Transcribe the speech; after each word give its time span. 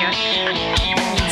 go. 0.00 0.10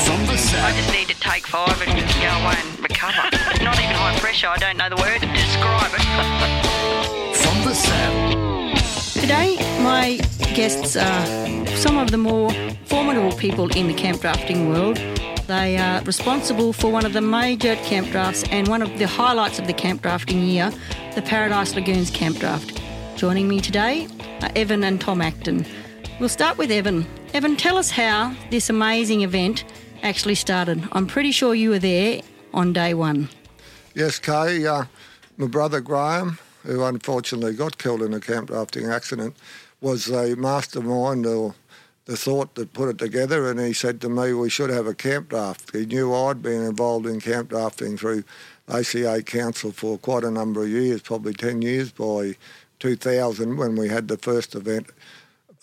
From 0.05 0.27
the 0.27 0.37
I 0.61 0.73
just 0.77 0.93
need 0.93 1.09
to 1.09 1.19
take 1.21 1.47
five 1.47 1.81
and 1.81 1.99
just 1.99 2.15
go 2.21 2.29
away 2.29 2.57
and 2.61 2.81
recover. 2.81 3.25
Not 3.65 3.79
even 3.79 3.97
high 3.97 4.19
pressure. 4.21 4.49
I 4.49 4.59
don't 4.59 4.77
know 4.77 4.89
the 4.89 4.97
word 4.97 5.21
to 5.21 5.27
describe 5.33 5.93
it. 5.95 7.37
From 7.37 7.65
the 7.65 7.75
saddle. 7.75 9.21
Today, 9.21 9.57
my 9.83 10.19
guests 10.55 10.97
are 10.97 11.27
some 11.77 11.97
of 11.99 12.11
the 12.11 12.19
more 12.19 12.51
formidable 12.85 13.37
people 13.37 13.69
in 13.77 13.89
the 13.89 13.95
camp 13.95 14.21
drafting 14.21 14.69
world. 14.69 14.97
They 15.47 15.79
are 15.79 16.03
responsible 16.03 16.75
for 16.75 16.93
one 16.93 17.07
of 17.07 17.15
the 17.15 17.23
major 17.23 17.75
camp 17.77 18.11
drafts 18.11 18.45
and 18.51 18.69
one 18.69 18.83
of 18.83 18.99
the 18.99 19.07
highlights 19.07 19.59
of 19.59 19.67
the 19.67 19.73
camp 19.73 20.03
drafting 20.03 20.43
year, 20.45 20.71
the 21.15 21.23
Paradise 21.23 21.75
Lagoons 21.75 22.11
Camp 22.11 22.37
Draft. 22.39 22.81
Joining 23.17 23.49
me 23.49 23.61
today 23.61 24.09
are 24.43 24.51
Evan 24.55 24.85
and 24.85 25.01
Tom 25.01 25.23
Acton. 25.23 25.65
We'll 26.19 26.29
start 26.29 26.59
with 26.59 26.73
Evan. 26.73 27.07
Evan, 27.33 27.55
tell 27.55 27.79
us 27.79 27.91
how 27.91 28.35
this 28.51 28.71
amazing 28.71 29.21
event 29.21 29.63
actually 30.03 30.35
started. 30.35 30.83
I'm 30.91 31.07
pretty 31.07 31.31
sure 31.31 31.55
you 31.55 31.71
were 31.71 31.79
there 31.79 32.23
on 32.53 32.73
day 32.73 32.93
one. 32.93 33.29
Yes, 33.95 34.19
Kay. 34.19 34.67
Uh, 34.67 34.87
my 35.37 35.47
brother 35.47 35.81
Graham, 35.81 36.41
who 36.65 36.83
unfortunately 36.83 37.55
got 37.55 37.79
killed 37.79 38.03
in 38.03 38.13
a 38.15 38.19
camp 38.19 38.49
drafting 38.49 38.87
accident, 38.87 39.37
was 39.81 40.07
the 40.07 40.35
mastermind 40.37 41.25
or 41.25 41.55
the 42.07 42.17
thought 42.17 42.57
that 42.57 42.73
put 42.73 42.89
it 42.89 42.99
together. 42.99 43.49
And 43.49 43.61
he 43.61 43.73
said 43.73 44.01
to 44.01 44.09
me, 44.09 44.33
we 44.33 44.51
should 44.51 44.71
have 44.71 44.89
a 44.89 44.95
camp 44.95 45.29
draft. 45.29 45.71
He 45.73 45.87
knew 45.87 46.13
I'd 46.13 46.43
been 46.43 46.65
involved 46.65 47.07
in 47.07 47.21
camp 47.21 47.51
drafting 47.51 47.97
through 47.97 48.25
ACA 48.67 49.23
Council 49.23 49.71
for 49.71 49.97
quite 49.99 50.25
a 50.25 50.33
number 50.33 50.65
of 50.65 50.69
years, 50.69 51.01
probably 51.01 51.33
10 51.33 51.63
years 51.63 51.93
by 51.93 52.35
2000 52.81 53.57
when 53.57 53.77
we 53.77 53.89
had 53.89 54.09
the 54.09 54.19
first 54.19 54.57
event 54.57 54.89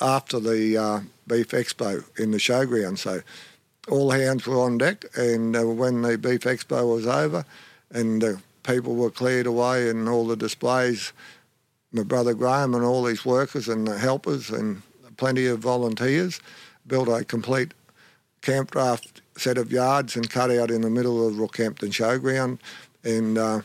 after 0.02 0.40
the 0.40 0.78
uh, 0.78 1.00
Beef 1.28 1.50
Expo 1.50 2.04
in 2.20 2.32
the 2.32 2.38
showground. 2.38 2.98
So 2.98 3.22
all 3.90 4.12
hands 4.12 4.46
were 4.46 4.60
on 4.60 4.78
deck, 4.78 5.06
and 5.16 5.56
uh, 5.56 5.66
when 5.68 6.02
the 6.02 6.18
Beef 6.18 6.42
Expo 6.42 6.96
was 6.96 7.08
over 7.08 7.46
and 7.92 8.22
the 8.22 8.42
people 8.64 8.96
were 8.96 9.12
cleared 9.12 9.46
away 9.46 9.90
and 9.90 10.10
all 10.10 10.26
the 10.26 10.36
displays, 10.36 11.14
my 11.92 12.04
brother 12.04 12.34
Graham 12.34 12.74
and 12.74 12.84
all 12.84 13.06
his 13.06 13.26
workers 13.26 13.68
and 13.68 13.88
the 13.88 13.98
helpers 13.98 14.50
and 14.50 14.82
plenty 15.18 15.46
of 15.46 15.60
volunteers 15.60 16.42
built 16.88 17.08
a 17.08 17.24
complete 17.24 17.74
camp 18.42 18.72
draft 18.72 19.22
set 19.38 19.58
of 19.58 19.72
yards 19.72 20.16
and 20.16 20.30
cut 20.30 20.52
out 20.52 20.72
in 20.72 20.82
the 20.82 20.90
middle 20.90 21.28
of 21.28 21.36
Rockhampton 21.36 21.90
Showground 21.90 22.60
and 23.04 23.38
uh, 23.38 23.62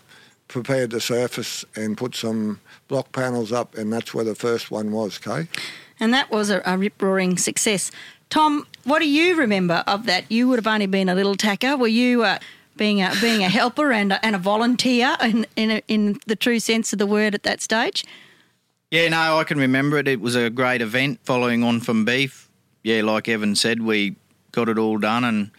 prepared 0.49 0.91
the 0.91 1.01
surface 1.01 1.65
and 1.77 1.97
put 1.97 2.15
some 2.15 2.61
block 2.89 3.13
panels 3.13 3.53
up, 3.53 3.77
and 3.77 3.93
that's 3.93 4.13
where 4.13 4.25
the 4.25 4.35
first 4.35 4.71
one 4.71 4.91
was, 4.91 5.19
Kay. 5.19 5.49
And 6.01 6.13
that 6.15 6.31
was 6.31 6.51
a, 6.51 6.63
a 6.65 6.77
rip 6.79 7.01
roaring 7.01 7.37
success. 7.37 7.91
Tom, 8.31 8.67
what 8.85 9.01
do 9.01 9.09
you 9.09 9.37
remember 9.37 9.85
of 9.87 10.07
that? 10.07 10.31
You 10.31 10.49
would 10.49 10.59
have 10.59 10.67
only 10.67 10.87
been 10.87 11.09
a 11.09 11.15
little 11.15 11.35
tacker. 11.35 11.77
Were 11.77 11.89
you 11.89 12.25
uh, 12.25 12.39
being 12.77 13.03
a 13.03 13.13
being 13.21 13.45
a 13.45 13.49
helper 13.49 13.93
and 13.93 14.13
a, 14.13 14.25
and 14.25 14.35
a 14.35 14.39
volunteer 14.39 15.17
in 15.23 15.47
in, 15.57 15.71
a, 15.71 15.83
in 15.89 16.19
the 16.27 16.37
true 16.37 16.61
sense 16.61 16.93
of 16.93 16.99
the 16.99 17.07
word 17.07 17.35
at 17.35 17.43
that 17.43 17.61
stage? 17.61 18.05
Yeah, 18.91 19.09
no, 19.09 19.39
I 19.39 19.45
can 19.45 19.59
remember 19.59 19.99
it. 19.99 20.09
It 20.09 20.21
was 20.21 20.35
a 20.35 20.51
great 20.51 20.83
event 20.83 21.21
following 21.23 21.63
on 21.63 21.81
from 21.81 22.05
beef. 22.05 22.49
Yeah, 22.83 23.03
like 23.03 23.29
Evan 23.29 23.55
said, 23.55 23.83
we 23.83 24.17
got 24.53 24.69
it 24.69 24.79
all 24.79 24.99
done 24.99 25.23
and 25.23 25.51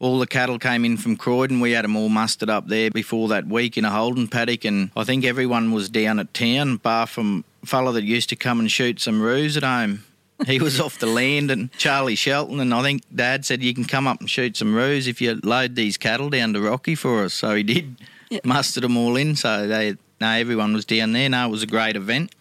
all 0.00 0.18
the 0.18 0.26
cattle 0.26 0.58
came 0.58 0.84
in 0.84 0.96
from 0.96 1.16
Croydon. 1.16 1.60
We 1.60 1.72
had 1.72 1.84
them 1.84 1.94
all 1.94 2.08
mustered 2.08 2.48
up 2.48 2.68
there 2.68 2.90
before 2.90 3.28
that 3.28 3.46
week 3.46 3.76
in 3.76 3.84
a 3.84 3.90
Holden 3.90 4.28
paddock, 4.28 4.64
and 4.64 4.90
I 4.96 5.04
think 5.04 5.24
everyone 5.24 5.72
was 5.72 5.90
down 5.90 6.18
at 6.18 6.32
town, 6.32 6.76
bar 6.76 7.06
from 7.06 7.44
fella 7.64 7.92
that 7.92 8.04
used 8.04 8.28
to 8.30 8.36
come 8.36 8.60
and 8.60 8.70
shoot 8.70 9.00
some 9.00 9.20
roos 9.22 9.56
at 9.56 9.62
home. 9.62 10.04
He 10.46 10.58
was 10.58 10.80
off 10.80 10.98
the 10.98 11.06
land, 11.06 11.50
and 11.50 11.70
Charlie 11.72 12.14
Shelton, 12.14 12.60
and 12.60 12.72
I 12.72 12.82
think 12.82 13.02
Dad 13.14 13.44
said 13.44 13.62
you 13.62 13.74
can 13.74 13.84
come 13.84 14.06
up 14.06 14.20
and 14.20 14.30
shoot 14.30 14.56
some 14.56 14.74
roos 14.74 15.06
if 15.06 15.20
you 15.20 15.38
load 15.42 15.74
these 15.74 15.98
cattle 15.98 16.30
down 16.30 16.54
to 16.54 16.62
Rocky 16.62 16.94
for 16.94 17.24
us. 17.24 17.34
So 17.34 17.54
he 17.54 17.62
did, 17.62 17.96
mustered 18.42 18.82
them 18.82 18.96
all 18.96 19.16
in. 19.16 19.36
So 19.36 19.66
they, 19.66 19.96
no, 20.20 20.28
everyone 20.30 20.72
was 20.72 20.86
down 20.86 21.12
there. 21.12 21.28
No, 21.28 21.46
it 21.46 21.50
was 21.50 21.62
a 21.62 21.66
great 21.66 21.94
event. 21.94 22.34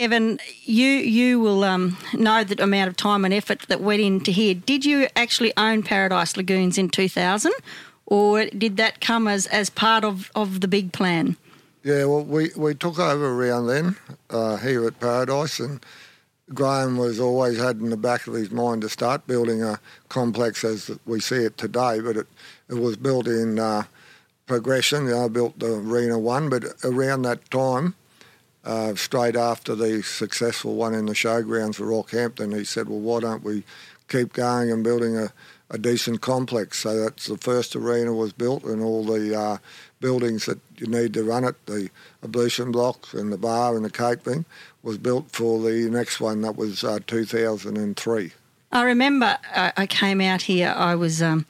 Evan, 0.00 0.40
you 0.64 0.88
you 0.88 1.38
will 1.38 1.62
um, 1.62 1.96
know 2.12 2.42
the 2.42 2.60
amount 2.62 2.88
of 2.88 2.96
time 2.96 3.24
and 3.24 3.32
effort 3.32 3.60
that 3.68 3.80
went 3.80 4.02
into 4.02 4.32
here. 4.32 4.54
Did 4.54 4.84
you 4.84 5.08
actually 5.14 5.52
own 5.56 5.82
Paradise 5.84 6.36
Lagoons 6.36 6.78
in 6.78 6.88
2000, 6.88 7.52
or 8.06 8.46
did 8.46 8.76
that 8.76 9.00
come 9.00 9.28
as, 9.28 9.46
as 9.46 9.70
part 9.70 10.04
of, 10.04 10.30
of 10.34 10.60
the 10.60 10.68
big 10.68 10.92
plan? 10.92 11.36
Yeah, 11.84 12.06
well, 12.06 12.24
we, 12.24 12.50
we 12.56 12.74
took 12.74 12.98
over 12.98 13.28
around 13.28 13.66
then 13.66 13.96
uh, 14.30 14.56
here 14.56 14.86
at 14.86 14.98
Paradise, 15.00 15.60
and 15.60 15.84
Graham 16.54 16.96
was 16.96 17.20
always 17.20 17.58
had 17.58 17.76
in 17.76 17.90
the 17.90 17.98
back 17.98 18.26
of 18.26 18.32
his 18.32 18.50
mind 18.50 18.80
to 18.82 18.88
start 18.88 19.26
building 19.26 19.62
a 19.62 19.78
complex 20.08 20.64
as 20.64 20.90
we 21.04 21.20
see 21.20 21.44
it 21.44 21.58
today, 21.58 22.00
but 22.00 22.16
it, 22.16 22.26
it 22.70 22.76
was 22.76 22.96
built 22.96 23.26
in 23.28 23.58
uh, 23.58 23.82
progression. 24.46 25.04
You 25.04 25.10
know, 25.10 25.24
I 25.26 25.28
built 25.28 25.58
the 25.58 25.74
Arena 25.74 26.18
1, 26.18 26.48
but 26.48 26.64
around 26.84 27.20
that 27.22 27.50
time, 27.50 27.94
uh, 28.64 28.94
straight 28.94 29.36
after 29.36 29.74
the 29.74 30.02
successful 30.02 30.76
one 30.76 30.94
in 30.94 31.04
the 31.04 31.12
showgrounds 31.12 31.74
for 31.74 31.84
Rockhampton, 31.84 32.56
he 32.56 32.64
said, 32.64 32.88
well, 32.88 33.00
why 33.00 33.20
don't 33.20 33.44
we 33.44 33.62
keep 34.08 34.32
going 34.32 34.72
and 34.72 34.82
building 34.82 35.18
a, 35.18 35.34
a 35.68 35.76
decent 35.76 36.22
complex? 36.22 36.78
So 36.78 36.98
that's 36.98 37.26
the 37.26 37.36
first 37.36 37.76
arena 37.76 38.14
was 38.14 38.32
built 38.32 38.64
and 38.64 38.82
all 38.82 39.04
the 39.04 39.38
uh, 39.38 39.58
buildings 40.04 40.44
that 40.44 40.58
you 40.76 40.86
need 40.86 41.14
to 41.14 41.24
run 41.24 41.44
it, 41.44 41.56
the 41.64 41.88
ablution 42.22 42.70
blocks 42.70 43.14
and 43.14 43.32
the 43.32 43.38
bar 43.38 43.74
and 43.74 43.86
the 43.86 43.90
catering, 43.90 44.44
was 44.82 44.98
built 44.98 45.30
for 45.30 45.62
the 45.62 45.88
next 45.88 46.20
one 46.20 46.42
that 46.42 46.56
was 46.56 46.84
uh, 46.84 46.98
2003. 47.06 48.32
I 48.70 48.82
remember 48.82 49.38
I, 49.56 49.72
I 49.78 49.86
came 49.86 50.20
out 50.20 50.42
here. 50.42 50.74
I 50.76 50.94
was 50.94 51.22
um, 51.22 51.46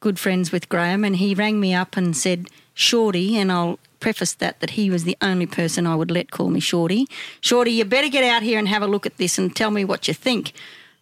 good 0.00 0.18
friends 0.18 0.50
with 0.50 0.70
Graham, 0.70 1.04
and 1.04 1.16
he 1.16 1.34
rang 1.34 1.60
me 1.60 1.74
up 1.74 1.94
and 1.98 2.16
said, 2.16 2.48
"Shorty," 2.72 3.36
and 3.36 3.52
I'll 3.52 3.78
preface 3.98 4.32
that 4.32 4.60
that 4.60 4.70
he 4.70 4.88
was 4.88 5.04
the 5.04 5.18
only 5.20 5.46
person 5.46 5.86
I 5.86 5.94
would 5.94 6.10
let 6.10 6.30
call 6.30 6.48
me 6.48 6.60
Shorty. 6.60 7.06
Shorty, 7.42 7.72
you 7.72 7.84
better 7.84 8.08
get 8.08 8.24
out 8.24 8.42
here 8.42 8.58
and 8.58 8.66
have 8.68 8.82
a 8.82 8.86
look 8.86 9.04
at 9.04 9.18
this 9.18 9.36
and 9.36 9.54
tell 9.54 9.70
me 9.70 9.84
what 9.84 10.08
you 10.08 10.14
think. 10.14 10.54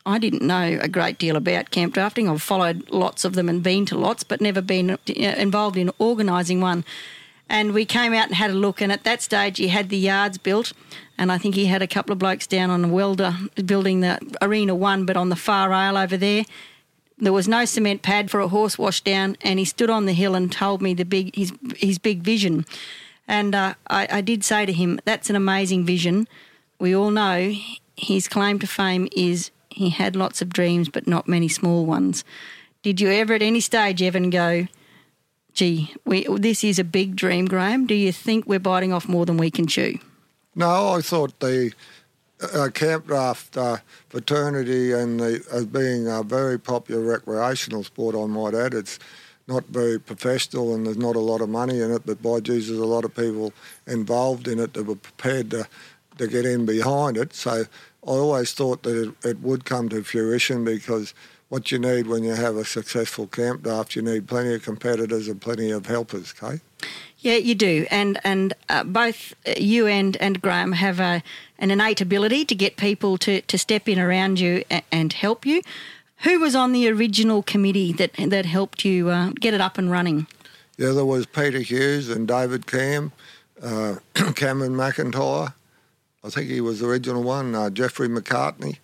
I 0.06 0.18
didn't 0.18 0.42
know 0.42 0.78
a 0.80 0.88
great 0.88 1.18
deal 1.18 1.36
about 1.36 1.70
camp 1.70 1.94
drafting. 1.94 2.28
I've 2.28 2.42
followed 2.42 2.88
lots 2.90 3.24
of 3.24 3.34
them 3.34 3.48
and 3.48 3.62
been 3.62 3.84
to 3.86 3.98
lots, 3.98 4.24
but 4.24 4.40
never 4.40 4.62
been 4.62 4.90
uh, 4.90 4.96
involved 5.06 5.76
in 5.76 5.90
organising 5.98 6.60
one. 6.60 6.84
And 7.48 7.72
we 7.72 7.84
came 7.84 8.12
out 8.12 8.26
and 8.26 8.34
had 8.34 8.50
a 8.50 8.54
look, 8.54 8.80
and 8.80 8.92
at 8.92 9.04
that 9.04 9.22
stage, 9.22 9.58
he 9.58 9.68
had 9.68 9.88
the 9.88 9.96
yards 9.96 10.36
built, 10.36 10.72
and 11.16 11.32
I 11.32 11.38
think 11.38 11.54
he 11.54 11.66
had 11.66 11.80
a 11.80 11.86
couple 11.86 12.12
of 12.12 12.18
blokes 12.18 12.46
down 12.46 12.70
on 12.70 12.84
a 12.84 12.88
welder 12.88 13.34
building 13.64 14.00
the 14.00 14.18
arena 14.42 14.74
one, 14.74 15.06
but 15.06 15.16
on 15.16 15.30
the 15.30 15.36
far 15.36 15.70
rail 15.70 15.96
over 15.96 16.16
there, 16.16 16.44
there 17.16 17.32
was 17.32 17.48
no 17.48 17.64
cement 17.64 18.02
pad 18.02 18.30
for 18.30 18.40
a 18.40 18.48
horse 18.48 18.78
wash 18.78 19.00
down, 19.00 19.36
and 19.40 19.58
he 19.58 19.64
stood 19.64 19.90
on 19.90 20.04
the 20.04 20.12
hill 20.12 20.34
and 20.34 20.52
told 20.52 20.82
me 20.82 20.94
the 20.94 21.04
big 21.04 21.34
his 21.34 21.52
his 21.76 21.98
big 21.98 22.20
vision. 22.20 22.64
And 23.26 23.54
uh, 23.54 23.74
I, 23.88 24.08
I 24.10 24.20
did 24.20 24.44
say 24.44 24.66
to 24.66 24.72
him, 24.72 25.00
"That's 25.04 25.30
an 25.30 25.36
amazing 25.36 25.84
vision." 25.84 26.28
We 26.78 26.94
all 26.94 27.10
know 27.10 27.54
his 27.96 28.28
claim 28.28 28.58
to 28.60 28.66
fame 28.66 29.08
is 29.16 29.50
he 29.78 29.90
had 29.90 30.16
lots 30.16 30.42
of 30.42 30.50
dreams, 30.50 30.88
but 30.88 31.06
not 31.06 31.28
many 31.28 31.48
small 31.48 31.86
ones. 31.86 32.24
Did 32.82 33.00
you 33.00 33.10
ever, 33.10 33.34
at 33.34 33.42
any 33.42 33.60
stage, 33.60 34.02
Evan, 34.02 34.30
go, 34.30 34.66
"Gee, 35.52 35.94
we, 36.04 36.26
this 36.36 36.64
is 36.64 36.78
a 36.78 36.84
big 36.84 37.16
dream, 37.16 37.46
Graham"? 37.46 37.86
Do 37.86 37.94
you 37.94 38.12
think 38.12 38.46
we're 38.46 38.58
biting 38.58 38.92
off 38.92 39.08
more 39.08 39.24
than 39.24 39.36
we 39.36 39.50
can 39.50 39.66
chew? 39.66 39.98
No, 40.54 40.94
I 40.94 41.00
thought 41.00 41.38
the 41.38 41.72
uh, 42.40 42.68
camp 42.74 43.06
draft 43.06 43.56
uh, 43.56 43.78
fraternity 44.08 44.92
and 44.92 45.20
the, 45.20 45.44
as 45.52 45.66
being 45.66 46.08
a 46.08 46.22
very 46.22 46.58
popular 46.58 47.02
recreational 47.02 47.84
sport, 47.84 48.14
I 48.14 48.26
might 48.26 48.54
add, 48.54 48.74
it's 48.74 48.98
not 49.46 49.64
very 49.66 49.98
professional 49.98 50.74
and 50.74 50.86
there's 50.86 50.98
not 50.98 51.16
a 51.16 51.20
lot 51.20 51.40
of 51.40 51.48
money 51.48 51.80
in 51.80 51.90
it, 51.90 52.02
but 52.04 52.22
by 52.22 52.40
Jesus, 52.40 52.68
there's 52.68 52.80
a 52.80 52.84
lot 52.84 53.04
of 53.04 53.14
people 53.14 53.52
involved 53.86 54.46
in 54.48 54.58
it 54.58 54.74
that 54.74 54.84
were 54.84 54.96
prepared 54.96 55.50
to, 55.50 55.66
to 56.18 56.26
get 56.26 56.44
in 56.44 56.66
behind 56.66 57.16
it. 57.16 57.34
So 57.34 57.64
I 58.08 58.12
always 58.12 58.52
thought 58.52 58.84
that 58.84 58.96
it, 58.96 59.28
it 59.28 59.40
would 59.40 59.66
come 59.66 59.90
to 59.90 60.02
fruition 60.02 60.64
because 60.64 61.12
what 61.50 61.70
you 61.70 61.78
need 61.78 62.06
when 62.06 62.24
you 62.24 62.34
have 62.34 62.56
a 62.56 62.64
successful 62.64 63.26
camp 63.26 63.62
draft, 63.62 63.94
you 63.94 64.00
need 64.00 64.26
plenty 64.26 64.54
of 64.54 64.62
competitors 64.62 65.28
and 65.28 65.38
plenty 65.40 65.70
of 65.70 65.84
helpers, 65.84 66.32
okay? 66.42 66.60
Yeah, 67.18 67.34
you 67.34 67.54
do, 67.54 67.86
and 67.90 68.18
and 68.22 68.54
uh, 68.68 68.84
both 68.84 69.34
you 69.56 69.86
and 69.88 70.16
and 70.18 70.40
Graham 70.40 70.72
have 70.72 71.00
a 71.00 71.22
an 71.58 71.70
innate 71.70 72.00
ability 72.00 72.44
to 72.44 72.54
get 72.54 72.76
people 72.76 73.18
to 73.18 73.40
to 73.42 73.58
step 73.58 73.88
in 73.88 73.98
around 73.98 74.38
you 74.38 74.62
and, 74.70 74.84
and 74.92 75.12
help 75.12 75.44
you. 75.44 75.62
Who 76.18 76.38
was 76.38 76.54
on 76.54 76.72
the 76.72 76.88
original 76.88 77.42
committee 77.42 77.92
that 77.94 78.12
that 78.14 78.46
helped 78.46 78.84
you 78.84 79.10
uh, 79.10 79.30
get 79.30 79.52
it 79.52 79.60
up 79.60 79.78
and 79.78 79.90
running? 79.90 80.28
Yeah, 80.76 80.92
there 80.92 81.04
was 81.04 81.26
Peter 81.26 81.58
Hughes 81.58 82.08
and 82.08 82.28
David 82.28 82.68
Cam, 82.68 83.10
uh, 83.60 83.96
Cameron 84.36 84.74
McIntyre. 84.74 85.52
I 86.28 86.30
think 86.30 86.50
he 86.50 86.60
was 86.60 86.80
the 86.80 86.86
original 86.86 87.22
one. 87.22 87.54
Uh, 87.54 87.70
Jeffrey 87.70 88.06
McCartney. 88.06 88.76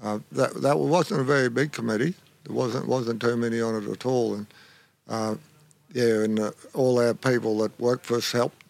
Uh, 0.00 0.20
that 0.30 0.54
that 0.62 0.78
wasn't 0.78 1.20
a 1.20 1.24
very 1.24 1.48
big 1.48 1.72
committee. 1.72 2.14
There 2.44 2.54
wasn't 2.54 2.86
wasn't 2.86 3.20
too 3.20 3.36
many 3.36 3.60
on 3.60 3.74
it 3.74 3.90
at 3.90 4.06
all. 4.06 4.34
And 4.34 4.46
uh, 5.08 5.34
yeah, 5.92 6.22
and 6.22 6.38
uh, 6.38 6.52
all 6.74 7.00
our 7.00 7.12
people 7.12 7.58
that 7.58 7.78
worked 7.80 8.06
for 8.06 8.18
us 8.18 8.30
helped. 8.30 8.62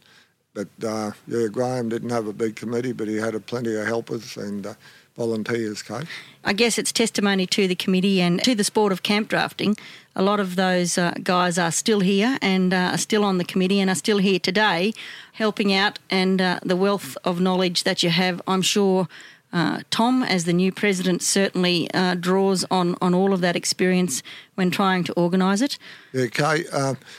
But 0.55 0.69
uh, 0.83 1.11
yeah, 1.29 1.49
Graham 1.49 1.91
didn't 1.91 2.09
have 2.09 2.27
a 2.27 2.33
big 2.33 2.57
committee, 2.57 2.93
but 2.93 3.07
he 3.07 3.17
had 3.17 3.35
a 3.35 3.41
plenty 3.41 3.77
of 3.77 3.87
helpers, 3.87 4.39
and 4.39 4.67
uh, 4.67 4.75
volunteers, 5.17 5.83
Kate. 5.83 6.07
I 6.45 6.53
guess 6.53 6.79
it's 6.79 6.93
testimony 6.93 7.47
to 7.47 7.67
the 7.67 7.75
committee 7.75 8.21
and 8.21 8.43
to 8.45 8.55
the 8.55 8.65
sport 8.65 8.93
of 8.93 9.03
camp 9.03 9.29
drafting. 9.29 9.77
A 10.15 10.23
lot 10.23 10.41
of 10.41 10.57
those 10.57 10.97
uh, 10.97 11.13
guys 11.23 11.59
are 11.59 11.73
still 11.73 12.01
here 12.01 12.39
and 12.41 12.73
uh, 12.73 12.93
are 12.93 12.99
still 12.99 13.25
on 13.25 13.39
the 13.39 13.45
committee 13.45 13.81
and 13.81 13.91
are 13.91 13.97
still 13.97 14.19
here 14.19 14.39
today 14.39 14.93
helping 15.33 15.75
out. 15.75 15.99
And 16.11 16.41
uh, 16.41 16.61
the 16.63 16.77
wealth 16.77 17.17
of 17.25 17.41
knowledge 17.41 17.83
that 17.83 18.03
you 18.03 18.11
have, 18.11 18.41
I'm 18.47 18.63
sure. 18.63 19.09
Uh, 19.53 19.81
Tom, 19.91 20.23
as 20.23 20.45
the 20.45 20.53
new 20.53 20.71
president, 20.71 21.23
certainly 21.23 21.89
uh, 21.95 22.15
draws 22.15 22.65
on, 22.71 22.97
on 23.01 23.15
all 23.15 23.33
of 23.33 23.41
that 23.41 23.57
experience 23.57 24.23
when 24.55 24.71
trying 24.71 25.03
to 25.05 25.13
organise 25.15 25.63
it. 25.63 25.79
Yeah, 26.13 26.27
Kate. 26.27 26.67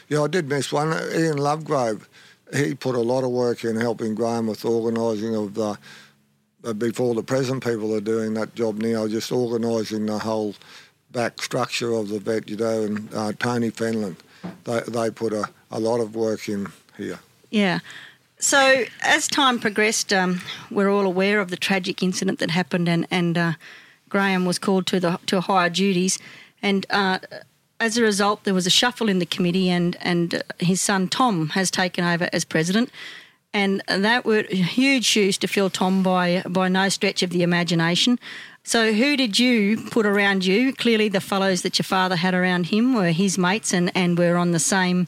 Yeah, 0.09 0.21
I 0.21 0.27
did 0.27 0.47
miss 0.47 0.71
one. 0.71 0.89
Ian 0.89 1.37
Lovegrove. 1.37 2.05
He 2.53 2.75
put 2.75 2.95
a 2.95 3.01
lot 3.01 3.23
of 3.23 3.31
work 3.31 3.63
in 3.63 3.75
helping 3.75 4.13
Graham 4.13 4.47
with 4.47 4.63
organising 4.65 5.35
of 5.35 5.53
the 5.53 5.77
before 6.73 7.15
the 7.15 7.23
present 7.23 7.63
people 7.63 7.93
are 7.95 8.01
doing 8.01 8.33
that 8.35 8.55
job 8.55 8.77
now, 8.77 9.07
just 9.07 9.31
organising 9.31 10.05
the 10.05 10.19
whole 10.19 10.55
back 11.11 11.41
structure 11.41 11.93
of 11.93 12.09
the 12.09 12.19
vet, 12.19 12.49
you 12.49 12.57
know, 12.57 12.83
and 12.83 13.13
uh, 13.13 13.31
Tony 13.39 13.71
Fenlon, 13.71 14.15
they, 14.65 14.81
they 14.87 15.09
put 15.09 15.33
a, 15.33 15.49
a 15.71 15.79
lot 15.79 15.99
of 15.99 16.15
work 16.15 16.49
in 16.49 16.67
here. 16.97 17.19
Yeah. 17.49 17.79
So 18.39 18.85
as 19.01 19.27
time 19.27 19.59
progressed, 19.59 20.13
um, 20.13 20.41
we're 20.69 20.89
all 20.89 21.05
aware 21.05 21.39
of 21.39 21.49
the 21.49 21.57
tragic 21.57 22.03
incident 22.03 22.39
that 22.39 22.51
happened, 22.51 22.87
and 22.87 23.07
and 23.09 23.37
uh, 23.37 23.53
Graham 24.09 24.45
was 24.45 24.59
called 24.59 24.85
to 24.87 24.99
the 24.99 25.19
to 25.25 25.41
higher 25.41 25.69
duties, 25.69 26.19
and 26.61 26.85
uh, 26.91 27.17
as 27.79 27.97
a 27.97 28.03
result, 28.03 28.43
there 28.43 28.53
was 28.53 28.67
a 28.67 28.71
shuffle 28.71 29.09
in 29.09 29.17
the 29.17 29.25
committee, 29.25 29.69
and 29.69 29.97
and 30.01 30.43
his 30.59 30.81
son 30.81 31.07
Tom 31.07 31.49
has 31.49 31.71
taken 31.71 32.05
over 32.05 32.29
as 32.31 32.45
president 32.45 32.91
and 33.57 33.81
that 33.87 34.23
were 34.23 34.43
huge 34.43 35.05
shoes 35.05 35.37
to 35.39 35.47
fill, 35.47 35.69
Tom, 35.69 36.03
by 36.03 36.43
by 36.47 36.67
no 36.69 36.89
stretch 36.89 37.23
of 37.23 37.31
the 37.31 37.43
imagination. 37.43 38.19
So, 38.63 38.91
who 38.91 39.17
did 39.17 39.39
you 39.39 39.77
put 39.89 40.05
around 40.05 40.45
you? 40.45 40.73
Clearly, 40.73 41.09
the 41.09 41.21
fellows 41.21 41.61
that 41.61 41.79
your 41.79 41.85
father 41.85 42.17
had 42.17 42.33
around 42.33 42.67
him 42.67 42.93
were 42.93 43.11
his 43.11 43.37
mates 43.37 43.73
and, 43.73 43.91
and 43.95 44.17
were 44.17 44.37
on 44.37 44.51
the 44.51 44.59
same 44.59 45.07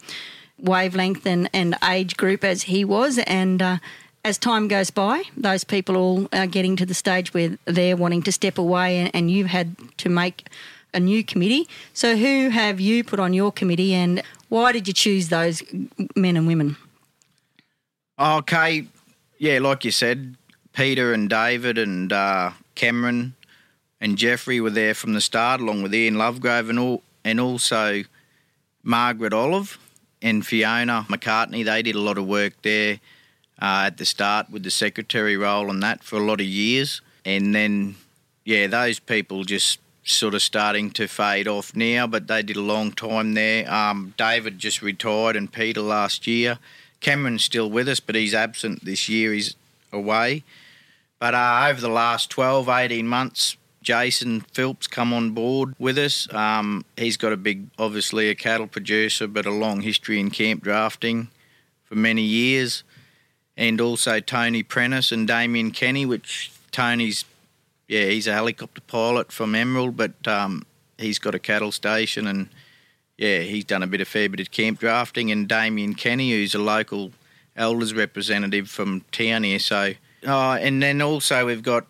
wavelength 0.58 1.26
and, 1.26 1.50
and 1.54 1.76
age 1.84 2.18
group 2.18 2.44
as 2.44 2.64
he 2.64 2.86
was. 2.86 3.18
And 3.20 3.62
uh, 3.62 3.78
as 4.24 4.38
time 4.38 4.68
goes 4.68 4.92
by, 4.92 5.24
those 5.36 5.64
people 5.64 5.96
all 5.98 6.28
are 6.32 6.48
getting 6.48 6.76
to 6.78 6.86
the 6.86 6.94
stage 6.94 7.34
where 7.34 7.58
they're 7.66 7.98
wanting 7.98 8.24
to 8.24 8.32
step 8.32 8.58
away, 8.58 8.98
and, 8.98 9.12
and 9.14 9.30
you've 9.30 9.48
had 9.48 9.76
to 9.98 10.10
make 10.10 10.48
a 10.94 11.00
new 11.00 11.24
committee. 11.24 11.68
So, 11.94 12.16
who 12.16 12.50
have 12.50 12.80
you 12.80 13.04
put 13.04 13.20
on 13.20 13.34
your 13.34 13.52
committee, 13.52 13.94
and 13.94 14.24
why 14.48 14.72
did 14.72 14.88
you 14.88 14.94
choose 14.94 15.30
those 15.30 15.62
men 16.16 16.38
and 16.38 16.48
women? 16.48 16.78
Okay, 18.20 18.86
yeah, 19.38 19.60
like 19.60 19.86
you 19.86 19.92
said, 19.92 20.36
Peter 20.74 21.14
and 21.14 21.30
David 21.30 21.78
and 21.78 22.12
uh, 22.12 22.52
Cameron 22.76 23.34
and 24.02 24.18
Jeffrey 24.18 24.60
were 24.60 24.70
there 24.70 24.94
from 24.94 25.14
the 25.14 25.22
start, 25.22 25.62
along 25.62 25.84
with 25.84 25.96
Ian 25.96 26.16
Lovegrove 26.16 26.70
and 26.70 26.78
all, 26.78 27.02
and 27.24 27.40
also 27.40 28.04
Margaret 28.84 29.32
Olive 29.32 29.80
and 30.22 30.46
Fiona 30.46 31.06
McCartney. 31.08 31.64
They 31.64 31.82
did 31.82 31.96
a 31.96 32.02
lot 32.02 32.18
of 32.18 32.28
work 32.28 32.62
there 32.62 33.00
uh, 33.62 33.84
at 33.86 33.96
the 33.96 34.06
start 34.06 34.50
with 34.50 34.64
the 34.64 34.72
secretary 34.72 35.38
role 35.38 35.70
and 35.70 35.82
that 35.82 36.04
for 36.04 36.18
a 36.18 36.26
lot 36.26 36.42
of 36.42 36.46
years, 36.46 37.02
and 37.24 37.56
then 37.56 37.96
yeah, 38.44 38.68
those 38.68 39.00
people 39.00 39.46
just 39.46 39.80
sort 40.04 40.34
of 40.34 40.42
starting 40.42 40.92
to 40.92 41.08
fade 41.08 41.48
off 41.48 41.74
now, 41.74 42.06
but 42.06 42.28
they 42.28 42.44
did 42.44 42.58
a 42.58 42.62
long 42.62 42.92
time 42.92 43.34
there. 43.34 43.72
Um, 43.72 44.14
David 44.18 44.60
just 44.60 44.82
retired 44.82 45.38
and 45.38 45.50
Peter 45.50 45.82
last 45.82 46.28
year. 46.28 46.60
Cameron's 47.02 47.44
still 47.44 47.70
with 47.70 47.88
us, 47.88 48.00
but 48.00 48.16
he's 48.16 48.34
absent 48.34 48.84
this 48.84 49.08
year. 49.08 49.34
He's 49.34 49.56
away. 49.92 50.44
But 51.20 51.34
uh, 51.34 51.68
over 51.70 51.82
the 51.82 51.90
last 51.90 52.30
12, 52.30 52.70
18 52.70 53.08
months, 53.08 53.58
Jason 53.82 54.42
Phillips 54.42 54.88
come 54.88 55.14
on 55.14 55.32
board 55.32 55.74
with 55.80 55.98
us. 55.98 56.32
Um, 56.34 56.86
he's 56.98 57.18
got 57.18 57.34
a 57.34 57.38
big, 57.38 57.68
obviously 57.78 58.30
a 58.30 58.36
cattle 58.36 58.68
producer, 58.68 59.28
but 59.28 59.46
a 59.46 59.52
long 59.52 59.82
history 59.82 60.20
in 60.20 60.30
camp 60.32 60.64
drafting 60.64 61.30
for 61.84 61.96
many 61.96 62.22
years. 62.22 62.84
And 63.58 63.82
also 63.82 64.20
Tony 64.20 64.64
Prentice 64.64 65.12
and 65.12 65.28
Damien 65.28 65.72
Kenny, 65.72 66.06
which 66.06 66.52
Tony's, 66.72 67.26
yeah, 67.88 68.06
he's 68.06 68.28
a 68.28 68.34
helicopter 68.34 68.82
pilot 68.82 69.32
from 69.32 69.56
Emerald, 69.56 69.98
but 69.98 70.28
um, 70.28 70.64
he's 70.98 71.20
got 71.20 71.36
a 71.36 71.40
cattle 71.40 71.72
station 71.72 72.28
and 72.28 72.50
yeah, 73.20 73.40
he's 73.40 73.66
done 73.66 73.84
a 73.84 73.88
bit 73.88 74.00
of 74.00 74.08
fair 74.08 74.30
bit 74.30 74.40
of 74.40 74.50
camp 74.50 74.80
drafting, 74.80 75.30
and 75.30 75.48
Damien 75.48 75.94
Kenny, 75.94 76.32
who's 76.32 76.56
a 76.56 76.60
local 76.60 77.12
elders 77.54 77.94
representative 77.94 78.70
from 78.70 79.02
town 79.12 79.44
here. 79.44 79.60
So, 79.60 79.94
uh, 80.26 80.54
and 80.54 80.82
then 80.82 81.02
also 81.02 81.46
we've 81.46 81.62
got 81.62 81.86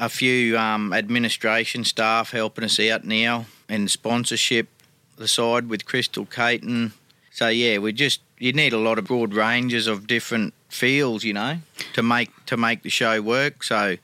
a 0.00 0.08
few 0.08 0.58
um, 0.58 0.92
administration 0.92 1.84
staff 1.84 2.32
helping 2.32 2.64
us 2.64 2.80
out 2.80 3.04
now, 3.04 3.46
and 3.68 3.88
sponsorship 3.88 4.66
the 5.16 5.28
side 5.28 5.68
with 5.68 5.86
Crystal 5.86 6.26
Caton. 6.26 6.94
So 7.30 7.46
yeah, 7.46 7.78
we 7.78 7.92
just 7.92 8.20
you 8.38 8.52
need 8.52 8.72
a 8.72 8.78
lot 8.78 8.98
of 8.98 9.04
broad 9.04 9.34
ranges 9.34 9.86
of 9.86 10.08
different 10.08 10.52
fields, 10.68 11.22
you 11.22 11.32
know, 11.32 11.58
to 11.92 12.02
make 12.02 12.30
to 12.46 12.56
make 12.56 12.82
the 12.82 12.90
show 12.90 13.22
work. 13.22 13.62
So 13.62 13.98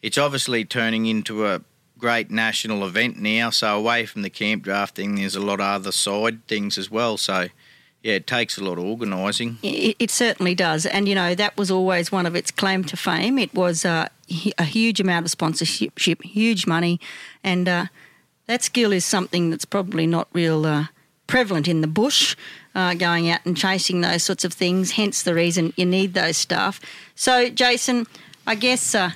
it's 0.00 0.16
obviously 0.16 0.64
turning 0.64 1.04
into 1.04 1.46
a 1.46 1.60
great 2.02 2.32
national 2.32 2.84
event 2.84 3.16
now. 3.16 3.48
So 3.48 3.78
away 3.78 4.06
from 4.06 4.22
the 4.22 4.28
camp 4.28 4.64
drafting, 4.64 5.14
there's 5.14 5.36
a 5.36 5.40
lot 5.40 5.60
of 5.60 5.66
other 5.66 5.92
side 5.92 6.44
things 6.48 6.76
as 6.76 6.90
well. 6.90 7.16
So 7.16 7.46
yeah, 8.02 8.14
it 8.14 8.26
takes 8.26 8.58
a 8.58 8.64
lot 8.64 8.76
of 8.76 8.84
organising. 8.84 9.58
It, 9.62 9.96
it, 10.00 10.10
certainly 10.10 10.56
does, 10.56 10.84
and 10.84 11.08
you 11.08 11.14
know 11.14 11.36
that 11.36 11.56
was 11.56 11.70
always 11.70 12.10
one 12.10 12.26
of 12.26 12.34
its 12.34 12.50
claim 12.50 12.82
to 12.84 12.96
fame. 12.96 13.38
It 13.38 13.54
was 13.54 13.84
uh, 13.84 14.08
a 14.58 14.64
huge 14.64 14.98
amount 14.98 15.26
of 15.26 15.30
sponsorship, 15.30 16.00
huge 16.00 16.66
money, 16.66 16.98
and 17.44 17.68
uh, 17.68 17.86
that 18.48 18.64
skill 18.64 18.92
is 18.92 19.04
something 19.04 19.50
that's 19.50 19.64
probably 19.64 20.08
not 20.08 20.26
real 20.32 20.66
uh, 20.66 20.86
prevalent 21.28 21.68
in 21.68 21.80
the 21.80 21.86
bush. 21.86 22.36
Uh, 22.74 22.94
going 22.94 23.28
out 23.28 23.44
and 23.44 23.54
chasing 23.54 24.00
those 24.00 24.22
sorts 24.22 24.44
of 24.46 24.52
things, 24.52 24.92
hence 24.92 25.22
the 25.22 25.34
reason 25.34 25.74
you 25.76 25.84
need 25.84 26.14
those 26.14 26.38
staff. 26.38 26.80
So, 27.14 27.50
Jason, 27.50 28.06
I 28.46 28.54
guess 28.54 28.94
uh, 28.94 29.10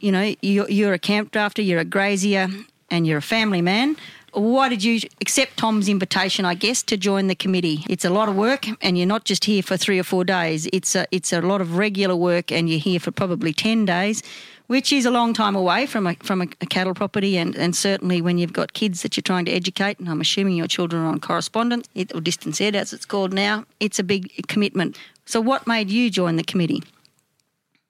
you 0.00 0.12
know, 0.12 0.34
you're, 0.42 0.92
a 0.92 0.98
camp 0.98 1.32
drafter, 1.32 1.64
you're 1.64 1.80
a 1.80 1.84
grazier, 1.84 2.48
and 2.90 3.06
you're 3.06 3.18
a 3.18 3.22
family 3.22 3.62
man. 3.62 3.96
Why 4.32 4.68
did 4.68 4.84
you 4.84 5.00
accept 5.20 5.56
Tom's 5.56 5.88
invitation, 5.88 6.44
I 6.44 6.54
guess, 6.54 6.82
to 6.84 6.96
join 6.96 7.26
the 7.26 7.34
committee? 7.34 7.84
It's 7.88 8.04
a 8.04 8.10
lot 8.10 8.28
of 8.28 8.36
work, 8.36 8.66
and 8.80 8.96
you're 8.96 9.06
not 9.06 9.24
just 9.24 9.44
here 9.44 9.62
for 9.62 9.76
three 9.76 9.98
or 9.98 10.04
four 10.04 10.24
days. 10.24 10.68
It's 10.72 10.94
a, 10.94 11.06
it's 11.10 11.32
a 11.32 11.40
lot 11.40 11.60
of 11.60 11.76
regular 11.76 12.14
work, 12.14 12.52
and 12.52 12.68
you're 12.68 12.78
here 12.78 13.00
for 13.00 13.10
probably 13.10 13.52
10 13.52 13.84
days, 13.86 14.22
which 14.68 14.92
is 14.92 15.04
a 15.04 15.10
long 15.10 15.34
time 15.34 15.56
away 15.56 15.86
from 15.86 16.06
a, 16.06 16.14
from 16.22 16.42
a, 16.42 16.46
a 16.60 16.66
cattle 16.66 16.94
property. 16.94 17.36
And, 17.36 17.56
and 17.56 17.74
certainly 17.74 18.22
when 18.22 18.38
you've 18.38 18.52
got 18.52 18.72
kids 18.72 19.02
that 19.02 19.16
you're 19.16 19.22
trying 19.22 19.46
to 19.46 19.50
educate, 19.50 19.98
and 19.98 20.08
I'm 20.08 20.20
assuming 20.20 20.54
your 20.54 20.68
children 20.68 21.02
are 21.02 21.08
on 21.08 21.18
correspondence, 21.18 21.88
it, 21.96 22.14
or 22.14 22.20
distance 22.20 22.60
ed 22.60 22.76
as 22.76 22.92
it's 22.92 23.04
called 23.04 23.32
now, 23.32 23.64
it's 23.80 23.98
a 23.98 24.04
big 24.04 24.46
commitment. 24.46 24.96
So, 25.24 25.40
what 25.40 25.66
made 25.66 25.90
you 25.90 26.08
join 26.08 26.36
the 26.36 26.44
committee? 26.44 26.84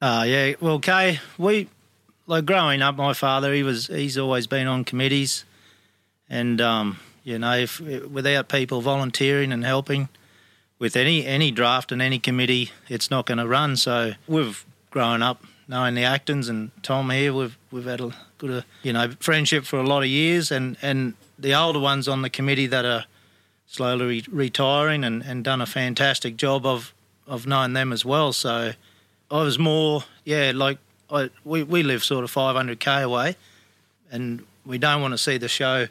Uh, 0.00 0.24
yeah, 0.26 0.54
well, 0.60 0.78
Kay, 0.78 1.20
we 1.36 1.68
like 2.30 2.46
growing 2.46 2.80
up, 2.80 2.96
my 2.96 3.12
father 3.12 3.52
he 3.52 3.64
was 3.64 3.88
he's 3.88 4.16
always 4.16 4.46
been 4.46 4.68
on 4.68 4.84
committees, 4.84 5.44
and 6.30 6.60
um, 6.60 7.00
you 7.24 7.38
know 7.40 7.56
if 7.56 7.80
without 7.80 8.48
people 8.48 8.80
volunteering 8.80 9.50
and 9.52 9.64
helping 9.64 10.08
with 10.78 10.94
any 10.94 11.26
any 11.26 11.50
draft 11.50 11.90
and 11.90 12.00
any 12.00 12.20
committee, 12.20 12.70
it's 12.88 13.10
not 13.10 13.26
going 13.26 13.38
to 13.38 13.48
run. 13.48 13.76
So 13.76 14.12
we've 14.28 14.64
grown 14.90 15.22
up 15.22 15.42
knowing 15.66 15.94
the 15.94 16.02
Actons 16.02 16.48
and 16.48 16.70
Tom 16.84 17.10
here. 17.10 17.34
We've 17.34 17.58
we've 17.72 17.84
had 17.84 18.00
a 18.00 18.12
good 18.38 18.50
uh, 18.50 18.62
you 18.84 18.92
know 18.92 19.10
friendship 19.18 19.64
for 19.64 19.80
a 19.80 19.84
lot 19.84 20.04
of 20.04 20.08
years, 20.08 20.52
and 20.52 20.76
and 20.80 21.14
the 21.36 21.52
older 21.52 21.80
ones 21.80 22.06
on 22.06 22.22
the 22.22 22.30
committee 22.30 22.66
that 22.68 22.84
are 22.84 23.06
slowly 23.66 24.06
re- 24.06 24.24
retiring 24.30 25.02
and, 25.02 25.22
and 25.22 25.42
done 25.42 25.60
a 25.60 25.66
fantastic 25.66 26.36
job 26.36 26.64
of 26.64 26.94
of 27.26 27.44
knowing 27.44 27.72
them 27.72 27.92
as 27.92 28.04
well. 28.04 28.32
So 28.32 28.74
I 29.32 29.42
was 29.42 29.58
more 29.58 30.04
yeah 30.24 30.52
like 30.54 30.78
I, 31.10 31.30
we 31.44 31.62
we 31.62 31.82
live 31.82 32.04
sort 32.04 32.24
of 32.24 32.32
500k 32.32 33.02
away, 33.02 33.36
and 34.10 34.44
we 34.64 34.78
don't 34.78 35.02
want 35.02 35.12
to 35.12 35.18
see 35.18 35.38
the 35.38 35.48
show 35.48 35.88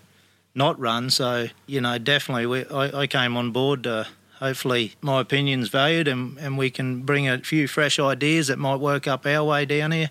not 0.55 0.79
run. 0.79 1.09
So 1.09 1.47
you 1.67 1.81
know, 1.81 1.97
definitely, 1.97 2.45
we, 2.45 2.65
I, 2.65 3.01
I 3.01 3.07
came 3.07 3.37
on 3.37 3.51
board. 3.51 3.83
To, 3.83 4.07
hopefully, 4.39 4.93
my 5.01 5.21
opinion's 5.21 5.69
valued, 5.69 6.07
and, 6.07 6.37
and 6.37 6.57
we 6.57 6.69
can 6.69 7.01
bring 7.01 7.27
a 7.27 7.39
few 7.39 7.67
fresh 7.67 7.99
ideas 7.99 8.47
that 8.47 8.57
might 8.57 8.79
work 8.79 9.07
up 9.07 9.25
our 9.25 9.43
way 9.43 9.65
down 9.65 9.91
here. 9.91 10.09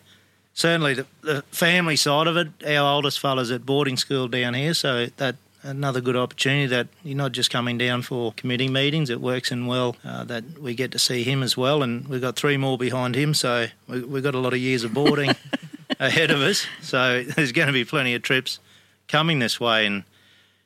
Certainly, 0.55 0.95
the, 0.95 1.07
the 1.23 1.43
family 1.51 1.97
side 1.97 2.27
of 2.27 2.37
it. 2.37 2.49
Our 2.67 2.95
oldest 2.95 3.21
fella's 3.21 3.51
at 3.51 3.65
boarding 3.65 3.97
school 3.97 4.29
down 4.29 4.55
here, 4.55 4.75
so 4.75 5.07
that 5.17 5.37
another 5.63 6.01
good 6.01 6.17
opportunity 6.17 6.67
that 6.67 6.89
you're 7.03 7.17
not 7.17 7.33
just 7.33 7.51
coming 7.51 7.79
down 7.79 8.03
for 8.03 8.33
committee 8.33 8.69
meetings. 8.69 9.11
It 9.11 9.21
works 9.21 9.51
in 9.51 9.67
well 9.67 9.97
uh, 10.05 10.25
that 10.25 10.59
we 10.61 10.75
get 10.75 10.93
to 10.93 10.99
see 10.99 11.23
him 11.23 11.43
as 11.43 11.57
well, 11.57 11.83
and 11.83 12.07
we've 12.09 12.21
got 12.21 12.37
three 12.37 12.57
more 12.57 12.79
behind 12.79 13.15
him, 13.15 13.35
so 13.35 13.67
we, 13.87 14.01
have 14.01 14.23
got 14.23 14.35
a 14.35 14.39
lot 14.39 14.53
of 14.53 14.59
years 14.59 14.85
of 14.85 14.95
boarding 14.95 15.35
ahead 16.01 16.31
of 16.31 16.41
us. 16.41 16.67
So 16.83 17.23
there's 17.37 17.53
going 17.53 17.69
to 17.69 17.73
be 17.73 17.85
plenty 17.85 18.15
of 18.15 18.23
trips 18.23 18.59
coming 19.09 19.39
this 19.39 19.59
way. 19.59 19.87
And 19.87 20.05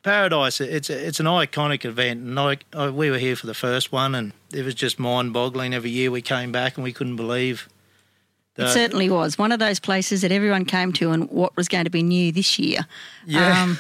Paradise, 0.03 0.61
it's 0.61 0.91
it's 0.91 1.21
an 1.21 1.27
iconic 1.27 1.85
event, 1.85 2.21
and 2.21 2.39
I, 2.39 2.59
I, 2.73 2.91
we 2.91 3.11
were 3.11 3.19
here 3.19 3.37
for 3.37 3.47
the 3.47 3.55
first 3.55 3.93
one, 3.93 4.15
and 4.15 4.33
it 4.53 4.65
was 4.65 4.75
just 4.75 4.99
mind-boggling. 4.99 5.75
Every 5.75 5.91
year 5.91 6.11
we 6.11 6.23
came 6.23 6.51
back, 6.51 6.77
and 6.77 6.85
we 6.85 6.93
couldn't 6.93 7.17
believe 7.17 7.69
It 8.57 8.69
certainly 8.69 9.09
was 9.09 9.39
one 9.39 9.51
of 9.51 9.59
those 9.59 9.81
places 9.81 10.21
that 10.21 10.31
everyone 10.31 10.67
came 10.67 10.93
to, 10.95 11.11
and 11.11 11.29
what 11.31 11.57
was 11.57 11.69
going 11.69 11.85
to 11.85 11.91
be 11.91 12.03
new 12.03 12.33
this 12.33 12.59
year. 12.59 12.81
Yeah. 13.25 13.63
Um, 13.63 13.79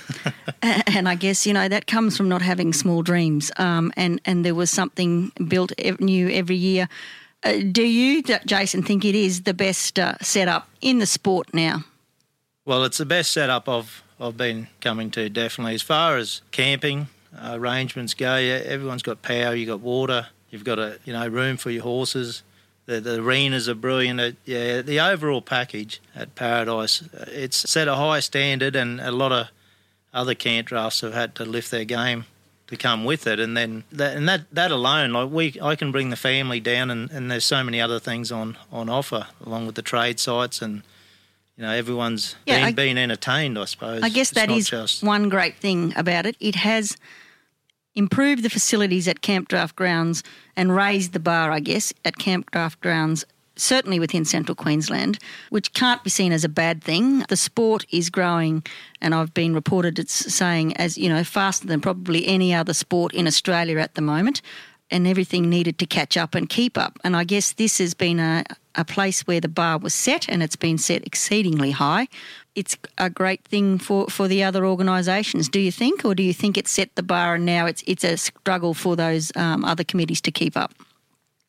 and 0.86 1.08
I 1.08 1.14
guess 1.14 1.46
you 1.46 1.52
know 1.52 1.68
that 1.68 1.86
comes 1.86 2.16
from 2.16 2.28
not 2.28 2.40
having 2.40 2.72
small 2.72 3.02
dreams. 3.02 3.52
Um, 3.58 3.92
and 3.96 4.20
and 4.24 4.44
there 4.44 4.54
was 4.54 4.70
something 4.70 5.30
built 5.46 5.72
new 6.00 6.30
every 6.30 6.56
year. 6.56 6.88
Uh, 7.44 7.58
do 7.70 7.82
you, 7.82 8.22
Jason, 8.46 8.82
think 8.82 9.04
it 9.04 9.14
is 9.14 9.42
the 9.42 9.52
best 9.52 9.98
uh, 9.98 10.14
setup 10.22 10.68
in 10.80 11.00
the 11.00 11.06
sport 11.06 11.52
now? 11.52 11.84
Well, 12.64 12.84
it's 12.84 12.98
the 12.98 13.06
best 13.06 13.32
setup 13.32 13.68
I've 13.68 14.02
I've 14.18 14.36
been 14.36 14.68
coming 14.80 15.10
to 15.12 15.28
definitely. 15.28 15.74
As 15.74 15.82
far 15.82 16.16
as 16.16 16.40
camping 16.50 17.08
uh, 17.36 17.58
arrangements 17.58 18.14
go, 18.14 18.36
yeah, 18.36 18.62
everyone's 18.64 19.02
got 19.02 19.20
power. 19.20 19.54
You've 19.54 19.68
got 19.68 19.80
water. 19.80 20.28
You've 20.48 20.64
got 20.64 20.78
a 20.78 20.98
you 21.04 21.12
know 21.12 21.26
room 21.26 21.58
for 21.58 21.70
your 21.70 21.82
horses. 21.82 22.42
The, 22.86 23.00
the 23.00 23.20
arenas 23.22 23.68
are 23.68 23.74
brilliant. 23.76 24.20
Uh, 24.20 24.30
yeah, 24.44 24.82
the 24.82 24.98
overall 25.00 25.40
package 25.42 26.00
at 26.16 26.34
Paradise, 26.34 27.02
uh, 27.14 27.26
it's 27.28 27.56
set 27.70 27.86
a 27.88 27.94
high 27.94 28.20
standard, 28.20 28.74
and 28.74 29.00
a 29.00 29.12
lot 29.12 29.30
of 29.32 29.48
other 30.12 30.34
camp 30.34 30.66
drafts 30.68 31.00
have 31.00 31.14
had 31.14 31.34
to 31.36 31.44
lift 31.44 31.70
their 31.70 31.84
game 31.84 32.24
to 32.66 32.76
come 32.76 33.04
with 33.04 33.26
it. 33.26 33.38
And 33.38 33.56
then 33.56 33.84
that, 33.92 34.16
and 34.16 34.28
that 34.28 34.42
that 34.52 34.70
alone, 34.72 35.12
like 35.12 35.30
we, 35.30 35.56
I 35.62 35.76
can 35.76 35.92
bring 35.92 36.10
the 36.10 36.16
family 36.16 36.58
down, 36.58 36.90
and, 36.90 37.10
and 37.12 37.30
there's 37.30 37.44
so 37.44 37.62
many 37.62 37.80
other 37.80 38.00
things 38.00 38.32
on 38.32 38.58
on 38.72 38.88
offer 38.88 39.28
along 39.46 39.66
with 39.66 39.74
the 39.76 39.82
trade 39.82 40.18
sites 40.20 40.60
and. 40.62 40.82
You 41.58 41.64
know, 41.64 41.70
everyone's 41.74 42.34
Yeah, 42.46 42.56
been, 42.56 42.64
I- 42.64 42.72
being 42.72 42.96
entertained, 42.98 43.58
I 43.58 43.66
suppose. 43.66 44.02
I 44.02 44.08
guess 44.08 44.32
It's 44.32 44.40
that 44.40 44.50
is 44.50 44.70
just- 44.70 45.02
one 45.04 45.28
great 45.28 45.56
thing 45.58 45.92
about 45.96 46.24
it. 46.24 46.34
It 46.40 46.54
has 46.54 46.96
improved 47.94 48.42
the 48.42 48.50
facilities 48.50 49.08
at 49.08 49.22
Camp 49.22 49.48
Draft 49.48 49.76
Grounds 49.76 50.22
and 50.56 50.74
raised 50.74 51.12
the 51.12 51.20
bar, 51.20 51.50
I 51.50 51.60
guess, 51.60 51.92
at 52.04 52.16
Camp 52.16 52.50
Draft 52.50 52.80
Grounds, 52.80 53.24
certainly 53.56 54.00
within 54.00 54.24
central 54.24 54.54
Queensland, 54.54 55.18
which 55.50 55.74
can't 55.74 56.02
be 56.02 56.10
seen 56.10 56.32
as 56.32 56.44
a 56.44 56.48
bad 56.48 56.82
thing. 56.82 57.20
The 57.28 57.36
sport 57.36 57.84
is 57.90 58.10
growing, 58.10 58.64
and 59.00 59.14
I've 59.14 59.34
been 59.34 59.54
reported 59.54 59.98
it's 59.98 60.34
saying 60.34 60.76
as, 60.76 60.96
you 60.96 61.08
know, 61.08 61.24
faster 61.24 61.66
than 61.66 61.80
probably 61.80 62.26
any 62.26 62.54
other 62.54 62.74
sport 62.74 63.12
in 63.12 63.26
Australia 63.26 63.78
at 63.78 63.94
the 63.94 64.02
moment. 64.02 64.42
And 64.90 65.06
everything 65.06 65.48
needed 65.48 65.78
to 65.78 65.86
catch 65.86 66.18
up 66.18 66.34
and 66.34 66.46
keep 66.46 66.76
up. 66.76 66.98
And 67.02 67.16
I 67.16 67.24
guess 67.24 67.54
this 67.54 67.78
has 67.78 67.94
been 67.94 68.20
a, 68.20 68.44
a 68.74 68.84
place 68.84 69.22
where 69.26 69.40
the 69.40 69.48
bar 69.48 69.78
was 69.78 69.94
set 69.94 70.28
and 70.28 70.42
it's 70.42 70.54
been 70.54 70.76
set 70.76 71.06
exceedingly 71.06 71.70
high. 71.70 72.08
It's 72.54 72.76
a 72.98 73.08
great 73.08 73.42
thing 73.44 73.78
for, 73.78 74.08
for 74.08 74.28
the 74.28 74.42
other 74.44 74.66
organisations, 74.66 75.48
do 75.48 75.58
you 75.58 75.72
think? 75.72 76.04
Or 76.04 76.14
do 76.14 76.22
you 76.22 76.34
think 76.34 76.58
it's 76.58 76.70
set 76.70 76.94
the 76.96 77.02
bar 77.02 77.36
and 77.36 77.46
now 77.46 77.66
it's 77.66 77.82
it's 77.86 78.04
a 78.04 78.16
struggle 78.16 78.74
for 78.74 78.94
those 78.94 79.32
um, 79.36 79.64
other 79.64 79.84
committees 79.84 80.20
to 80.22 80.30
keep 80.30 80.56
up? 80.56 80.74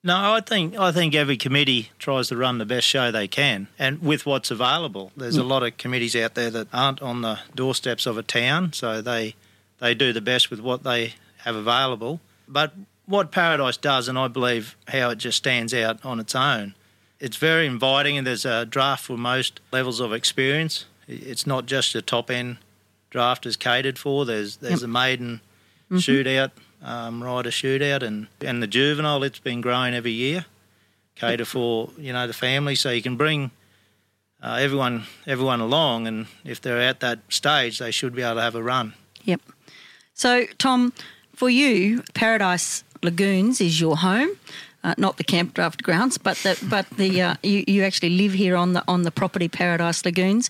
No, 0.06 0.34
I 0.34 0.42
think 0.42 0.78
I 0.78 0.92
think 0.92 1.16
every 1.16 1.38
committee 1.38 1.92
tries 1.98 2.28
to 2.28 2.36
run 2.36 2.58
the 2.58 2.66
best 2.66 2.86
show 2.86 3.10
they 3.10 3.28
can, 3.28 3.68
and 3.80 4.02
with 4.02 4.26
what's 4.26 4.52
available. 4.52 5.14
There's 5.16 5.38
a 5.38 5.44
lot 5.44 5.64
of 5.64 5.78
committees 5.78 6.14
out 6.14 6.36
there 6.36 6.50
that 6.50 6.68
aren't 6.74 7.02
on 7.02 7.22
the 7.22 7.40
doorsteps 7.56 8.06
of 8.06 8.18
a 8.18 8.24
town, 8.24 8.74
so 8.74 9.02
they 9.02 9.36
they 9.80 9.96
do 9.96 10.12
the 10.12 10.22
best 10.22 10.50
with 10.50 10.60
what 10.60 10.84
they 10.84 11.14
have 11.40 11.56
available. 11.56 12.20
But 12.50 12.74
what 13.06 13.32
Paradise 13.32 13.78
does, 13.78 14.10
and 14.10 14.18
I 14.20 14.28
believe 14.28 14.76
how 14.90 15.10
it 15.10 15.20
just 15.20 15.38
stands 15.38 15.74
out 15.74 16.04
on 16.04 16.20
its 16.20 16.36
own, 16.36 16.76
it's 17.22 17.38
very 17.38 17.66
inviting, 17.66 18.18
and 18.18 18.28
there's 18.28 18.46
a 18.46 18.66
draft 18.66 19.06
for 19.06 19.18
most 19.18 19.62
levels 19.72 20.02
of 20.02 20.12
experience. 20.12 20.84
It's 21.08 21.46
not 21.46 21.66
just 21.66 21.96
a 21.96 22.02
top 22.02 22.30
end 22.30 22.58
draft 23.10 23.46
is 23.46 23.56
catered 23.56 23.98
for. 23.98 24.26
There's 24.26 24.58
there's 24.58 24.84
a 24.84 24.88
maiden 24.88 25.42
shootout, 25.92 26.52
um, 26.84 27.24
rider 27.24 27.52
shootout, 27.52 28.02
and 28.02 28.28
and 28.42 28.62
the 28.62 28.68
juvenile. 28.68 29.24
It's 29.24 29.40
been 29.40 29.62
growing 29.62 29.94
every 29.94 30.12
year. 30.12 30.46
Cater 31.16 31.46
for 31.46 31.90
you 31.98 32.12
know 32.12 32.28
the 32.28 32.34
family, 32.34 32.76
so 32.76 32.90
you 32.90 33.02
can 33.02 33.16
bring 33.16 33.52
uh, 34.42 34.58
everyone 34.60 35.04
everyone 35.28 35.62
along, 35.62 36.08
and 36.08 36.28
if 36.44 36.60
they're 36.60 36.82
at 36.82 37.00
that 37.00 37.20
stage, 37.30 37.78
they 37.80 37.92
should 37.92 38.16
be 38.16 38.24
able 38.24 38.36
to 38.36 38.42
have 38.42 38.56
a 38.56 38.64
run. 38.64 38.94
Yep. 39.24 39.42
So, 40.16 40.46
Tom, 40.58 40.94
for 41.36 41.50
you, 41.50 42.04
Paradise 42.14 42.84
Lagoons 43.02 43.62
is 43.62 43.80
your 43.80 43.98
home, 43.98 44.30
uh, 44.84 44.96
not 44.98 45.18
the 45.18 45.24
camp 45.24 45.54
draft 45.54 45.84
grounds, 45.84 46.18
but 46.18 46.38
the 46.38 46.58
but 46.70 46.90
the 46.98 47.22
uh, 47.22 47.36
you 47.44 47.64
you 47.68 47.84
actually 47.84 48.10
live 48.10 48.34
here 48.34 48.56
on 48.56 48.74
the 48.74 48.84
on 48.88 49.04
the 49.04 49.12
property 49.12 49.48
Paradise 49.48 50.04
Lagoons. 50.04 50.50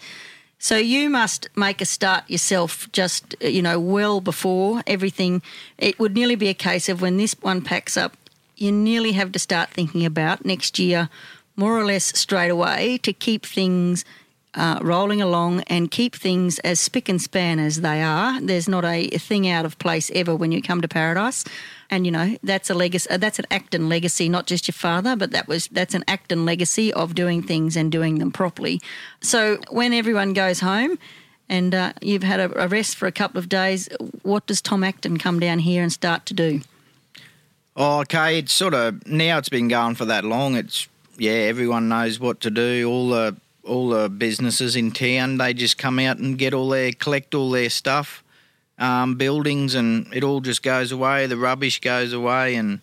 So 0.64 0.78
you 0.78 1.10
must 1.10 1.50
make 1.58 1.82
a 1.82 1.86
start 1.86 2.30
yourself, 2.30 2.90
just 2.94 3.36
you 3.42 3.62
know, 3.62 3.82
well 3.82 4.22
before 4.22 4.82
everything. 4.88 5.42
It 5.78 6.00
would 6.00 6.16
nearly 6.16 6.36
be 6.36 6.48
a 6.48 6.54
case 6.54 6.88
of 6.88 7.02
when 7.02 7.18
this 7.18 7.36
one 7.42 7.62
packs 7.62 7.98
up, 7.98 8.16
you 8.56 8.72
nearly 8.72 9.12
have 9.12 9.34
to 9.34 9.40
start 9.40 9.72
thinking 9.72 10.06
about 10.06 10.46
next 10.46 10.80
year, 10.80 11.10
more 11.58 11.78
or 11.78 11.84
less 11.84 12.18
straight 12.18 12.48
away, 12.48 12.98
to 13.00 13.12
keep 13.12 13.46
things 13.46 14.06
uh, 14.56 14.80
rolling 14.82 15.22
along 15.22 15.62
and 15.62 15.90
keep 15.90 16.16
things 16.16 16.60
as 16.60 16.80
spick 16.80 17.10
and 17.10 17.22
span 17.22 17.60
as 17.60 17.82
they 17.82 18.02
are. 18.02 18.40
There's 18.42 18.68
not 18.68 18.86
a, 18.86 19.08
thing 19.18 19.48
out 19.48 19.66
of 19.66 19.80
place 19.80 20.12
ever 20.14 20.36
when 20.36 20.52
you 20.52 20.62
come 20.62 20.82
to 20.82 20.88
Paradise, 20.88 21.44
and 21.90 22.06
you 22.06 22.12
know 22.12 22.38
that's 22.44 22.70
a 22.70 22.74
legacy. 22.74 23.10
Uh, 23.10 23.18
that's 23.18 23.40
an 23.40 23.46
Acton 23.52 23.90
legacy, 23.90 24.30
not 24.30 24.48
just 24.48 24.68
your 24.68 24.74
father, 24.74 25.16
but 25.16 25.32
that 25.32 25.48
was 25.48 25.68
that's 25.68 25.94
an 25.94 26.04
Acton 26.08 26.46
legacy 26.46 26.94
of 26.94 27.16
doing 27.16 27.42
things 27.42 27.76
and 27.76 27.92
doing 27.92 28.20
them 28.20 28.32
properly. 28.32 28.82
So 29.22 29.58
when 29.70 29.94
everyone 29.94 30.34
goes 30.34 30.60
home. 30.60 30.98
And 31.50 31.76
uh, 31.76 31.92
you've 32.02 32.24
had 32.24 32.40
a, 32.40 32.64
a 32.64 32.68
rest 32.70 32.96
for 32.96 33.06
a 33.06 33.12
couple 33.12 33.38
of 33.38 33.50
days. 33.50 33.90
What 34.22 34.48
does 34.48 34.62
Tom 34.62 34.82
Acton 34.82 35.18
come 35.18 35.42
down 35.42 35.60
here 35.60 35.84
and 35.84 35.92
start 35.92 36.26
to 36.28 36.34
do? 36.34 36.62
Oh, 37.76 38.00
okay. 38.00 38.40
It's 38.40 38.54
sort 38.54 38.74
of 38.74 39.06
now 39.06 39.38
it's 39.38 39.50
been 39.50 39.68
going 39.68 39.96
for 39.96 40.06
that 40.06 40.24
long. 40.24 40.56
It's 40.56 40.88
yeah, 41.18 41.32
everyone 41.32 41.90
knows 41.90 42.20
what 42.20 42.40
to 42.42 42.50
do. 42.50 42.90
All 42.90 43.10
the 43.10 43.36
all 43.64 43.90
the 43.90 44.10
businesses 44.10 44.76
in 44.76 44.92
town, 44.92 45.38
they 45.38 45.54
just 45.54 45.78
come 45.78 46.00
out 46.00 46.18
and 46.18 46.38
get 46.38 46.54
all 46.54 46.70
their 46.70 46.92
collect 46.92 47.34
all 47.34 47.50
their 47.52 47.70
stuff, 47.70 48.24
um, 48.78 49.16
buildings, 49.16 49.76
and 49.76 50.14
it 50.14 50.24
all 50.24 50.42
just 50.42 50.64
goes 50.64 50.92
away. 50.92 51.28
The 51.28 51.38
rubbish 51.38 51.80
goes 51.80 52.14
away, 52.14 52.56
and 52.56 52.82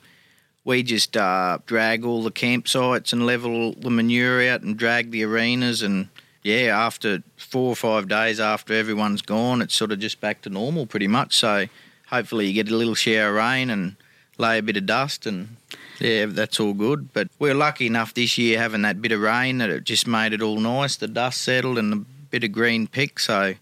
we 0.64 0.82
just 0.82 1.16
uh, 1.16 1.58
drag 1.66 2.04
all 2.04 2.22
the 2.22 2.30
campsites 2.30 3.12
and 3.12 3.26
level 3.26 3.72
the 3.74 3.90
manure 3.90 4.48
out 4.48 4.62
and 4.62 4.76
drag 4.76 5.10
the 5.10 5.24
arenas 5.24 5.82
and. 5.82 6.08
Yeah, 6.42 6.74
after 6.86 7.22
four 7.36 7.68
or 7.68 7.76
five 7.76 8.08
days 8.08 8.40
after 8.40 8.72
everyone's 8.72 9.20
gone, 9.20 9.60
it's 9.60 9.74
sort 9.74 9.92
of 9.92 9.98
just 9.98 10.22
back 10.22 10.40
to 10.40 10.48
normal 10.48 10.86
pretty 10.86 11.06
much. 11.06 11.36
So 11.36 11.66
hopefully 12.06 12.46
you 12.46 12.54
get 12.54 12.70
a 12.72 12.74
little 12.74 12.94
shower 12.94 13.28
of 13.28 13.34
rain 13.34 13.68
and 13.68 13.96
lay 14.38 14.56
a 14.56 14.62
bit 14.62 14.78
of 14.78 14.86
dust 14.86 15.26
and 15.26 15.56
yeah, 16.00 16.26
that's 16.26 16.58
all 16.58 16.72
good. 16.72 17.12
But 17.12 17.28
we're 17.38 17.54
lucky 17.54 17.86
enough 17.86 18.14
this 18.14 18.38
year 18.38 18.58
having 18.58 18.82
that 18.82 19.00
bit 19.02 19.12
of 19.12 19.20
rain 19.20 19.58
that 19.58 19.70
it 19.70 19.84
just 19.84 20.06
made 20.06 20.32
it 20.32 20.42
all 20.42 20.58
nice. 20.58 20.96
The 20.96 21.08
dust 21.08 21.42
settled 21.42 21.78
and 21.78 21.92
a 21.92 21.96
bit 22.30 22.42
of 22.44 22.52
green 22.52 22.86
pick. 22.86 23.18
So 23.20 23.54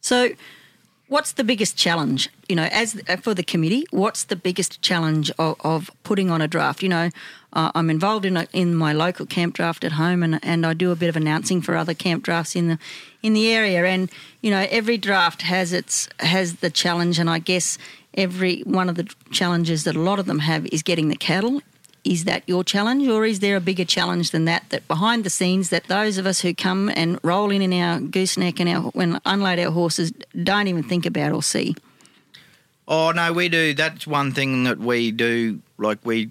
So, 0.00 0.30
what's 1.08 1.32
the 1.32 1.44
biggest 1.44 1.76
challenge? 1.76 2.28
You 2.48 2.56
know, 2.56 2.68
as 2.70 3.00
uh, 3.08 3.16
for 3.16 3.34
the 3.34 3.42
committee, 3.42 3.86
what's 3.90 4.24
the 4.24 4.36
biggest 4.36 4.82
challenge 4.82 5.30
of, 5.38 5.56
of 5.60 5.90
putting 6.02 6.30
on 6.30 6.40
a 6.40 6.48
draft? 6.48 6.82
You 6.82 6.90
know, 6.90 7.10
uh, 7.52 7.72
I'm 7.74 7.90
involved 7.90 8.24
in 8.24 8.36
a, 8.36 8.46
in 8.52 8.74
my 8.74 8.92
local 8.92 9.26
camp 9.26 9.54
draft 9.54 9.84
at 9.84 9.92
home, 9.92 10.22
and 10.22 10.38
and 10.42 10.66
I 10.66 10.74
do 10.74 10.90
a 10.92 10.96
bit 10.96 11.08
of 11.08 11.16
announcing 11.16 11.62
for 11.62 11.74
other 11.74 11.94
camp 11.94 12.22
drafts 12.22 12.54
in 12.54 12.68
the 12.68 12.78
in 13.22 13.32
the 13.32 13.50
area. 13.52 13.84
And 13.86 14.10
you 14.42 14.50
know, 14.50 14.66
every 14.70 14.98
draft 14.98 15.42
has 15.42 15.72
its 15.72 16.08
has 16.20 16.56
the 16.56 16.70
challenge, 16.70 17.18
and 17.18 17.30
I 17.30 17.38
guess 17.38 17.78
every 18.14 18.60
one 18.62 18.88
of 18.88 18.96
the 18.96 19.08
challenges 19.30 19.84
that 19.84 19.96
a 19.96 20.00
lot 20.00 20.18
of 20.18 20.26
them 20.26 20.40
have 20.40 20.66
is 20.66 20.82
getting 20.82 21.08
the 21.08 21.16
cattle. 21.16 21.62
Is 22.08 22.24
that 22.24 22.42
your 22.46 22.64
challenge, 22.64 23.06
or 23.06 23.26
is 23.26 23.40
there 23.40 23.56
a 23.56 23.60
bigger 23.60 23.84
challenge 23.84 24.30
than 24.30 24.46
that? 24.46 24.64
That 24.70 24.88
behind 24.88 25.24
the 25.24 25.30
scenes, 25.30 25.68
that 25.68 25.84
those 25.84 26.16
of 26.16 26.26
us 26.26 26.40
who 26.40 26.54
come 26.54 26.90
and 26.96 27.20
roll 27.22 27.50
in 27.50 27.60
in 27.60 27.72
our 27.74 28.00
gooseneck 28.00 28.58
and 28.60 28.68
our 28.68 28.82
when 28.92 29.20
unload 29.26 29.58
our 29.58 29.70
horses 29.70 30.10
don't 30.42 30.68
even 30.68 30.82
think 30.82 31.04
about 31.04 31.32
or 31.32 31.42
see. 31.42 31.76
Oh 32.86 33.10
no, 33.10 33.34
we 33.34 33.50
do. 33.50 33.74
That's 33.74 34.06
one 34.06 34.32
thing 34.32 34.64
that 34.64 34.78
we 34.78 35.10
do. 35.10 35.60
Like 35.76 35.98
we 36.02 36.30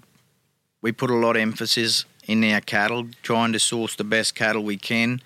we 0.82 0.90
put 0.90 1.10
a 1.10 1.14
lot 1.14 1.36
of 1.36 1.42
emphasis 1.42 2.04
in 2.26 2.42
our 2.42 2.60
cattle, 2.60 3.06
trying 3.22 3.52
to 3.52 3.60
source 3.60 3.94
the 3.94 4.04
best 4.04 4.34
cattle 4.34 4.64
we 4.64 4.76
can, 4.76 5.22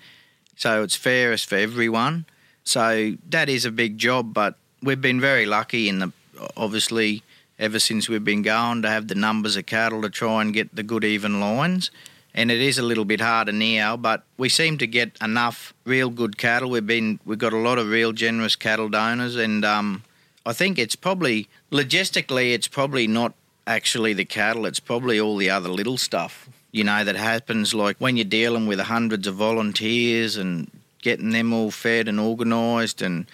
so 0.55 0.83
it's 0.83 0.95
fairest 0.95 1.49
for 1.49 1.55
everyone. 1.55 2.25
So 2.63 3.15
that 3.29 3.49
is 3.49 3.65
a 3.65 3.71
big 3.71 3.97
job, 3.97 4.35
but 4.35 4.55
we've 4.83 5.01
been 5.01 5.19
very 5.19 5.47
lucky 5.47 5.89
in 5.89 5.97
the 5.97 6.13
obviously 6.55 7.23
ever 7.63 7.79
since 7.79 8.09
we've 8.09 8.25
been 8.25 8.41
going 8.41 8.81
to 8.81 8.89
have 8.89 9.07
the 9.07 9.15
numbers 9.15 9.55
of 9.55 9.65
cattle 9.65 10.01
to 10.01 10.09
try 10.09 10.41
and 10.41 10.53
get 10.53 10.75
the 10.75 10.83
good 10.83 11.05
even 11.05 11.39
lines. 11.39 11.91
And 12.35 12.51
it 12.51 12.59
is 12.59 12.77
a 12.77 12.83
little 12.83 13.05
bit 13.05 13.21
harder 13.21 13.53
now, 13.53 13.95
but 13.95 14.23
we 14.37 14.49
seem 14.49 14.77
to 14.79 14.87
get 14.87 15.15
enough 15.21 15.73
real 15.85 16.09
good 16.09 16.37
cattle. 16.37 16.69
We've 16.69 16.85
been 16.85 17.19
we've 17.25 17.37
got 17.37 17.53
a 17.53 17.57
lot 17.57 17.77
of 17.77 17.87
real 17.87 18.11
generous 18.11 18.57
cattle 18.57 18.89
donors, 18.89 19.37
and 19.37 19.63
um, 19.63 20.03
I 20.45 20.51
think 20.51 20.77
it's 20.77 20.97
probably 20.97 21.47
logistically, 21.71 22.53
it's 22.53 22.67
probably 22.67 23.07
not 23.07 23.33
actually 23.65 24.13
the 24.13 24.25
cattle. 24.25 24.65
It's 24.65 24.81
probably 24.81 25.17
all 25.19 25.37
the 25.37 25.49
other 25.49 25.69
little 25.69 25.97
stuff, 25.97 26.49
you 26.71 26.83
know, 26.83 27.03
that 27.05 27.15
happens. 27.15 27.73
Like 27.73 27.95
when 27.99 28.17
you're 28.17 28.25
dealing 28.25 28.67
with 28.67 28.79
hundreds 28.79 29.25
of 29.25 29.35
volunteers 29.35 30.35
and 30.35 30.69
getting 31.01 31.29
them 31.29 31.53
all 31.53 31.71
fed 31.71 32.09
and 32.09 32.19
organised, 32.19 33.01
and 33.01 33.27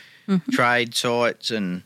trade 0.52 0.94
sites, 0.94 1.50
and 1.50 1.84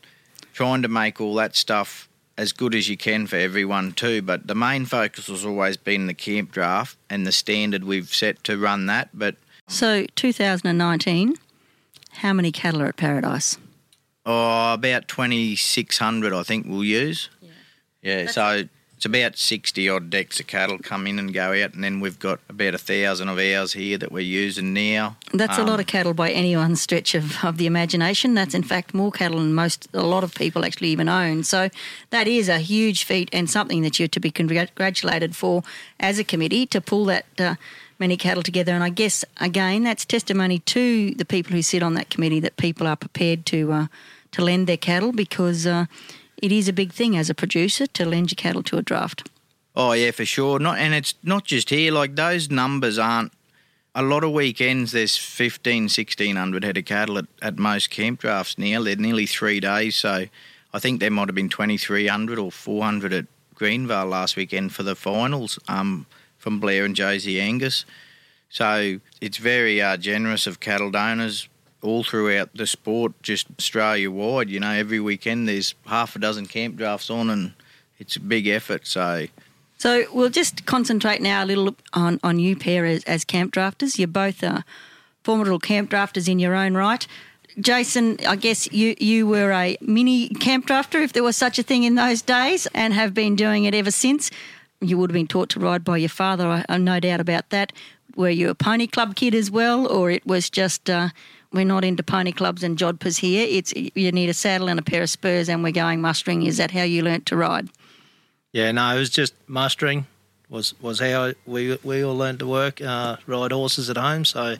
trying 0.52 0.82
to 0.82 0.88
make 0.88 1.20
all 1.20 1.36
that 1.36 1.56
stuff 1.56 2.08
as 2.36 2.52
good 2.52 2.74
as 2.74 2.88
you 2.88 2.96
can 2.96 3.26
for 3.26 3.36
everyone 3.36 3.92
too. 3.92 4.22
But 4.22 4.46
the 4.46 4.54
main 4.54 4.84
focus 4.86 5.28
has 5.28 5.44
always 5.44 5.76
been 5.76 6.06
the 6.06 6.14
camp 6.14 6.52
draft 6.52 6.96
and 7.08 7.26
the 7.26 7.32
standard 7.32 7.84
we've 7.84 8.12
set 8.12 8.42
to 8.44 8.58
run 8.58 8.86
that. 8.86 9.10
But 9.14 9.36
So 9.68 10.06
2019, 10.16 11.36
how 12.12 12.32
many 12.32 12.52
cattle 12.52 12.82
are 12.82 12.86
at 12.86 12.96
Paradise? 12.96 13.58
oh, 14.26 14.72
about 14.74 15.06
twenty 15.08 15.54
six 15.56 15.98
hundred, 15.98 16.32
I 16.32 16.42
think 16.42 16.66
we'll 16.66 16.84
use. 16.84 17.28
Yeah, 18.02 18.26
so 18.30 18.64
it's 19.04 19.18
about 19.18 19.36
sixty 19.36 19.86
odd 19.86 20.08
decks 20.08 20.40
of 20.40 20.46
cattle 20.46 20.78
come 20.78 21.06
in 21.06 21.18
and 21.18 21.34
go 21.34 21.52
out, 21.52 21.74
and 21.74 21.84
then 21.84 22.00
we've 22.00 22.18
got 22.18 22.40
about 22.48 22.74
a 22.74 22.78
thousand 22.78 23.28
of 23.28 23.38
ours 23.38 23.74
here 23.74 23.98
that 23.98 24.10
we're 24.10 24.20
using 24.20 24.72
now. 24.72 25.16
That's 25.32 25.58
a 25.58 25.60
Um, 25.60 25.66
lot 25.66 25.80
of 25.80 25.86
cattle 25.86 26.14
by 26.14 26.30
anyone's 26.30 26.80
stretch 26.80 27.14
of, 27.14 27.44
of 27.44 27.58
the 27.58 27.66
imagination. 27.66 28.32
That's 28.32 28.54
in 28.54 28.62
fact 28.62 28.94
more 28.94 29.12
cattle 29.12 29.40
than 29.40 29.52
most 29.52 29.88
a 29.92 30.02
lot 30.02 30.24
of 30.24 30.34
people 30.34 30.64
actually 30.64 30.88
even 30.88 31.08
own. 31.08 31.44
So 31.44 31.68
that 32.10 32.26
is 32.26 32.48
a 32.48 32.58
huge 32.58 33.04
feat 33.04 33.28
and 33.32 33.50
something 33.50 33.82
that 33.82 33.98
you're 33.98 34.08
to 34.08 34.20
be 34.20 34.30
congratulated 34.30 35.36
for 35.36 35.62
as 36.00 36.18
a 36.18 36.24
committee 36.24 36.64
to 36.66 36.80
pull 36.80 37.04
that 37.06 37.26
uh, 37.38 37.56
many 37.98 38.16
cattle 38.16 38.42
together. 38.42 38.72
And 38.72 38.82
I 38.82 38.88
guess 38.88 39.22
again 39.38 39.84
that's 39.84 40.06
testimony 40.06 40.60
to 40.60 41.14
the 41.14 41.26
people 41.26 41.52
who 41.52 41.60
sit 41.62 41.82
on 41.82 41.92
that 41.94 42.08
committee 42.08 42.40
that 42.40 42.56
people 42.56 42.86
are 42.86 42.96
prepared 42.96 43.44
to 43.46 43.70
uh, 43.70 43.86
to 44.32 44.42
lend 44.42 44.66
their 44.66 44.78
cattle 44.78 45.12
because 45.12 45.66
uh, 45.66 45.84
it 46.38 46.52
is 46.52 46.68
a 46.68 46.72
big 46.72 46.92
thing 46.92 47.16
as 47.16 47.30
a 47.30 47.34
producer 47.34 47.86
to 47.86 48.04
lend 48.04 48.30
your 48.30 48.36
cattle 48.36 48.62
to 48.64 48.78
a 48.78 48.82
draft. 48.82 49.28
Oh 49.76 49.92
yeah, 49.92 50.10
for 50.10 50.24
sure. 50.24 50.58
Not 50.58 50.78
and 50.78 50.94
it's 50.94 51.14
not 51.22 51.44
just 51.44 51.70
here. 51.70 51.92
Like 51.92 52.16
those 52.16 52.50
numbers 52.50 52.98
aren't. 52.98 53.32
A 53.96 54.02
lot 54.02 54.24
of 54.24 54.32
weekends 54.32 54.90
there's 54.90 55.16
15, 55.16 55.84
1600 55.84 56.64
head 56.64 56.76
of 56.76 56.84
cattle 56.84 57.16
at, 57.16 57.26
at 57.40 57.58
most 57.58 57.90
camp 57.90 58.20
drafts 58.20 58.58
now. 58.58 58.82
They're 58.82 58.96
nearly 58.96 59.26
three 59.26 59.60
days, 59.60 59.94
so 59.94 60.26
I 60.72 60.78
think 60.80 60.98
there 60.98 61.12
might 61.12 61.28
have 61.28 61.36
been 61.36 61.48
2300 61.48 62.36
or 62.36 62.50
400 62.50 63.12
at 63.12 63.26
Greenvale 63.54 64.10
last 64.10 64.34
weekend 64.34 64.74
for 64.74 64.82
the 64.82 64.96
finals 64.96 65.60
um, 65.68 66.06
from 66.38 66.58
Blair 66.58 66.84
and 66.84 66.96
Josie 66.96 67.40
Angus. 67.40 67.84
So 68.48 68.98
it's 69.20 69.36
very 69.38 69.80
uh, 69.80 69.96
generous 69.96 70.48
of 70.48 70.58
cattle 70.58 70.90
donors 70.90 71.48
all 71.84 72.02
throughout 72.02 72.50
the 72.54 72.66
sport, 72.66 73.12
just 73.22 73.46
Australia 73.58 74.10
wide. 74.10 74.50
You 74.50 74.60
know, 74.60 74.70
every 74.70 75.00
weekend 75.00 75.46
there's 75.48 75.74
half 75.86 76.16
a 76.16 76.18
dozen 76.18 76.46
camp 76.46 76.76
drafts 76.76 77.10
on, 77.10 77.30
and 77.30 77.52
it's 77.98 78.16
a 78.16 78.20
big 78.20 78.46
effort. 78.48 78.86
So 78.86 79.26
So 79.78 80.04
we'll 80.12 80.30
just 80.30 80.66
concentrate 80.66 81.20
now 81.20 81.44
a 81.44 81.46
little 81.46 81.76
on, 81.92 82.18
on 82.22 82.38
you 82.38 82.56
pair 82.56 82.86
as, 82.86 83.04
as 83.04 83.24
camp 83.24 83.52
drafters. 83.54 83.98
You're 83.98 84.08
both 84.08 84.42
uh, 84.42 84.62
formidable 85.22 85.58
camp 85.58 85.90
drafters 85.90 86.28
in 86.28 86.38
your 86.38 86.54
own 86.54 86.74
right. 86.74 87.06
Jason, 87.60 88.18
I 88.26 88.36
guess 88.36 88.72
you, 88.72 88.96
you 88.98 89.26
were 89.26 89.52
a 89.52 89.76
mini 89.80 90.28
camp 90.28 90.66
drafter, 90.66 91.04
if 91.04 91.12
there 91.12 91.22
was 91.22 91.36
such 91.36 91.58
a 91.58 91.62
thing 91.62 91.84
in 91.84 91.94
those 91.94 92.22
days, 92.22 92.66
and 92.74 92.92
have 92.94 93.14
been 93.14 93.36
doing 93.36 93.64
it 93.64 93.74
ever 93.74 93.90
since. 93.90 94.30
You 94.80 94.98
would 94.98 95.10
have 95.10 95.14
been 95.14 95.28
taught 95.28 95.50
to 95.50 95.60
ride 95.60 95.84
by 95.84 95.98
your 95.98 96.08
father, 96.08 96.48
I, 96.48 96.64
I've 96.68 96.80
no 96.80 96.98
doubt 96.98 97.20
about 97.20 97.50
that. 97.50 97.72
Were 98.16 98.30
you 98.30 98.48
a 98.50 98.54
pony 98.54 98.86
club 98.86 99.16
kid 99.16 99.34
as 99.34 99.50
well, 99.50 99.86
or 99.86 100.10
it 100.10 100.26
was 100.26 100.50
just 100.50 100.88
uh, 100.90 101.10
we're 101.54 101.64
not 101.64 101.84
into 101.84 102.02
pony 102.02 102.32
clubs 102.32 102.62
and 102.62 102.76
jodhpurs 102.76 103.18
here? 103.18 103.46
It's 103.48 103.72
you 103.74 104.12
need 104.12 104.28
a 104.28 104.34
saddle 104.34 104.68
and 104.68 104.78
a 104.78 104.82
pair 104.82 105.02
of 105.02 105.10
spurs, 105.10 105.48
and 105.48 105.62
we're 105.62 105.72
going 105.72 106.00
mustering. 106.00 106.42
Is 106.42 106.58
that 106.58 106.72
how 106.72 106.82
you 106.82 107.02
learnt 107.02 107.26
to 107.26 107.36
ride? 107.36 107.70
Yeah, 108.52 108.70
no, 108.72 108.94
it 108.94 108.98
was 108.98 109.10
just 109.10 109.34
mustering 109.46 110.06
was 110.48 110.80
was 110.80 111.00
how 111.00 111.32
we 111.46 111.78
we 111.82 112.04
all 112.04 112.16
learned 112.16 112.38
to 112.38 112.46
work, 112.46 112.80
uh, 112.80 113.16
ride 113.26 113.52
horses 113.52 113.90
at 113.90 113.96
home. 113.96 114.24
So, 114.24 114.56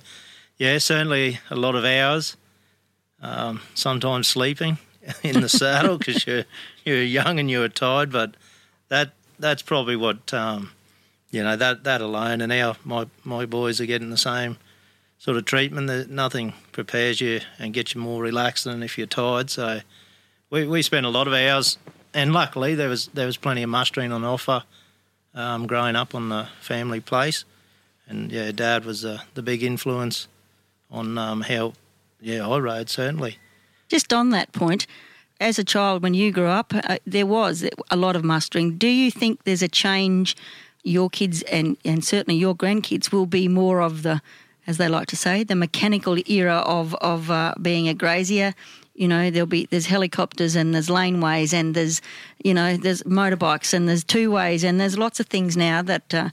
yeah, 0.59 0.79
certainly 0.79 1.39
a 1.51 1.57
lot 1.57 1.75
of 1.75 1.85
hours. 1.85 2.37
Um, 3.23 3.63
sometimes 3.75 4.29
sleeping 4.29 4.79
in 5.23 5.41
the 5.41 5.49
saddle 5.61 5.99
because 5.99 6.27
you're 6.27 6.45
you're 6.85 7.03
young 7.03 7.39
and 7.39 7.51
you're 7.51 7.69
tired, 7.69 8.13
but 8.13 8.35
that 8.89 9.13
that's 9.39 9.63
probably 9.63 9.97
what 9.97 10.35
um, 10.35 10.73
you 11.31 11.43
know 11.43 11.57
that 11.57 11.85
that 11.85 12.01
alone. 12.01 12.41
And 12.41 12.51
now 12.51 12.77
my 12.85 13.07
my 13.23 13.47
boys 13.47 13.81
are 13.81 13.87
getting 13.87 14.11
the 14.11 14.17
same 14.17 14.59
sort 15.25 15.37
of 15.37 15.45
treatment. 15.47 15.87
That 15.87 16.11
nothing 16.11 16.53
prepares 16.73 17.21
you 17.21 17.41
and 17.59 17.73
gets 17.73 17.95
you 17.95 18.01
more 18.01 18.23
relaxed 18.23 18.65
than 18.65 18.83
if 18.83 18.99
you're 18.99 19.07
tired. 19.07 19.49
So, 19.49 19.81
we 20.51 20.67
we 20.67 20.83
spent 20.83 21.07
a 21.07 21.11
lot 21.11 21.27
of 21.27 21.33
hours 21.33 21.79
and 22.15 22.33
luckily 22.33 22.75
there 22.75 22.89
was 22.89 23.09
there 23.09 23.27
was 23.27 23.37
plenty 23.37 23.63
of 23.63 23.69
mustering 23.69 24.13
on 24.13 24.25
offer 24.25 24.63
um, 25.35 25.67
growing 25.67 25.97
up 25.97 26.15
on 26.15 26.29
the 26.29 26.49
family 26.61 27.01
place, 27.01 27.45
and 28.07 28.31
yeah, 28.31 28.53
Dad 28.53 28.85
was 28.85 29.05
uh, 29.05 29.19
the 29.35 29.43
big 29.43 29.63
influence 29.63 30.29
on 30.91 31.19
um, 31.19 31.41
how 31.43 31.73
yeah 32.21 32.49
I 32.49 32.59
rode 32.59 32.89
certainly. 32.89 33.39
Just 33.89 34.13
on 34.13 34.31
that 34.31 34.53
point, 34.53 34.87
as 35.41 35.59
a 35.59 35.65
child, 35.65 36.03
when 36.03 36.15
you 36.15 36.31
grew 36.31 36.47
up, 36.47 36.73
uh, 36.73 36.99
there 37.05 37.27
was 37.27 37.69
a 37.91 37.97
lot 37.97 38.17
of 38.17 38.25
mustering. 38.25 38.79
Do 38.79 38.89
you 38.89 39.11
think 39.11 39.43
there's 39.45 39.63
a 39.63 39.69
change? 39.69 40.37
Your 40.87 41.09
kids 41.09 41.41
and, 41.45 41.79
and 41.83 42.05
certainly 42.05 42.39
your 42.39 42.55
grandkids 42.55 43.11
will 43.11 43.25
be 43.25 43.49
more 43.49 43.81
of 43.81 44.03
the, 44.03 44.21
as 44.67 44.79
they 44.79 44.89
like 44.89 45.09
to 45.09 45.17
say, 45.17 45.45
the 45.45 45.55
mechanical 45.55 46.17
era 46.27 46.57
of 46.67 46.95
of 46.97 47.31
uh, 47.31 47.55
being 47.61 47.89
a 47.89 47.95
grazier. 47.95 48.55
You 48.95 49.09
know, 49.09 49.31
there'll 49.31 49.47
be 49.47 49.67
there's 49.67 49.87
helicopters 49.87 50.55
and 50.55 50.73
there's 50.73 50.89
laneways 50.89 51.53
and 51.53 51.75
there's 51.75 52.01
you 52.43 52.55
know 52.55 52.77
there's 52.77 53.03
motorbikes 53.03 53.75
and 53.75 53.89
there's 53.89 54.05
two 54.05 54.31
ways 54.31 54.65
and 54.65 54.81
there's 54.81 54.97
lots 54.97 55.19
of 55.21 55.27
things 55.27 55.57
now 55.57 55.83
that 55.83 56.15
uh, 56.15 56.31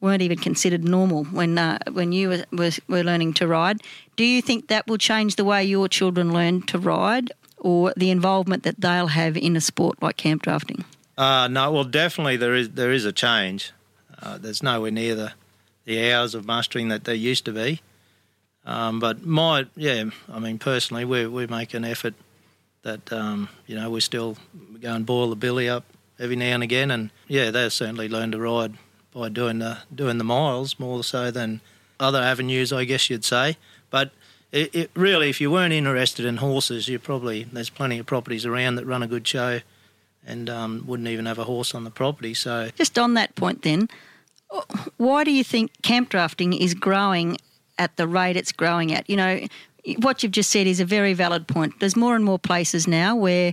weren't 0.00 0.20
even 0.20 0.38
considered 0.38 0.84
normal 0.84 1.24
when 1.24 1.56
uh, 1.56 1.78
when 1.90 2.12
you 2.12 2.28
were, 2.28 2.44
were 2.52 2.70
were 2.88 3.02
learning 3.02 3.32
to 3.34 3.48
ride. 3.48 3.80
Do 4.16 4.24
you 4.24 4.42
think 4.42 4.68
that 4.68 4.86
will 4.86 4.98
change 4.98 5.36
the 5.36 5.44
way 5.44 5.64
your 5.64 5.88
children 5.88 6.32
learn 6.32 6.62
to 6.62 6.78
ride, 6.78 7.32
or 7.56 7.92
the 7.96 8.10
involvement 8.10 8.62
that 8.64 8.80
they'll 8.80 9.08
have 9.08 9.36
in 9.36 9.56
a 9.56 9.60
sport 9.60 10.00
like 10.02 10.16
camp 10.16 10.42
drafting? 10.42 10.84
Uh, 11.16 11.48
no, 11.48 11.72
well, 11.72 11.84
definitely 11.84 12.36
there 12.36 12.54
is 12.54 12.70
there 12.70 12.92
is 12.92 13.04
a 13.04 13.12
change. 13.12 13.72
Uh, 14.20 14.38
there's 14.38 14.62
nowhere 14.62 14.90
near 14.90 15.14
the 15.14 15.32
the 15.84 16.12
hours 16.12 16.34
of 16.34 16.46
mustering 16.46 16.88
that 16.88 17.04
there 17.04 17.14
used 17.14 17.44
to 17.44 17.52
be. 17.52 17.80
Um, 18.64 18.98
but 18.98 19.24
my 19.24 19.66
yeah, 19.76 20.04
I 20.32 20.38
mean 20.38 20.58
personally, 20.58 21.04
we 21.04 21.26
we 21.26 21.46
make 21.46 21.74
an 21.74 21.84
effort 21.84 22.14
that 22.82 23.12
um, 23.12 23.48
you 23.66 23.76
know 23.76 23.90
we 23.90 24.00
still 24.00 24.36
go 24.80 24.94
and 24.94 25.04
boil 25.04 25.30
the 25.30 25.36
billy 25.36 25.68
up 25.68 25.84
every 26.18 26.36
now 26.36 26.54
and 26.54 26.62
again, 26.62 26.90
and 26.90 27.10
yeah, 27.28 27.50
they 27.50 27.68
certainly 27.68 28.08
learn 28.08 28.32
to 28.32 28.40
ride 28.40 28.74
by 29.12 29.28
doing 29.28 29.58
the 29.58 29.78
doing 29.94 30.18
the 30.18 30.24
miles 30.24 30.78
more 30.78 31.04
so 31.04 31.30
than 31.30 31.60
other 32.00 32.20
avenues, 32.20 32.72
I 32.72 32.84
guess 32.84 33.10
you'd 33.10 33.24
say. 33.24 33.56
But 33.90 34.12
it, 34.50 34.74
it 34.74 34.90
really, 34.94 35.30
if 35.30 35.40
you 35.40 35.50
weren't 35.50 35.72
interested 35.72 36.24
in 36.24 36.38
horses, 36.38 36.88
you 36.88 36.98
probably 36.98 37.44
there's 37.44 37.70
plenty 37.70 37.98
of 37.98 38.06
properties 38.06 38.46
around 38.46 38.76
that 38.76 38.86
run 38.86 39.02
a 39.02 39.06
good 39.06 39.26
show 39.26 39.60
and 40.26 40.48
um, 40.48 40.84
wouldn't 40.86 41.08
even 41.08 41.26
have 41.26 41.38
a 41.38 41.44
horse 41.44 41.74
on 41.74 41.84
the 41.84 41.90
property. 41.90 42.34
So 42.34 42.70
Just 42.76 42.98
on 42.98 43.14
that 43.14 43.34
point, 43.34 43.62
then, 43.62 43.88
why 44.96 45.24
do 45.24 45.30
you 45.30 45.44
think 45.44 45.70
camp 45.82 46.08
drafting 46.10 46.52
is 46.52 46.74
growing 46.74 47.38
at 47.78 47.96
the 47.96 48.06
rate 48.06 48.36
it's 48.36 48.52
growing 48.52 48.92
at? 48.92 49.08
You 49.08 49.16
know, 49.16 49.46
what 49.98 50.22
you've 50.22 50.32
just 50.32 50.50
said 50.50 50.66
is 50.66 50.80
a 50.80 50.84
very 50.84 51.12
valid 51.12 51.46
point. 51.46 51.80
There's 51.80 51.96
more 51.96 52.16
and 52.16 52.24
more 52.24 52.38
places 52.38 52.86
now 52.86 53.16
where 53.16 53.52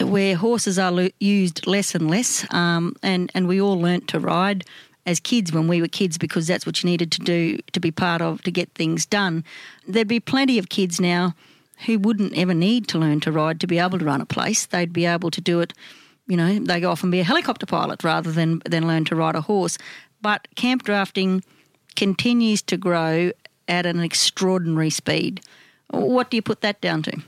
where 0.00 0.34
horses 0.34 0.78
are 0.78 0.90
lo- 0.90 1.08
used 1.20 1.66
less 1.66 1.94
and 1.94 2.10
less, 2.10 2.46
um, 2.52 2.94
and 3.02 3.30
and 3.34 3.46
we 3.46 3.60
all 3.60 3.80
learnt 3.80 4.08
to 4.08 4.20
ride 4.20 4.64
as 5.06 5.20
kids 5.20 5.52
when 5.52 5.68
we 5.68 5.80
were 5.80 5.88
kids 5.88 6.18
because 6.18 6.46
that's 6.46 6.66
what 6.66 6.82
you 6.82 6.88
needed 6.88 7.12
to 7.12 7.20
do 7.20 7.58
to 7.72 7.80
be 7.80 7.90
part 7.90 8.22
of 8.22 8.42
to 8.42 8.50
get 8.50 8.72
things 8.74 9.04
done. 9.06 9.44
There'd 9.86 10.08
be 10.08 10.20
plenty 10.20 10.58
of 10.58 10.68
kids 10.68 11.00
now 11.00 11.34
who 11.86 11.98
wouldn't 11.98 12.36
ever 12.36 12.54
need 12.54 12.88
to 12.88 12.98
learn 12.98 13.20
to 13.20 13.32
ride 13.32 13.60
to 13.60 13.66
be 13.66 13.78
able 13.78 13.98
to 13.98 14.04
run 14.04 14.20
a 14.20 14.26
place. 14.26 14.66
They'd 14.66 14.92
be 14.92 15.06
able 15.06 15.30
to 15.30 15.40
do 15.40 15.60
it. 15.60 15.72
You 16.26 16.36
know, 16.36 16.58
they 16.58 16.80
go 16.80 16.90
off 16.90 17.02
and 17.02 17.12
be 17.12 17.20
a 17.20 17.24
helicopter 17.24 17.66
pilot 17.66 18.02
rather 18.02 18.32
than 18.32 18.62
than 18.64 18.86
learn 18.86 19.04
to 19.06 19.16
ride 19.16 19.36
a 19.36 19.42
horse. 19.42 19.78
But 20.22 20.48
camp 20.54 20.82
drafting 20.82 21.44
continues 21.96 22.62
to 22.62 22.76
grow 22.76 23.32
at 23.68 23.86
an 23.86 24.00
extraordinary 24.00 24.90
speed. 24.90 25.40
What 25.90 26.30
do 26.30 26.36
you 26.36 26.42
put 26.42 26.60
that 26.62 26.80
down 26.80 27.02
to? 27.04 27.22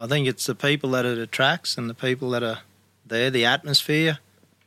I 0.00 0.06
think 0.06 0.28
it's 0.28 0.46
the 0.46 0.54
people 0.54 0.90
that 0.90 1.04
it 1.04 1.18
attracts 1.18 1.76
and 1.76 1.88
the 1.88 1.94
people 1.94 2.30
that 2.30 2.42
are 2.42 2.60
there, 3.04 3.30
the 3.30 3.44
atmosphere. 3.44 4.18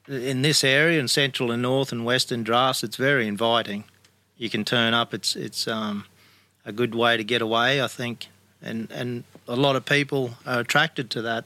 In 0.07 0.41
this 0.41 0.63
area, 0.63 0.99
in 0.99 1.07
central 1.07 1.51
and 1.51 1.61
north 1.61 1.91
and 1.91 2.03
western 2.03 2.43
drafts, 2.43 2.83
it's 2.83 2.95
very 2.95 3.27
inviting. 3.27 3.83
You 4.37 4.49
can 4.49 4.65
turn 4.65 4.93
up. 4.93 5.13
It's 5.13 5.35
it's 5.35 5.67
um, 5.67 6.05
a 6.65 6.71
good 6.71 6.95
way 6.95 7.15
to 7.15 7.23
get 7.23 7.41
away, 7.41 7.81
I 7.81 7.87
think, 7.87 8.27
and 8.61 8.89
and 8.91 9.23
a 9.47 9.55
lot 9.55 9.75
of 9.75 9.85
people 9.85 10.31
are 10.45 10.61
attracted 10.61 11.09
to 11.11 11.21
that 11.21 11.45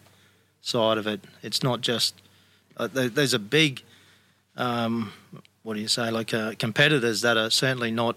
side 0.64 0.98
of 0.98 1.06
it. 1.06 1.22
It's 1.44 1.62
not 1.62 1.82
just 1.82 2.16
uh, 2.78 2.88
there, 2.88 3.10
there's 3.10 3.36
a 3.36 3.40
big, 3.40 3.84
um, 4.58 5.14
what 5.62 5.76
do 5.76 5.82
you 5.82 5.88
say, 5.88 6.10
like 6.10 6.34
uh, 6.34 6.54
competitors 6.58 7.22
that 7.22 7.38
are 7.38 7.52
certainly 7.52 7.92
not 7.92 8.16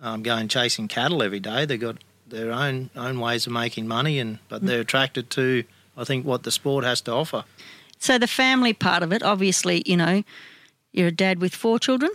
um, 0.00 0.22
going 0.22 0.48
chasing 0.48 0.88
cattle 0.88 1.22
every 1.22 1.40
day. 1.40 1.64
They've 1.64 1.80
got 1.80 1.98
their 2.26 2.50
own 2.50 2.90
own 2.96 3.20
ways 3.20 3.46
of 3.46 3.52
making 3.52 3.86
money, 3.86 4.18
and 4.18 4.38
but 4.48 4.62
they're 4.62 4.80
attracted 4.80 5.30
to 5.30 5.62
I 5.96 6.04
think 6.04 6.26
what 6.26 6.42
the 6.42 6.50
sport 6.50 6.84
has 6.84 7.00
to 7.02 7.12
offer. 7.12 7.44
So 7.98 8.18
the 8.18 8.26
family 8.26 8.72
part 8.72 9.02
of 9.02 9.12
it, 9.12 9.22
obviously, 9.22 9.82
you 9.86 9.96
know, 9.96 10.24
you're 10.92 11.08
a 11.08 11.12
dad 11.12 11.40
with 11.40 11.54
four 11.54 11.78
children. 11.78 12.10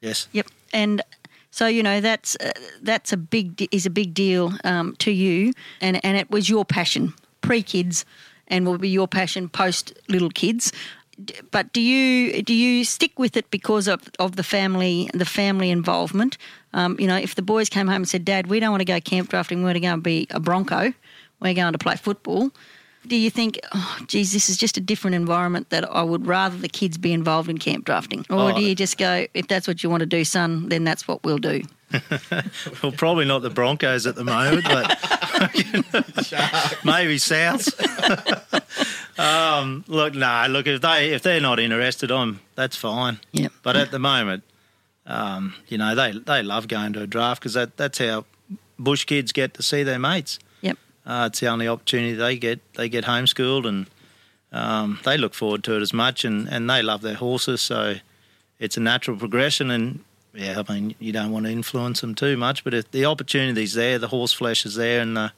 Yes. 0.00 0.28
Yep, 0.32 0.48
and 0.72 1.02
so 1.50 1.66
you 1.66 1.82
know 1.82 2.00
that's 2.00 2.36
uh, 2.36 2.52
that's 2.82 3.12
a 3.12 3.16
big 3.16 3.68
is 3.70 3.86
a 3.86 3.90
big 3.90 4.14
deal 4.14 4.52
um, 4.64 4.96
to 4.98 5.10
you, 5.10 5.52
and 5.80 6.04
and 6.04 6.16
it 6.16 6.30
was 6.30 6.48
your 6.48 6.64
passion 6.64 7.14
pre 7.40 7.62
kids, 7.62 8.04
and 8.52 8.64
will 8.66 8.78
be 8.78 8.88
your 8.88 9.08
passion 9.08 9.48
post 9.48 9.92
little 10.08 10.30
kids. 10.30 10.70
But 11.50 11.72
do 11.72 11.80
you 11.80 12.42
do 12.42 12.54
you 12.54 12.84
stick 12.84 13.18
with 13.18 13.36
it 13.36 13.50
because 13.50 13.86
of, 13.88 14.00
of 14.18 14.36
the 14.36 14.42
family 14.42 15.08
the 15.14 15.24
family 15.24 15.70
involvement? 15.70 16.38
Um, 16.72 16.96
you 17.00 17.06
know, 17.06 17.16
if 17.16 17.34
the 17.34 17.42
boys 17.42 17.68
came 17.68 17.86
home 17.86 17.96
and 18.02 18.08
said, 18.08 18.24
"Dad, 18.24 18.46
we 18.46 18.60
don't 18.60 18.70
want 18.70 18.80
to 18.80 18.92
go 18.94 19.00
camp 19.00 19.28
drafting. 19.30 19.58
We 19.58 19.64
want 19.64 19.76
to 19.76 19.80
go 19.80 19.92
and 19.92 20.02
be 20.02 20.26
a 20.30 20.40
Bronco. 20.40 20.92
We're 21.40 21.54
going 21.54 21.72
to 21.72 21.78
play 21.78 21.96
football." 21.96 22.50
Do 23.04 23.16
you 23.16 23.30
think, 23.30 23.58
oh, 23.74 23.98
geez, 24.06 24.32
this 24.32 24.48
is 24.48 24.56
just 24.56 24.76
a 24.76 24.80
different 24.80 25.16
environment 25.16 25.70
that 25.70 25.84
I 25.90 26.02
would 26.04 26.24
rather 26.24 26.56
the 26.56 26.68
kids 26.68 26.96
be 26.98 27.12
involved 27.12 27.48
in 27.50 27.58
camp 27.58 27.84
drafting? 27.84 28.24
Or 28.30 28.52
Oh. 28.52 28.54
do 28.54 28.60
you 28.62 28.76
just 28.76 28.96
go, 28.96 29.26
if 29.34 29.48
that's 29.48 29.66
what 29.66 29.82
you 29.82 29.90
want 29.90 30.02
to 30.02 30.06
do, 30.06 30.24
son, 30.24 30.68
then 30.68 30.84
that's 30.84 31.08
what 31.08 31.24
we'll 31.24 31.38
do? 31.38 31.62
Well, 32.82 32.92
probably 32.92 33.24
not 33.24 33.42
the 33.42 33.50
Broncos 33.50 34.06
at 34.06 34.14
the 34.14 34.24
moment, 34.24 34.64
but 34.64 34.88
maybe 36.84 37.16
Souths. 37.16 37.72
um, 39.18 39.84
look, 39.86 40.14
no, 40.14 40.46
look 40.48 40.66
if 40.66 40.80
they 40.80 41.10
if 41.12 41.22
they're 41.22 41.40
not 41.40 41.58
interested, 41.60 42.10
I'm 42.10 42.40
that's 42.54 42.76
fine. 42.76 43.20
Yeah. 43.32 43.48
But 43.62 43.76
at 43.76 43.90
the 43.90 43.98
moment, 43.98 44.44
um, 45.06 45.54
you 45.68 45.78
know, 45.78 45.94
they 45.94 46.12
they 46.12 46.42
love 46.42 46.68
going 46.68 46.92
to 46.94 47.02
a 47.02 47.06
draft 47.06 47.40
because 47.40 47.54
that 47.54 47.76
that's 47.76 47.98
how 47.98 48.24
bush 48.78 49.04
kids 49.04 49.32
get 49.32 49.54
to 49.54 49.62
see 49.62 49.82
their 49.82 49.98
mates. 49.98 50.38
Yep. 50.60 50.78
Uh, 51.06 51.28
it's 51.30 51.40
the 51.40 51.48
only 51.48 51.68
opportunity 51.68 52.14
they 52.14 52.36
get. 52.36 52.60
They 52.74 52.88
get 52.88 53.04
homeschooled 53.04 53.66
and 53.66 53.86
um, 54.52 55.00
they 55.04 55.16
look 55.16 55.34
forward 55.34 55.64
to 55.64 55.76
it 55.76 55.82
as 55.82 55.92
much, 55.92 56.24
and, 56.24 56.46
and 56.48 56.68
they 56.68 56.82
love 56.82 57.00
their 57.00 57.14
horses. 57.14 57.62
So 57.62 57.96
it's 58.58 58.76
a 58.76 58.80
natural 58.80 59.16
progression. 59.16 59.70
And 59.70 60.04
yeah, 60.34 60.62
I 60.66 60.72
mean, 60.72 60.94
you 60.98 61.12
don't 61.12 61.30
want 61.30 61.46
to 61.46 61.52
influence 61.52 62.00
them 62.00 62.14
too 62.14 62.36
much, 62.36 62.64
but 62.64 62.74
if 62.74 62.90
the 62.90 63.04
opportunity's 63.04 63.74
there, 63.74 63.98
the 63.98 64.08
horse 64.08 64.32
flesh 64.32 64.64
is 64.66 64.74
there, 64.76 65.00
and 65.00 65.16
the 65.16 65.32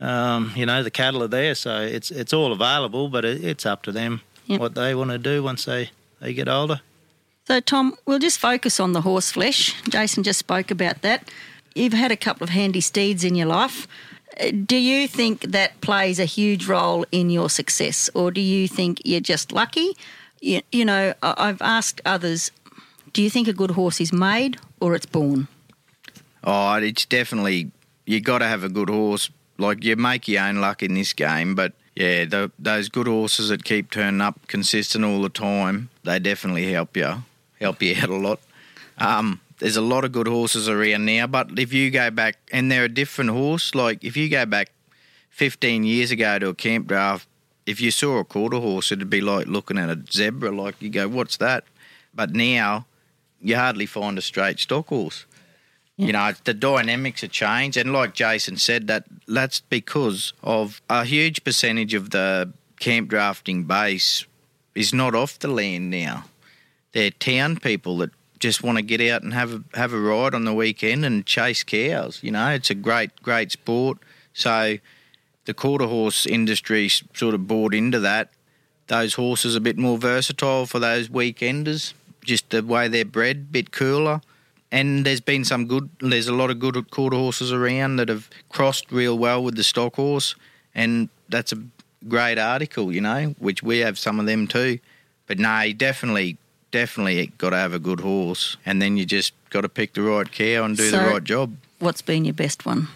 um, 0.00 0.52
you 0.54 0.64
know 0.66 0.82
the 0.82 0.90
cattle 0.90 1.22
are 1.22 1.28
there. 1.28 1.54
So 1.54 1.80
it's 1.82 2.10
it's 2.10 2.32
all 2.32 2.52
available, 2.52 3.08
but 3.08 3.24
it, 3.24 3.44
it's 3.44 3.66
up 3.66 3.82
to 3.84 3.92
them 3.92 4.20
Yep. 4.46 4.60
what 4.60 4.74
they 4.74 4.94
want 4.94 5.10
to 5.10 5.18
do 5.18 5.42
once 5.42 5.66
they, 5.66 5.90
they 6.20 6.32
get 6.32 6.48
older. 6.48 6.80
So, 7.46 7.60
Tom, 7.60 7.94
we'll 8.06 8.18
just 8.18 8.38
focus 8.38 8.80
on 8.80 8.92
the 8.92 9.02
horse 9.02 9.30
flesh. 9.30 9.74
Jason 9.90 10.22
just 10.22 10.38
spoke 10.38 10.70
about 10.70 11.02
that. 11.02 11.30
You've 11.74 11.92
had 11.92 12.10
a 12.10 12.16
couple 12.16 12.44
of 12.44 12.50
handy 12.50 12.80
steeds 12.80 13.24
in 13.24 13.34
your 13.34 13.46
life. 13.46 13.86
Do 14.66 14.76
you 14.76 15.06
think 15.06 15.42
that 15.42 15.78
plays 15.82 16.18
a 16.18 16.24
huge 16.24 16.66
role 16.66 17.04
in 17.12 17.28
your 17.28 17.50
success, 17.50 18.08
or 18.14 18.30
do 18.30 18.40
you 18.40 18.68
think 18.68 19.02
you're 19.04 19.20
just 19.20 19.52
lucky? 19.52 19.96
You, 20.40 20.62
you 20.72 20.84
know, 20.86 21.12
I've 21.22 21.60
asked 21.60 22.00
others, 22.06 22.50
do 23.12 23.22
you 23.22 23.30
think 23.30 23.48
a 23.48 23.52
good 23.52 23.72
horse 23.72 24.00
is 24.00 24.12
made 24.12 24.58
or 24.80 24.94
it's 24.94 25.06
born? 25.06 25.48
Oh, 26.44 26.74
it's 26.74 27.04
definitely 27.04 27.70
you 28.06 28.20
got 28.20 28.38
to 28.38 28.46
have 28.46 28.64
a 28.64 28.68
good 28.68 28.88
horse. 28.88 29.30
Like 29.58 29.84
you 29.84 29.96
make 29.96 30.28
your 30.28 30.44
own 30.44 30.60
luck 30.60 30.82
in 30.82 30.94
this 30.94 31.12
game, 31.12 31.54
but 31.54 31.72
yeah, 31.96 32.24
the, 32.24 32.50
those 32.58 32.88
good 32.88 33.08
horses 33.08 33.48
that 33.48 33.64
keep 33.64 33.90
turning 33.90 34.20
up 34.20 34.46
consistent 34.46 35.04
all 35.04 35.20
the 35.20 35.28
time, 35.28 35.90
they 36.04 36.18
definitely 36.20 36.72
help 36.72 36.96
you, 36.96 37.24
help 37.60 37.82
you 37.82 37.96
out 38.00 38.08
a 38.08 38.16
lot. 38.16 38.40
Um, 38.98 39.40
there's 39.58 39.76
a 39.76 39.82
lot 39.82 40.04
of 40.04 40.12
good 40.12 40.28
horses 40.28 40.68
around 40.68 41.06
now, 41.06 41.26
but 41.26 41.58
if 41.58 41.72
you 41.72 41.90
go 41.90 42.10
back 42.10 42.36
and 42.52 42.70
they're 42.70 42.84
a 42.84 42.88
different 42.88 43.30
horse, 43.30 43.74
like 43.74 44.04
if 44.04 44.16
you 44.16 44.28
go 44.28 44.46
back 44.46 44.70
15 45.30 45.82
years 45.82 46.12
ago 46.12 46.38
to 46.38 46.48
a 46.50 46.54
camp 46.54 46.86
draft, 46.86 47.26
if 47.66 47.80
you 47.80 47.90
saw 47.90 48.18
a 48.18 48.24
quarter 48.24 48.58
horse, 48.58 48.92
it'd 48.92 49.10
be 49.10 49.20
like 49.20 49.46
looking 49.46 49.76
at 49.76 49.90
a 49.90 50.00
zebra. 50.10 50.52
Like 50.52 50.80
you 50.80 50.88
go, 50.88 51.08
what's 51.08 51.36
that? 51.38 51.64
But 52.14 52.32
now 52.32 52.86
you 53.40 53.56
hardly 53.56 53.86
find 53.86 54.18
a 54.18 54.22
straight 54.22 54.58
stock 54.58 54.88
horse. 54.88 55.26
You 55.96 56.12
know, 56.12 56.30
the 56.44 56.54
dynamics 56.54 57.22
have 57.22 57.32
changed, 57.32 57.76
and 57.76 57.92
like 57.92 58.14
Jason 58.14 58.56
said, 58.56 58.86
that 58.86 59.04
that's 59.26 59.58
because 59.58 60.32
of 60.44 60.80
a 60.88 61.04
huge 61.04 61.42
percentage 61.42 61.92
of 61.92 62.10
the 62.10 62.52
camp 62.78 63.08
drafting 63.08 63.64
base 63.64 64.24
is 64.76 64.94
not 64.94 65.16
off 65.16 65.40
the 65.40 65.48
land 65.48 65.90
now. 65.90 66.26
They're 66.92 67.10
town 67.10 67.56
people 67.56 67.98
that 67.98 68.10
just 68.38 68.62
want 68.62 68.78
to 68.78 68.82
get 68.82 69.00
out 69.00 69.24
and 69.24 69.34
have 69.34 69.52
a, 69.52 69.64
have 69.74 69.92
a 69.92 69.98
ride 69.98 70.34
on 70.34 70.44
the 70.44 70.54
weekend 70.54 71.04
and 71.04 71.26
chase 71.26 71.64
cows. 71.64 72.20
You 72.22 72.30
know, 72.30 72.50
it's 72.50 72.70
a 72.70 72.76
great 72.76 73.20
great 73.22 73.50
sport. 73.50 73.98
So 74.32 74.78
the 75.46 75.54
quarter 75.54 75.86
horse 75.86 76.26
industry 76.26 76.88
sort 76.88 77.34
of 77.34 77.48
bought 77.48 77.74
into 77.74 77.98
that. 78.00 78.30
Those 78.86 79.14
horses 79.14 79.56
are 79.56 79.58
a 79.58 79.62
bit 79.62 79.76
more 79.78 79.98
versatile 79.98 80.64
for 80.66 80.78
those 80.78 81.08
weekenders. 81.08 81.92
Just 82.28 82.50
the 82.50 82.62
way 82.62 82.88
they're 82.88 83.04
bred, 83.04 83.50
bit 83.50 83.70
cooler 83.72 84.20
and 84.70 85.04
there's 85.04 85.20
been 85.20 85.44
some 85.44 85.66
good. 85.66 85.88
There's 86.00 86.28
a 86.28 86.34
lot 86.34 86.50
of 86.50 86.58
good 86.58 86.90
quarter 86.90 87.16
horses 87.16 87.52
around 87.52 87.96
that 87.96 88.08
have 88.08 88.28
crossed 88.48 88.90
real 88.92 89.18
well 89.18 89.42
with 89.42 89.56
the 89.56 89.64
stock 89.64 89.96
horse, 89.96 90.34
and 90.74 91.08
that's 91.28 91.52
a 91.52 91.58
great 92.06 92.38
article, 92.38 92.92
you 92.92 93.00
know. 93.00 93.34
Which 93.38 93.62
we 93.62 93.78
have 93.78 93.98
some 93.98 94.20
of 94.20 94.26
them 94.26 94.46
too, 94.46 94.78
but 95.26 95.38
no, 95.38 95.72
definitely, 95.72 96.36
definitely 96.70 97.32
got 97.38 97.50
to 97.50 97.56
have 97.56 97.72
a 97.72 97.78
good 97.78 98.00
horse, 98.00 98.56
and 98.66 98.80
then 98.82 98.96
you 98.96 99.06
just 99.06 99.32
got 99.50 99.62
to 99.62 99.68
pick 99.68 99.94
the 99.94 100.02
right 100.02 100.30
cow 100.30 100.64
and 100.64 100.76
do 100.76 100.90
the 100.90 100.98
right 100.98 101.24
job. 101.24 101.56
What's 101.78 102.02
been 102.02 102.24
your 102.24 102.34
best 102.34 102.66
one? 102.66 102.88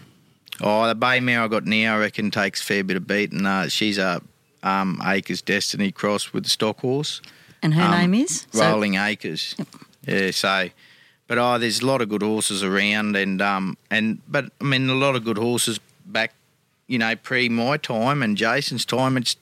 Oh, 0.60 0.86
the 0.86 0.94
bay 0.94 1.20
mare 1.20 1.42
I 1.42 1.48
got 1.48 1.64
now, 1.64 1.96
I 1.96 1.98
reckon 1.98 2.30
takes 2.30 2.60
a 2.60 2.64
fair 2.64 2.84
bit 2.84 2.96
of 2.96 3.06
beat, 3.06 3.32
and 3.32 3.46
uh, 3.46 3.68
she's 3.68 3.96
a 3.96 4.20
um, 4.62 5.00
Acres 5.04 5.40
Destiny 5.40 5.90
cross 5.90 6.32
with 6.32 6.44
the 6.44 6.50
stock 6.50 6.80
horse. 6.80 7.22
And 7.62 7.74
her 7.74 7.82
Um, 7.82 7.90
name 7.92 8.14
is? 8.14 8.46
So- 8.52 8.60
Rolling 8.70 8.96
Acres. 8.96 9.54
Yeah, 10.06 10.30
so 10.32 10.70
but 11.28 11.38
oh 11.38 11.58
there's 11.58 11.80
a 11.80 11.86
lot 11.86 12.02
of 12.02 12.08
good 12.08 12.22
horses 12.22 12.62
around 12.62 13.16
and 13.16 13.40
um 13.40 13.76
and 13.90 14.20
but 14.28 14.50
I 14.60 14.64
mean 14.64 14.88
a 14.90 14.94
lot 14.94 15.14
of 15.16 15.24
good 15.24 15.38
horses 15.38 15.78
back, 16.04 16.32
you 16.88 16.98
know, 16.98 17.14
pre 17.16 17.48
my 17.48 17.76
time 17.76 18.22
and 18.22 18.36
Jason's 18.36 18.84
time. 18.84 19.16
It's 19.16 19.36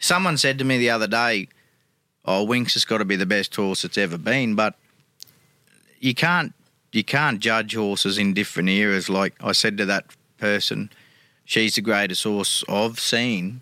someone 0.00 0.38
said 0.38 0.58
to 0.58 0.64
me 0.64 0.78
the 0.78 0.90
other 0.90 1.06
day, 1.06 1.48
Oh, 2.24 2.46
Winx 2.46 2.72
has 2.74 2.84
got 2.84 2.98
to 2.98 3.04
be 3.04 3.16
the 3.16 3.26
best 3.26 3.54
horse 3.56 3.82
that's 3.82 3.98
ever 3.98 4.18
been, 4.18 4.54
but 4.54 4.74
you 6.00 6.14
can't 6.14 6.54
you 6.92 7.04
can't 7.04 7.38
judge 7.38 7.74
horses 7.74 8.16
in 8.16 8.32
different 8.32 8.68
eras. 8.70 9.08
Like 9.10 9.34
I 9.42 9.52
said 9.52 9.76
to 9.78 9.84
that 9.86 10.06
person, 10.38 10.90
she's 11.44 11.74
the 11.74 11.82
greatest 11.82 12.24
horse 12.24 12.64
I've 12.68 12.98
seen 12.98 13.60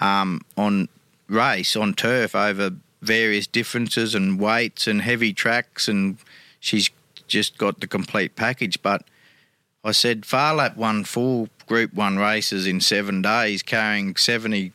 um, 0.00 0.40
on 0.56 0.88
race 1.28 1.76
on 1.76 1.94
turf 1.94 2.34
over 2.34 2.70
various 3.00 3.46
differences 3.46 4.14
and 4.14 4.38
weights 4.40 4.86
and 4.86 5.02
heavy 5.02 5.32
tracks, 5.32 5.88
and 5.88 6.18
she's 6.60 6.90
just 7.26 7.58
got 7.58 7.80
the 7.80 7.86
complete 7.86 8.36
package. 8.36 8.82
But 8.82 9.02
I 9.84 9.92
said 9.92 10.26
Phar 10.26 10.54
Lap 10.54 10.76
won 10.76 11.04
four 11.04 11.48
Group 11.66 11.94
One 11.94 12.18
races 12.18 12.66
in 12.66 12.80
seven 12.80 13.22
days, 13.22 13.62
carrying 13.62 14.16
seventy 14.16 14.72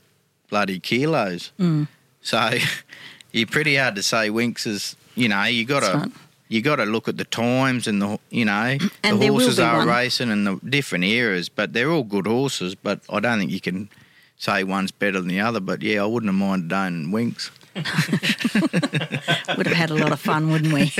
bloody 0.49 0.79
kilos. 0.79 1.51
Mm. 1.59 1.87
So 2.21 2.51
you're 3.31 3.47
pretty 3.47 3.75
hard 3.75 3.95
to 3.95 4.03
say 4.03 4.29
Winx 4.29 4.65
is. 4.67 4.95
You 5.15 5.29
know, 5.29 5.43
you 5.43 5.63
got 5.63 5.81
to 5.81 6.11
you 6.47 6.61
got 6.61 6.77
to 6.77 6.85
look 6.85 7.07
at 7.07 7.17
the 7.17 7.25
times 7.25 7.87
and 7.87 8.01
the 8.01 8.19
you 8.29 8.45
know 8.45 8.77
And 9.03 9.21
the 9.21 9.27
horses 9.27 9.59
are 9.59 9.79
one. 9.79 9.87
racing 9.87 10.31
and 10.31 10.45
the 10.45 10.55
different 10.67 11.03
eras, 11.03 11.49
but 11.49 11.73
they're 11.73 11.91
all 11.91 12.03
good 12.03 12.27
horses. 12.27 12.75
But 12.75 13.01
I 13.09 13.19
don't 13.19 13.39
think 13.39 13.51
you 13.51 13.61
can 13.61 13.89
say 14.37 14.63
one's 14.63 14.91
better 14.91 15.19
than 15.19 15.29
the 15.29 15.39
other. 15.39 15.59
But 15.59 15.81
yeah, 15.81 16.03
I 16.03 16.05
wouldn't 16.05 16.31
have 16.31 16.39
minded 16.39 16.73
owning 16.73 17.11
Winx. 17.11 17.49
Would 19.57 19.67
have 19.67 19.75
had 19.75 19.89
a 19.89 19.95
lot 19.95 20.11
of 20.11 20.19
fun, 20.19 20.49
wouldn't 20.51 20.73
we? 20.73 20.91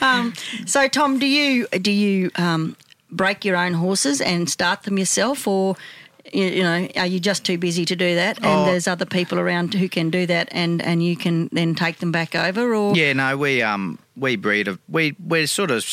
um, 0.00 0.32
so, 0.66 0.88
Tom, 0.88 1.18
do 1.18 1.26
you 1.26 1.66
do 1.68 1.90
you 1.90 2.30
um, 2.36 2.76
break 3.10 3.44
your 3.44 3.56
own 3.56 3.74
horses 3.74 4.20
and 4.20 4.48
start 4.48 4.82
them 4.84 4.98
yourself, 4.98 5.46
or 5.46 5.76
you, 6.32 6.44
you 6.44 6.62
know, 6.62 6.88
are 6.96 7.06
you 7.06 7.20
just 7.20 7.44
too 7.44 7.58
busy 7.58 7.84
to 7.84 7.96
do 7.96 8.14
that? 8.14 8.38
And 8.38 8.46
Oh. 8.46 8.64
there's 8.64 8.86
other 8.88 9.06
people 9.06 9.38
around 9.38 9.74
who 9.74 9.88
can 9.88 10.10
do 10.10 10.26
that, 10.26 10.48
and 10.52 10.82
and 10.82 11.02
you 11.02 11.16
can 11.16 11.48
then 11.52 11.74
take 11.74 11.98
them 11.98 12.12
back 12.12 12.34
over, 12.34 12.74
or 12.74 12.96
Yeah, 12.96 13.12
no, 13.12 13.36
we 13.36 13.62
um 13.62 13.98
we 14.16 14.36
breed 14.36 14.68
of 14.68 14.78
we 14.88 15.14
we're 15.24 15.46
sort 15.46 15.70
of 15.70 15.84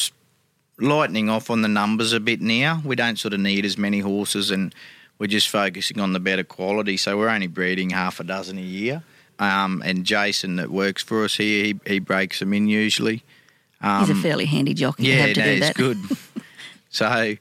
lightening 0.80 1.30
off 1.30 1.50
on 1.50 1.62
the 1.62 1.68
numbers 1.68 2.14
a 2.14 2.20
bit 2.20 2.42
now. 2.42 2.82
We 2.86 2.96
don't 2.96 3.18
sort 3.18 3.34
of 3.34 3.40
need 3.40 3.66
as 3.66 3.78
many 3.78 4.00
horses, 4.00 4.52
and 4.52 4.74
we're 5.20 5.28
just 5.28 5.50
focusing 5.50 6.00
on 6.00 6.14
the 6.14 6.20
better 6.20 6.44
quality. 6.44 6.98
So 6.98 7.18
we're 7.18 7.30
only 7.30 7.48
breeding 7.48 7.90
half 7.92 8.20
a 8.20 8.24
dozen 8.24 8.58
a 8.58 8.62
year. 8.62 9.04
Um, 9.40 9.84
and 9.86 10.04
Jason 10.04 10.56
that 10.56 10.72
works 10.72 11.04
for 11.04 11.24
us 11.24 11.36
here, 11.38 11.66
he, 11.66 11.80
he 11.86 12.00
breaks 12.00 12.40
them 12.40 12.54
in 12.54 12.68
usually. 12.68 13.24
he's 13.82 14.10
a 14.10 14.16
fairly 14.16 14.46
handy 14.46 14.74
jockey 14.74 15.04
Um, 15.04 15.18
Yeah, 15.18 15.26
have 15.28 15.36
to 15.36 15.46
no, 15.46 15.60
that. 15.60 15.76
good. 15.76 15.98
so, 16.90 17.36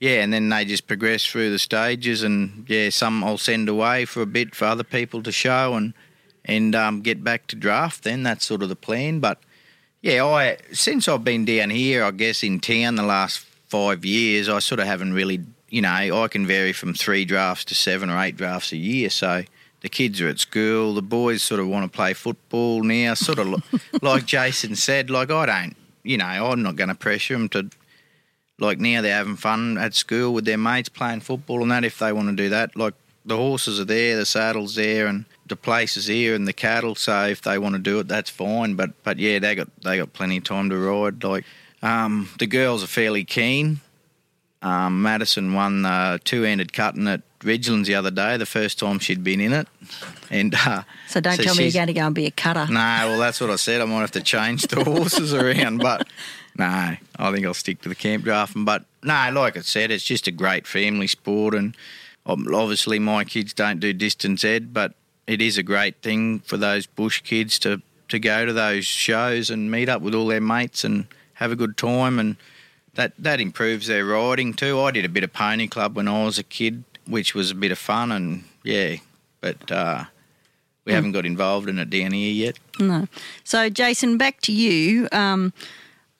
yeah, 0.00 0.22
and 0.22 0.32
then 0.32 0.48
they 0.48 0.64
just 0.64 0.86
progress 0.86 1.24
through 1.26 1.50
the 1.50 1.58
stages, 1.58 2.22
and 2.22 2.64
yeah, 2.68 2.88
some 2.90 3.22
I'll 3.22 3.36
send 3.38 3.68
away 3.68 4.04
for 4.06 4.22
a 4.22 4.26
bit 4.26 4.54
for 4.54 4.64
other 4.66 4.84
people 4.84 5.22
to 5.22 5.32
show, 5.32 5.74
and 5.74 5.92
and 6.46 6.74
um, 6.74 7.00
get 7.02 7.22
back 7.22 7.46
to 7.48 7.56
draft. 7.56 8.04
Then 8.04 8.22
that's 8.22 8.44
sort 8.44 8.62
of 8.62 8.68
the 8.70 8.76
plan. 8.76 9.20
But 9.20 9.38
yeah, 10.00 10.24
I 10.24 10.56
since 10.72 11.08
I've 11.08 11.24
been 11.24 11.44
down 11.44 11.70
here, 11.70 12.04
I 12.04 12.10
guess 12.10 12.42
in 12.42 12.60
town 12.60 12.96
the 12.96 13.02
last 13.02 13.40
five 13.68 14.04
years, 14.04 14.48
I 14.48 14.58
sort 14.60 14.80
of 14.80 14.86
haven't 14.86 15.12
really, 15.12 15.40
you 15.68 15.82
know, 15.82 15.90
I 16.22 16.28
can 16.28 16.46
vary 16.46 16.72
from 16.72 16.94
three 16.94 17.24
drafts 17.26 17.64
to 17.66 17.74
seven 17.74 18.08
or 18.08 18.18
eight 18.18 18.36
drafts 18.36 18.72
a 18.72 18.76
year. 18.78 19.10
So. 19.10 19.44
The 19.84 19.90
kids 19.90 20.18
are 20.22 20.28
at 20.28 20.40
school. 20.40 20.94
The 20.94 21.02
boys 21.02 21.42
sort 21.42 21.60
of 21.60 21.68
want 21.68 21.84
to 21.84 21.94
play 21.94 22.14
football 22.14 22.82
now. 22.82 23.12
Sort 23.12 23.38
of 23.38 23.62
like 24.02 24.24
Jason 24.24 24.76
said, 24.76 25.10
like 25.10 25.30
I 25.30 25.44
don't, 25.44 25.76
you 26.02 26.16
know, 26.16 26.24
I'm 26.24 26.62
not 26.62 26.76
going 26.76 26.88
to 26.88 26.94
pressure 26.94 27.34
them 27.34 27.50
to 27.50 27.68
like 28.58 28.80
now 28.80 29.02
they're 29.02 29.14
having 29.14 29.36
fun 29.36 29.76
at 29.76 29.94
school 29.94 30.32
with 30.32 30.46
their 30.46 30.56
mates 30.56 30.88
playing 30.88 31.20
football 31.20 31.60
and 31.60 31.70
that 31.70 31.84
if 31.84 31.98
they 31.98 32.12
want 32.12 32.28
to 32.28 32.36
do 32.36 32.48
that 32.48 32.76
like 32.76 32.94
the 33.24 33.36
horses 33.36 33.80
are 33.80 33.84
there, 33.84 34.16
the 34.16 34.26
saddles 34.26 34.74
there, 34.74 35.06
and 35.06 35.24
the 35.46 35.56
place 35.56 35.96
is 35.96 36.06
here, 36.06 36.34
and 36.34 36.46
the 36.46 36.52
cattle. 36.52 36.94
So 36.94 37.26
if 37.26 37.42
they 37.42 37.58
want 37.58 37.74
to 37.74 37.78
do 37.78 37.98
it, 38.00 38.08
that's 38.08 38.30
fine. 38.30 38.74
But 38.74 39.02
but 39.02 39.18
yeah, 39.18 39.38
they 39.38 39.54
got 39.54 39.68
they 39.82 39.96
got 39.96 40.12
plenty 40.12 40.38
of 40.38 40.44
time 40.44 40.70
to 40.70 40.78
ride. 40.78 41.22
Like 41.24 41.44
um, 41.82 42.28
the 42.38 42.46
girls 42.46 42.84
are 42.84 42.88
fairly 42.88 43.24
keen. 43.24 43.80
Um, 44.62 45.02
Madison 45.02 45.52
won 45.52 45.82
the 45.82 46.18
two-handed 46.24 46.72
cutting 46.72 47.06
at 47.06 47.20
Ridgelands 47.44 47.86
the 47.86 47.94
other 47.94 48.10
day, 48.10 48.36
the 48.36 48.46
first 48.46 48.78
time 48.78 48.98
she'd 48.98 49.22
been 49.22 49.40
in 49.40 49.52
it, 49.52 49.68
and 50.30 50.54
uh, 50.54 50.82
So 51.08 51.20
don't 51.20 51.36
So 51.36 51.42
tell 51.42 51.54
me 51.54 51.64
you're 51.64 51.72
going 51.72 51.86
to 51.86 51.92
go 51.92 52.06
and 52.06 52.14
be 52.14 52.26
a 52.26 52.30
cutter. 52.30 52.66
no, 52.68 52.74
well, 52.74 53.18
that's 53.18 53.40
what 53.40 53.50
I 53.50 53.56
said. 53.56 53.80
I 53.80 53.84
might 53.84 54.00
have 54.00 54.10
to 54.12 54.22
change 54.22 54.66
the 54.66 54.82
horses 54.84 55.32
around, 55.34 55.78
but 55.78 56.06
no, 56.58 56.64
I 56.64 57.32
think 57.32 57.46
I'll 57.46 57.54
stick 57.54 57.80
to 57.82 57.88
the 57.88 57.94
camp 57.94 58.24
drafting. 58.24 58.64
But 58.64 58.84
no, 59.02 59.30
like 59.32 59.56
I 59.56 59.60
said, 59.60 59.90
it's 59.90 60.04
just 60.04 60.26
a 60.26 60.32
great 60.32 60.66
family 60.66 61.06
sport, 61.06 61.54
and 61.54 61.76
um, 62.26 62.46
obviously 62.54 62.98
my 62.98 63.24
kids 63.24 63.52
don't 63.52 63.80
do 63.80 63.92
distance 63.92 64.44
ed, 64.44 64.72
but 64.72 64.94
it 65.26 65.40
is 65.40 65.56
a 65.58 65.62
great 65.62 65.96
thing 66.02 66.40
for 66.40 66.56
those 66.56 66.86
bush 66.86 67.20
kids 67.22 67.58
to 67.60 67.80
to 68.08 68.18
go 68.18 68.44
to 68.44 68.52
those 68.52 68.84
shows 68.84 69.48
and 69.50 69.70
meet 69.70 69.88
up 69.88 70.02
with 70.02 70.14
all 70.14 70.26
their 70.26 70.40
mates 70.40 70.84
and 70.84 71.06
have 71.34 71.50
a 71.50 71.56
good 71.56 71.76
time, 71.76 72.18
and 72.18 72.36
that 72.94 73.12
that 73.18 73.40
improves 73.40 73.86
their 73.88 74.04
riding 74.04 74.54
too. 74.54 74.80
I 74.80 74.90
did 74.90 75.04
a 75.04 75.08
bit 75.08 75.24
of 75.24 75.32
pony 75.32 75.66
club 75.66 75.96
when 75.96 76.06
I 76.06 76.24
was 76.24 76.38
a 76.38 76.42
kid, 76.44 76.84
which 77.06 77.34
was 77.34 77.50
a 77.50 77.54
bit 77.54 77.72
of 77.72 77.78
fun, 77.78 78.12
and 78.12 78.44
yeah, 78.62 78.96
but. 79.40 79.70
uh 79.72 80.04
we 80.86 80.92
haven't 80.92 81.12
got 81.12 81.24
involved 81.24 81.66
in 81.70 81.78
it 81.78 81.88
down 81.88 82.12
here 82.12 82.30
yet. 82.30 82.58
No. 82.78 83.08
So, 83.42 83.70
Jason, 83.70 84.18
back 84.18 84.42
to 84.42 84.52
you. 84.52 85.08
Um, 85.12 85.54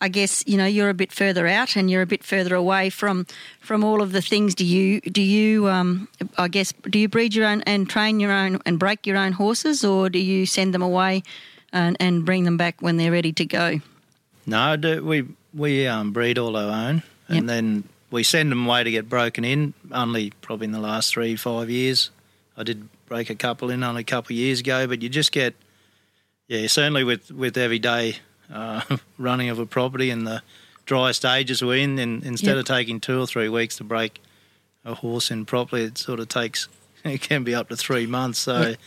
I 0.01 0.09
guess 0.09 0.42
you 0.47 0.57
know 0.57 0.64
you're 0.64 0.88
a 0.88 0.94
bit 0.94 1.12
further 1.12 1.47
out 1.47 1.77
and 1.77 1.90
you're 1.90 2.01
a 2.01 2.07
bit 2.07 2.25
further 2.25 2.55
away 2.55 2.88
from 2.88 3.27
from 3.61 3.85
all 3.85 4.01
of 4.01 4.12
the 4.12 4.23
things. 4.23 4.55
Do 4.55 4.64
you 4.64 5.03
do 5.03 5.20
you 5.20 5.68
um, 5.68 6.09
I 6.38 6.49
guess 6.49 6.73
do 6.88 6.99
you 6.99 7.09
breed 7.11 7.35
your 7.35 7.44
own 7.44 7.61
and 7.66 7.90
train 7.90 8.20
your 8.20 8.33
own 8.33 8.59
and 8.64 8.79
break 8.79 9.07
your 9.07 9.18
own 9.18 9.33
horses, 9.33 9.85
or 9.85 10.09
do 10.09 10.18
you 10.18 10.47
send 10.47 10.73
them 10.73 10.81
away 10.81 11.23
and, 11.70 11.94
and 12.01 12.25
bring 12.25 12.44
them 12.44 12.57
back 12.57 12.81
when 12.81 12.97
they're 12.97 13.12
ready 13.12 13.35
to 13.35 13.44
go? 13.44 13.81
No, 14.47 14.77
do, 14.77 15.05
we 15.05 15.27
we 15.53 15.87
um, 15.87 16.12
breed 16.12 16.38
all 16.38 16.57
our 16.57 16.70
own, 16.88 17.03
Yep. 17.29 17.38
and 17.38 17.49
then 17.51 17.85
we 18.14 18.22
send 18.22 18.50
them 18.53 18.66
away 18.66 18.85
to 18.85 18.90
get 18.90 19.09
broken 19.09 19.44
in. 19.44 19.74
Only 19.90 20.31
probably 20.40 20.66
in 20.66 20.72
the 20.72 20.81
last 20.81 21.12
three 21.12 21.35
five 21.37 21.68
years, 21.68 22.11
I 22.57 22.62
did 22.62 22.88
break 23.07 23.29
a 23.29 23.35
couple 23.35 23.70
in 23.70 23.83
only 23.83 24.03
a 24.03 24.05
couple 24.05 24.33
of 24.35 24.38
years 24.38 24.61
ago. 24.61 24.87
But 24.87 25.03
you 25.03 25.09
just 25.09 25.33
get, 25.33 25.55
yeah, 26.48 26.66
certainly 26.68 27.03
with 27.05 27.31
with 27.31 27.57
everyday 27.59 28.16
uh, 28.53 28.83
running 29.18 29.48
of 29.50 29.59
a 29.59 29.66
property 29.66 30.11
and 30.11 30.27
the 30.27 30.42
dry 30.87 31.11
stages 31.12 31.62
we're 31.62 31.83
in, 31.83 31.98
and 31.98 32.22
instead 32.24 32.57
Yep. 32.57 32.59
of 32.59 32.64
taking 32.66 33.00
two 33.00 33.20
or 33.20 33.27
three 33.27 33.48
weeks 33.48 33.77
to 33.79 33.85
break 33.85 34.22
a 34.85 34.94
horse 34.94 35.31
in 35.31 35.44
properly, 35.44 35.85
it 35.85 35.98
sort 35.98 36.20
of 36.20 36.29
takes 36.29 36.68
it 37.05 37.20
can 37.20 37.42
be 37.44 37.55
up 37.55 37.68
to 37.68 37.77
three 37.77 38.07
months. 38.07 38.38
So. 38.38 38.74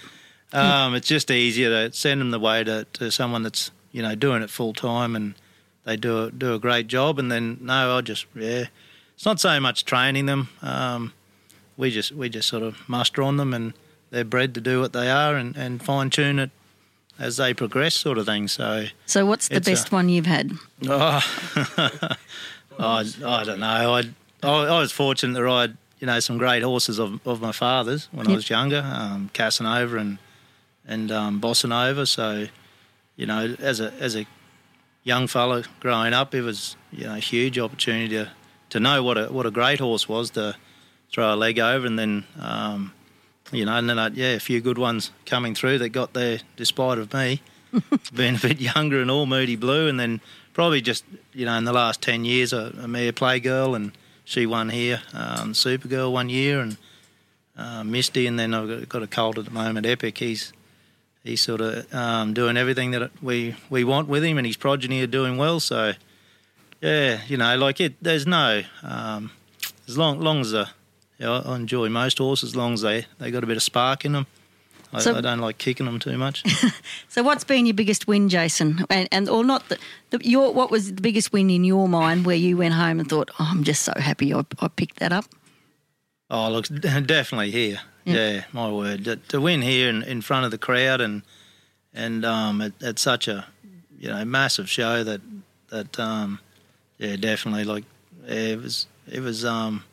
Um, 0.53 0.95
it's 0.95 1.09
just 1.09 1.29
easier 1.29 1.69
to 1.89 1.93
send 1.93 2.21
them 2.21 2.31
the 2.31 2.39
way 2.39 2.63
to, 2.63 2.87
to 2.93 3.11
someone 3.11 3.43
that's 3.43 3.69
you 3.91 4.01
know 4.01 4.15
doing 4.15 4.41
it 4.41 4.49
full 4.49 4.71
time 4.71 5.13
and 5.13 5.35
they 5.83 5.97
do 5.97 6.23
a, 6.23 6.31
do 6.31 6.53
a 6.53 6.57
great 6.57 6.87
job. 6.87 7.19
And 7.19 7.29
then 7.29 7.57
no, 7.59 7.97
I 7.97 7.99
just 7.99 8.27
yeah, 8.33 8.67
it's 9.17 9.25
not 9.25 9.39
so 9.41 9.59
much 9.59 9.83
training 9.83 10.27
them. 10.27 10.47
Um, 10.61 11.11
we 11.75 11.91
just 11.91 12.13
we 12.13 12.29
just 12.29 12.47
sort 12.47 12.63
of 12.63 12.87
muster 12.87 13.21
on 13.21 13.35
them 13.37 13.53
and 13.53 13.73
they're 14.11 14.23
bred 14.23 14.53
to 14.55 14.61
do 14.61 14.79
what 14.79 14.93
they 14.93 15.09
are 15.09 15.35
and, 15.35 15.57
and 15.57 15.83
fine 15.83 16.09
tune 16.09 16.39
it 16.39 16.51
as 17.19 17.35
they 17.37 17.53
progress, 17.53 17.93
sort 17.95 18.17
of 18.19 18.25
thing. 18.27 18.47
So 18.47 18.85
So, 19.05 19.25
what's 19.25 19.47
the 19.49 19.55
It's 19.57 19.67
a- 19.67 19.71
best 19.71 19.91
one 19.91 20.07
you've 20.07 20.25
had? 20.27 20.51
oh, 20.87 21.21
I, 22.79 23.11
I 23.25 23.43
don't 23.43 23.59
know. 23.59 23.93
I, 23.95 23.99
I 24.43 24.49
I 24.49 24.79
was 24.79 24.91
fortunate 24.91 25.33
to 25.37 25.43
ride 25.43 25.75
you 25.99 26.05
know 26.07 26.19
some 26.19 26.37
great 26.37 26.61
horses 26.63 26.99
of, 26.99 27.19
of 27.27 27.41
my 27.41 27.51
father's 27.51 28.07
when 28.11 28.27
I 28.27 28.35
was 28.35 28.49
younger, 28.49 28.83
um, 28.85 29.29
Casanova 29.33 29.97
and 29.97 30.17
and 30.87 31.11
um, 31.11 31.41
Bossa 31.41 31.67
Nova. 31.69 32.05
So 32.05 32.47
you 33.15 33.25
know, 33.25 33.55
as 33.59 33.79
a 33.79 33.91
as 33.99 34.15
a 34.15 34.25
young 35.03 35.27
fella 35.27 35.63
growing 35.79 36.13
up, 36.13 36.35
it 36.35 36.41
was 36.41 36.75
you 36.91 37.05
know 37.05 37.15
a 37.15 37.19
huge 37.19 37.57
opportunity 37.57 38.09
to, 38.09 38.31
to 38.69 38.79
know 38.79 39.03
what 39.03 39.17
a 39.17 39.25
what 39.27 39.45
a 39.45 39.51
great 39.51 39.79
horse 39.79 40.07
was 40.07 40.31
to 40.31 40.55
throw 41.11 41.33
a 41.33 41.35
leg 41.35 41.59
over, 41.59 41.85
and 41.85 41.97
then 41.97 42.25
um, 42.39 42.93
you 43.51 43.65
know, 43.65 43.75
and 43.77 43.89
then 43.89 43.99
I, 43.99 44.09
yeah, 44.09 44.33
a 44.33 44.39
few 44.39 44.61
good 44.61 44.77
ones 44.77 45.11
coming 45.25 45.55
through 45.55 45.79
that 45.79 45.89
got 45.89 46.13
there 46.13 46.39
despite 46.55 46.97
of 46.97 47.13
me 47.13 47.41
being 48.13 48.35
a 48.35 48.39
bit 48.39 48.59
younger 48.59 49.01
and 49.01 49.09
all 49.09 49.25
moody 49.25 49.55
blue, 49.55 49.87
and 49.87 49.99
then 49.99 50.21
probably 50.53 50.81
just 50.81 51.05
you 51.33 51.45
know 51.45 51.57
in 51.57 51.65
the 51.65 51.73
last 51.73 52.01
ten 52.01 52.25
years 52.25 52.53
a, 52.53 52.73
a 52.81 52.87
mere 52.87 53.13
playgirl, 53.13 53.75
and 53.75 53.91
she 54.25 54.45
won 54.45 54.69
here, 54.69 55.01
um, 55.13 55.53
Supergirl 55.53 56.11
one 56.11 56.29
year, 56.29 56.59
and 56.59 56.77
uh, 57.55 57.83
Misty, 57.83 58.27
and 58.27 58.37
then 58.37 58.53
I've 58.53 58.89
got, 58.89 59.01
a 59.01 59.07
colt 59.07 59.37
at 59.37 59.45
the 59.45 59.51
moment, 59.51 59.85
Epic. 59.85 60.17
He's 60.17 60.51
he's 61.23 61.41
sort 61.41 61.61
of 61.61 61.93
um, 61.93 62.33
doing 62.33 62.57
everything 62.57 62.91
that 62.91 63.11
we 63.21 63.55
we 63.69 63.83
want 63.83 64.09
with 64.09 64.23
him, 64.23 64.37
and 64.37 64.45
his 64.45 64.57
progeny 64.57 65.01
are 65.01 65.07
doing 65.07 65.37
well. 65.37 65.59
So 65.59 65.93
yeah, 66.81 67.21
you 67.27 67.37
know, 67.37 67.57
like 67.57 67.79
it. 67.81 67.95
There's 68.01 68.27
no 68.27 68.63
um, 68.83 69.31
as 69.87 69.97
long 69.97 70.19
long 70.19 70.41
as 70.41 70.51
the, 70.51 70.69
you 71.17 71.25
know, 71.25 71.41
I 71.45 71.55
enjoy 71.55 71.89
most 71.89 72.17
horses 72.17 72.49
as 72.51 72.55
long 72.55 72.73
as 72.73 72.81
they 72.81 73.05
they 73.19 73.31
got 73.31 73.43
a 73.43 73.47
bit 73.47 73.57
of 73.57 73.63
spark 73.63 74.05
in 74.05 74.11
them. 74.13 74.27
I, 74.93 74.99
So- 75.01 75.15
I 75.15 75.21
don't 75.21 75.39
like 75.39 75.57
kicking 75.57 75.85
them 75.85 75.99
too 75.99 76.17
much. 76.17 76.43
So, 77.09 77.23
what's 77.23 77.43
been 77.43 77.65
your 77.65 77.73
biggest 77.73 78.07
win, 78.07 78.29
Jason? 78.29 78.85
And, 78.91 79.07
and 79.11 79.27
or 79.27 79.43
not 79.43 79.67
the, 79.69 79.77
the 80.11 80.19
your 80.23 80.53
what 80.53 80.69
was 80.69 80.93
the 80.93 81.01
biggest 81.01 81.33
win 81.33 81.49
in 81.49 81.63
your 81.63 81.87
mind 81.89 82.25
where 82.25 82.35
you 82.35 82.55
went 82.57 82.75
home 82.75 82.99
and 82.99 83.09
thought, 83.09 83.31
oh, 83.39 83.47
I'm 83.51 83.63
just 83.63 83.81
so 83.81 83.93
happy 83.97 84.33
I, 84.33 84.43
I 84.59 84.67
picked 84.67 84.99
that 84.99 85.11
up. 85.11 85.25
Oh, 86.29 86.49
look, 86.51 86.67
definitely 86.81 87.51
here. 87.51 87.79
Yeah, 88.05 88.43
my 88.53 88.69
word. 88.71 89.05
To, 89.05 89.15
to 89.17 89.41
win 89.41 89.61
here 89.61 89.89
in, 89.89 90.03
in 90.03 90.21
front 90.21 90.45
of 90.45 90.51
the 90.51 90.57
crowd 90.57 91.01
and 91.01 91.23
and 91.93 92.23
um, 92.23 92.61
at, 92.61 92.81
at 92.83 92.99
such 92.99 93.27
a 93.27 93.45
you 93.99 94.09
know 94.09 94.23
massive 94.25 94.69
show 94.69 95.03
that 95.03 95.21
that 95.69 95.99
um, 95.99 96.39
yeah, 96.97 97.15
definitely 97.15 97.63
like 97.63 97.83
it 98.27 98.61
was 98.61 98.87
it 99.11 99.21
was 99.21 99.43
um, 99.45 99.83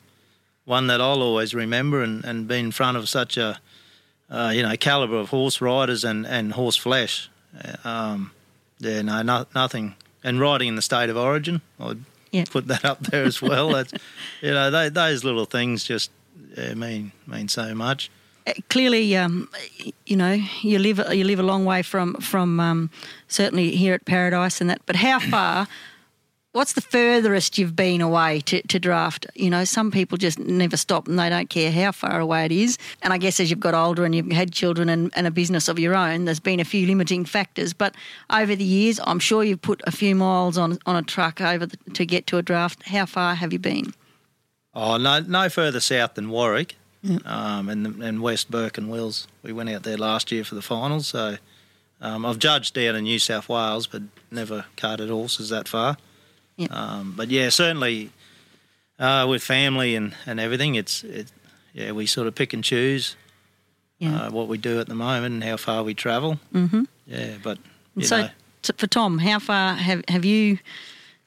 one 0.65 0.87
that 0.89 1.01
I'll 1.01 1.23
always 1.23 1.55
remember 1.55 2.03
and, 2.03 2.25
and 2.25 2.49
be 2.49 2.59
in 2.59 2.71
front 2.73 2.97
of 2.97 3.09
such 3.09 3.37
a 3.37 3.61
uh, 4.31 4.53
you 4.55 4.63
know 4.63 4.77
caliber 4.77 5.17
of 5.17 5.29
horse 5.31 5.61
riders 5.61 6.05
and, 6.05 6.27
and 6.27 6.53
horse 6.53 6.77
flesh. 6.77 7.29
Uh, 7.63 7.89
Um, 7.89 8.31
yeah, 8.79 9.03
no, 9.03 9.23
no, 9.23 9.47
nothing. 9.55 9.95
And 10.25 10.41
riding 10.41 10.69
in 10.69 10.75
the 10.77 10.83
state 10.83 11.11
of 11.11 11.17
origin, 11.17 11.61
I'd 11.79 11.99
Yeah. 12.33 12.45
put 12.51 12.67
that 12.67 12.85
up 12.85 13.01
there 13.01 13.25
as 13.25 13.41
well. 13.43 13.69
That's 13.71 13.93
you 14.43 14.51
know 14.51 14.71
they, 14.71 14.89
those 14.89 15.23
little 15.25 15.45
things 15.47 15.85
just 15.85 16.11
yeah, 16.57 16.75
mean 16.75 17.13
mean 17.27 17.49
so 17.49 17.75
much. 17.75 18.11
Uh, 18.47 18.53
Clearly, 18.69 19.17
um, 19.17 19.49
you 20.07 20.17
know, 20.17 20.39
you 20.63 20.79
live 20.79 20.99
you 21.13 21.25
live 21.25 21.39
a 21.39 21.43
long 21.45 21.65
way 21.65 21.83
from 21.83 22.15
from 22.15 22.59
um, 22.61 22.91
certainly 23.29 23.77
here 23.77 23.95
at 23.95 24.05
Paradise 24.05 24.61
and 24.61 24.69
that. 24.71 24.81
But 24.87 24.97
how 24.97 25.19
far? 25.21 25.67
What's 26.55 26.75
the 26.75 26.81
furthest 26.81 27.59
you've 27.59 27.75
been 27.75 28.01
away 28.01 28.39
to, 28.43 28.63
to 28.63 28.79
draft? 28.79 29.27
You 29.35 29.51
know, 29.51 29.65
some 29.65 29.91
people 29.91 30.17
just 30.17 30.39
never 30.39 30.77
stop 30.77 31.09
and 31.09 31.19
they 31.19 31.29
don't 31.29 31.51
care 31.51 31.73
how 31.73 31.91
far 31.91 32.21
away 32.21 32.45
it 32.45 32.53
is. 32.53 32.79
And 33.03 33.13
I 33.13 33.19
guess 33.19 33.41
as 33.41 33.51
you've 33.51 33.59
got 33.59 33.75
older 33.75 34.05
and 34.05 34.15
you've 34.15 34.31
had 34.31 34.53
children 34.53 34.89
and, 34.89 35.11
and 35.17 35.27
a 35.27 35.33
business 35.33 35.67
of 35.67 35.81
your 35.81 35.97
own, 35.97 36.27
there's 36.27 36.39
been 36.39 36.61
a 36.61 36.65
few 36.65 36.87
limiting 36.87 37.25
factors. 37.25 37.73
But 37.73 37.97
over 38.31 38.55
the 38.55 38.63
years, 38.63 39.01
I'm 39.03 39.19
sure 39.19 39.43
you've 39.43 39.63
put 39.63 39.83
a 39.85 39.91
few 39.91 40.15
miles 40.15 40.57
on 40.57 40.79
on 40.87 40.95
a 40.95 41.03
truck 41.03 41.41
over 41.41 41.67
the, 41.67 41.77
to 41.95 42.07
get 42.07 42.29
to 42.29 42.39
a 42.39 42.43
draft. 42.43 42.85
How 42.85 43.05
far 43.05 43.35
have 43.35 43.53
you 43.53 43.59
been? 43.59 43.93
Oh 44.75 44.97
no, 44.97 45.19
no 45.19 45.49
further 45.49 45.81
south 45.81 46.15
than 46.15 46.31
Warwick, 46.31 46.77
um, 47.25 47.69
and 47.69 48.01
and 48.01 48.23
West 48.23 48.49
Burke 48.49 48.79
and 48.79 48.89
Wills. 48.89 49.27
We 49.43 49.53
went 49.53 49.71
out 49.71 49.83
there 49.83 49.97
last 49.97 50.31
year 50.31 50.45
for 50.45 50.55
the 50.55 50.63
finals. 50.63 51.09
So 51.09 51.39
um, 52.01 52.25
I've 52.25 52.39
judged 52.39 52.75
down 52.75 52.95
in 52.95 53.03
New 53.03 53.19
South 53.19 53.49
Wales, 53.49 53.89
but 53.89 54.03
never 54.31 54.67
carted 54.77 55.11
horses 55.11 55.49
that 55.49 55.67
far. 55.67 55.97
Yep. 56.57 56.71
Um, 56.73 57.15
but 57.17 57.29
yeah, 57.31 57.49
certainly 57.51 58.11
uh, 58.99 59.27
with 59.29 59.43
family 59.43 59.97
and, 59.97 60.15
and 60.27 60.39
everything, 60.41 60.75
it's 60.77 61.03
it, 61.05 61.33
yeah 61.73 61.93
we 61.93 62.07
sort 62.07 62.27
of 62.29 62.35
pick 62.35 62.53
and 62.53 62.63
choose 62.63 63.17
Yeah. 63.99 64.27
uh, 64.27 64.31
what 64.31 64.47
we 64.49 64.59
do 64.59 64.79
at 64.81 64.87
the 64.89 64.95
moment 64.95 65.35
and 65.35 65.45
how 65.45 65.57
far 65.57 65.83
we 65.83 65.95
travel. 65.95 66.39
mm-hmm. 66.53 66.85
Yeah, 67.07 67.37
but 67.43 67.59
so, 68.01 68.29
t- 68.63 68.73
for 68.77 68.87
Tom, 68.87 69.19
how 69.19 69.39
far 69.39 69.75
have 69.75 70.03
have 70.09 70.25
you 70.25 70.59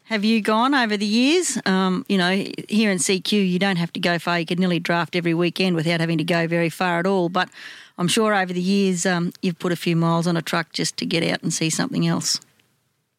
have 0.06 0.24
you 0.26 0.42
gone 0.42 0.74
over 0.74 0.98
the 0.98 1.06
years? 1.06 1.58
Um, 1.66 2.06
you 2.10 2.18
know, 2.18 2.32
here 2.70 2.90
in 2.92 2.98
CQ, 2.98 3.32
you 3.34 3.60
don't 3.60 3.76
have 3.78 3.92
to 3.94 4.00
go 4.00 4.18
far. 4.20 4.40
You 4.40 4.46
could 4.46 4.60
nearly 4.60 4.80
draft 4.80 5.16
every 5.16 5.34
weekend 5.34 5.76
without 5.76 6.00
having 6.00 6.18
to 6.18 6.24
go 6.24 6.48
very 6.48 6.70
far 6.70 7.00
at 7.00 7.06
all. 7.06 7.28
But 7.30 7.50
I'm 7.98 8.08
sure 8.08 8.34
over 8.34 8.54
the 8.54 8.62
years, 8.62 9.06
um, 9.06 9.34
you've 9.42 9.60
put 9.60 9.72
a 9.72 9.76
few 9.76 9.96
miles 9.98 10.26
on 10.28 10.38
a 10.38 10.42
truck 10.42 10.72
just 10.72 10.96
to 10.98 11.06
get 11.06 11.24
out 11.24 11.44
and 11.44 11.54
see 11.54 11.70
something 11.70 12.08
else. 12.08 12.40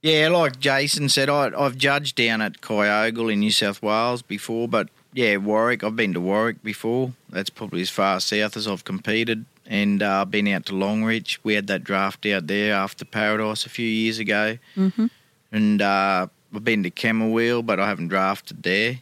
Yeah, 0.03 0.29
like 0.29 0.61
Jason 0.61 1.09
said, 1.09 1.29
I, 1.29 1.51
I've 1.59 1.77
judged 1.77 2.17
down 2.17 2.41
at 2.41 2.61
Kyogle 2.61 3.33
in 3.33 3.41
New 3.41 3.51
South 3.51 3.83
Wales 3.83 4.23
before, 4.23 4.69
but 4.69 4.89
yeah, 5.13 5.37
Warwick. 5.39 5.83
I've 5.83 5.97
been 5.97 6.15
to 6.15 6.21
Warwick 6.21 6.63
before. 6.63 7.13
That's 7.31 7.51
probably 7.51 7.81
as 7.81 7.91
far 7.91 8.21
south 8.21 8.57
as 8.57 8.69
I've 8.69 8.85
competed, 8.85 9.45
and 9.67 10.01
uh, 10.03 10.21
I've 10.23 10.31
been 10.31 10.47
out 10.49 10.67
to 10.67 10.73
Longreach. 10.73 11.39
We 11.43 11.55
had 11.55 11.67
that 11.67 11.83
draft 11.83 12.25
out 12.27 12.47
there 12.47 12.75
after 12.75 13.05
Paradise 13.05 13.67
a 13.67 13.71
few 13.71 13.89
years 13.89 14.19
ago, 14.21 14.59
Mm-hmm. 14.77 15.07
and 15.51 15.83
uh, 15.83 16.29
I've 16.55 16.65
been 16.65 16.85
to 16.85 16.91
Camooweal, 16.91 17.67
but 17.67 17.81
I 17.81 17.89
haven't 17.89 18.09
drafted 18.09 18.63
there. 18.63 19.01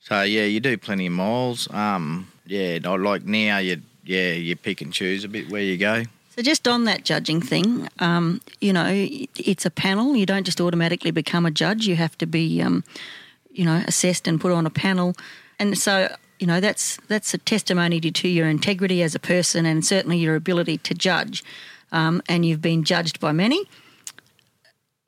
So 0.00 0.22
yeah, 0.22 0.44
you 0.44 0.60
do 0.60 0.76
plenty 0.78 1.06
of 1.06 1.12
miles. 1.14 1.68
Um, 1.72 2.28
yeah, 2.46 2.78
like 2.82 3.24
now 3.24 3.58
you 3.58 3.82
yeah, 4.04 4.32
you 4.32 4.54
pick 4.54 4.80
and 4.82 4.92
choose 4.92 5.24
a 5.24 5.28
bit 5.28 5.48
where 5.50 5.62
you 5.62 5.76
go. 5.78 6.04
So 6.34 6.40
just 6.40 6.66
on 6.66 6.84
that 6.84 7.04
judging 7.04 7.42
thing, 7.42 7.90
um, 7.98 8.40
you 8.58 8.72
know, 8.72 8.86
it's 8.88 9.66
a 9.66 9.70
panel. 9.70 10.16
You 10.16 10.24
don't 10.24 10.44
just 10.44 10.62
automatically 10.62 11.10
become 11.10 11.44
a 11.44 11.50
judge. 11.50 11.86
You 11.86 11.96
have 11.96 12.16
to 12.18 12.26
be, 12.26 12.62
um, 12.62 12.84
you 13.50 13.66
know, 13.66 13.82
assessed 13.86 14.26
and 14.26 14.40
put 14.40 14.50
on 14.50 14.64
a 14.64 14.70
panel. 14.70 15.14
And 15.58 15.76
so, 15.76 16.16
you 16.38 16.46
know, 16.46 16.58
that's 16.58 16.96
that's 17.08 17.34
a 17.34 17.38
testimony 17.38 18.00
to 18.00 18.28
your 18.28 18.48
integrity 18.48 19.02
as 19.02 19.14
a 19.14 19.18
person 19.18 19.66
and 19.66 19.84
certainly 19.84 20.16
your 20.16 20.34
ability 20.34 20.78
to 20.78 20.94
judge. 20.94 21.44
Um, 21.92 22.22
and 22.30 22.46
you've 22.46 22.62
been 22.62 22.82
judged 22.82 23.20
by 23.20 23.32
many. 23.32 23.68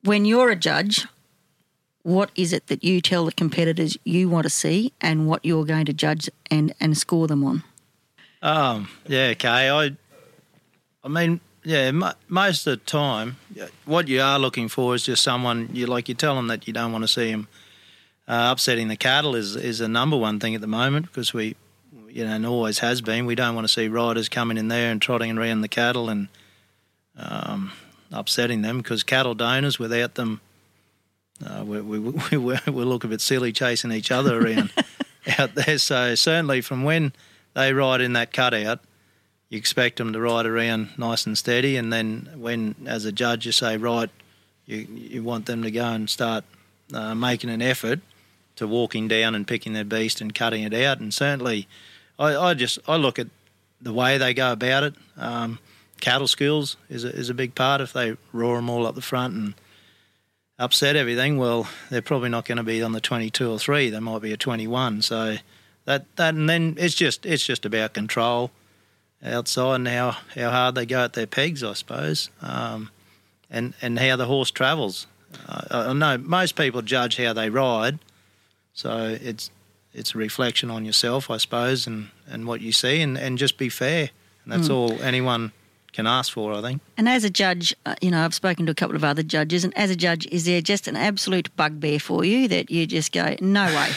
When 0.03 0.27
you're 0.27 0.51
a 0.51 0.57
judge, 0.57 1.07
what 2.03 2.33
is 2.35 2.53
it 2.53 2.67
that 2.67 2.85
you 2.85 3.01
tell 3.01 3.25
the 3.25 3.33
competitors 3.33 3.97
you 4.05 4.29
want 4.29 4.45
to 4.45 4.51
see 4.51 4.93
and 5.01 5.27
what 5.27 5.43
you're 5.43 5.65
going 5.65 5.87
to 5.87 5.95
judge 5.95 6.29
and, 6.51 6.75
and 6.81 6.99
score 6.99 7.27
them 7.27 7.43
on? 7.43 7.63
Um, 8.43 8.91
yeah, 9.07 9.33
Kay. 9.33 9.71
I, 9.71 9.97
I 11.05 11.09
mean, 11.09 11.41
yeah, 11.65 11.91
mo- 11.91 12.15
most 12.29 12.67
of 12.67 12.79
the 12.79 12.85
time, 12.85 13.37
what 13.85 14.09
you 14.09 14.21
are 14.23 14.39
looking 14.39 14.69
for 14.69 14.95
is 14.95 15.05
just 15.05 15.23
someone 15.23 15.69
you 15.73 15.87
like. 15.87 16.09
You 16.09 16.15
tell 16.15 16.35
them 16.35 16.47
that 16.49 16.67
you 16.67 16.73
don't 16.73 16.93
want 16.93 17.05
to 17.05 17.09
see 17.09 17.31
them 17.31 17.47
uh, 18.27 18.49
upsetting 18.53 18.89
the 18.89 18.97
cattle 18.97 19.35
is 19.35 19.55
is 19.55 19.79
the 19.79 19.89
number 19.89 20.17
one 20.17 20.41
thing 20.41 20.55
at 20.55 20.61
the 20.63 20.67
moment 20.67 21.07
because 21.07 21.35
we, 21.35 21.57
you 22.09 22.25
know, 22.25 22.33
and 22.33 22.47
always 22.47 22.79
has 22.79 23.03
been. 23.03 23.27
We 23.27 23.35
don't 23.35 23.55
want 23.55 23.67
to 23.67 23.73
see 23.73 23.89
riders 23.89 24.29
coming 24.29 24.57
in 24.57 24.69
there 24.69 24.91
and 24.91 25.01
trotting 25.01 25.37
around 25.37 25.61
the 25.61 25.69
cattle 25.69 26.09
and 26.09 26.29
um, 27.19 27.73
upsetting 28.11 28.63
them 28.63 28.79
because 28.79 29.03
cattle 29.03 29.35
donors 29.35 29.79
without 29.79 30.15
them. 30.15 30.41
Uh, 31.45 31.65
we, 31.65 31.81
we, 31.81 31.99
we, 32.39 32.39
we 32.39 32.85
look 32.85 33.05
a 33.05 33.09
bit 33.09 33.21
silly 33.21 33.53
chasing 33.53 33.93
each 33.93 34.11
other 34.11 34.41
around 34.41 34.71
out 35.39 35.55
there. 35.55 35.79
So 35.79 36.15
certainly 36.15 36.63
from 36.63 36.85
when 36.85 37.13
they 37.55 37.75
ride 37.75 38.01
in 38.01 38.15
that 38.15 38.33
cutout, 38.33 38.81
you 39.49 39.59
expect 39.59 39.99
them 39.99 40.13
to 40.13 40.21
ride 40.21 40.47
around 40.47 40.91
nice 40.99 41.27
and 41.27 41.37
steady, 41.37 41.77
and 41.77 41.93
then 41.93 42.31
when, 42.37 42.75
as 42.87 43.05
a 43.05 43.13
judge, 43.13 43.47
you 43.47 43.53
say 43.53 43.77
right, 43.77 44.11
you 44.67 44.79
you 44.79 45.23
want 45.23 45.47
them 45.47 45.63
to 45.63 45.71
go 45.71 45.87
and 45.87 46.09
start 46.09 46.45
uh, 46.93 47.15
making 47.15 47.51
an 47.51 47.63
effort 47.63 48.01
to 48.57 48.67
walking 48.67 49.09
down 49.09 49.35
and 49.35 49.47
picking 49.47 49.73
their 49.73 49.85
beast 49.85 50.21
and 50.21 50.35
cutting 50.35 50.63
it 50.63 50.75
out. 50.75 51.01
And 51.01 51.13
certainly, 51.13 51.69
I, 52.19 52.37
I 52.37 52.55
just 52.55 52.79
I 52.89 52.97
look 52.97 53.19
at 53.19 53.29
the 53.81 53.93
way 53.93 54.19
they 54.19 54.35
go 54.35 54.53
about 54.53 54.85
it. 54.85 54.95
Um, 55.17 55.59
cattle 56.01 56.29
skills 56.29 56.77
is 56.89 57.05
a, 57.05 57.09
is 57.09 57.31
a 57.31 57.35
big 57.35 57.55
part. 57.55 57.81
If 57.81 57.93
they 57.93 58.17
roar 58.33 58.57
them 58.57 58.71
all 58.71 58.87
up 58.87 58.95
the 58.95 59.03
front 59.03 59.35
and 59.35 59.55
upset 60.59 60.97
everything, 60.97 61.39
well, 61.39 61.69
they're 61.91 62.03
probably 62.03 62.29
not 62.29 62.45
going 62.45 62.59
to 62.59 62.65
be 62.65 62.83
on 62.83 62.93
the 62.93 63.01
22 63.01 63.51
or 63.51 63.59
3. 63.59 63.91
They 63.91 64.01
might 64.01 64.23
be 64.23 64.33
a 64.33 64.37
21. 64.37 65.03
So 65.03 65.37
that, 65.85 66.17
that 66.17 66.35
and 66.35 66.49
then 66.49 66.77
it's 66.79 66.95
just 66.95 67.27
it's 67.27 67.45
just 67.45 67.65
about 67.65 67.93
control 67.93 68.51
outside 69.25 69.77
and 69.77 69.89
how, 69.89 70.17
how 70.35 70.51
hard 70.51 70.75
they 70.75 70.87
go 70.87 71.05
at 71.05 71.15
their 71.15 71.27
pegs, 71.27 71.63
I 71.63 71.73
suppose, 71.73 72.31
um, 72.43 72.91
and 73.51 73.75
and 73.81 73.99
how 73.99 74.17
the 74.17 74.27
horse 74.27 74.51
travels. 74.51 75.07
Uh, 75.49 75.89
I 75.89 75.93
know 75.93 76.19
most 76.19 76.57
people 76.57 76.83
judge 76.83 77.17
how 77.17 77.33
they 77.33 77.51
ride, 77.51 77.99
so 78.73 79.17
it's 79.21 79.51
it's 79.95 80.15
a 80.15 80.19
reflection 80.19 80.71
on 80.71 80.85
yourself, 80.85 81.31
I 81.31 81.37
suppose, 81.37 81.87
and, 81.87 82.09
and 82.29 82.47
what 82.47 82.61
you 82.61 82.73
see, 82.73 83.01
and, 83.01 83.17
and 83.17 83.39
just 83.39 83.57
be 83.57 83.69
fair. 83.69 84.11
And 84.43 84.53
that's 84.53 84.69
all 84.69 85.01
anyone 85.01 85.53
can 85.93 86.07
ask 86.07 86.33
for, 86.33 86.53
I 86.53 86.61
think. 86.61 86.83
And 86.97 87.09
as 87.09 87.23
a 87.23 87.31
judge, 87.31 87.75
uh, 87.87 87.95
you 88.03 88.11
know, 88.11 88.25
I've 88.25 88.35
spoken 88.35 88.67
to 88.67 88.73
a 88.73 88.75
couple 88.75 88.97
of 88.97 89.05
other 89.05 89.23
judges, 89.23 89.65
and 89.65 89.77
as 89.79 89.91
a 89.91 89.97
judge, 89.97 90.27
is 90.27 90.45
there 90.45 90.61
just 90.61 90.89
an 90.89 90.97
absolute 90.97 91.55
bugbear 91.57 92.01
for 92.01 92.25
you 92.25 92.49
that 92.49 92.71
you 92.71 92.87
just 92.87 93.13
go, 93.13 93.37
no 93.41 93.67
way? 93.67 93.91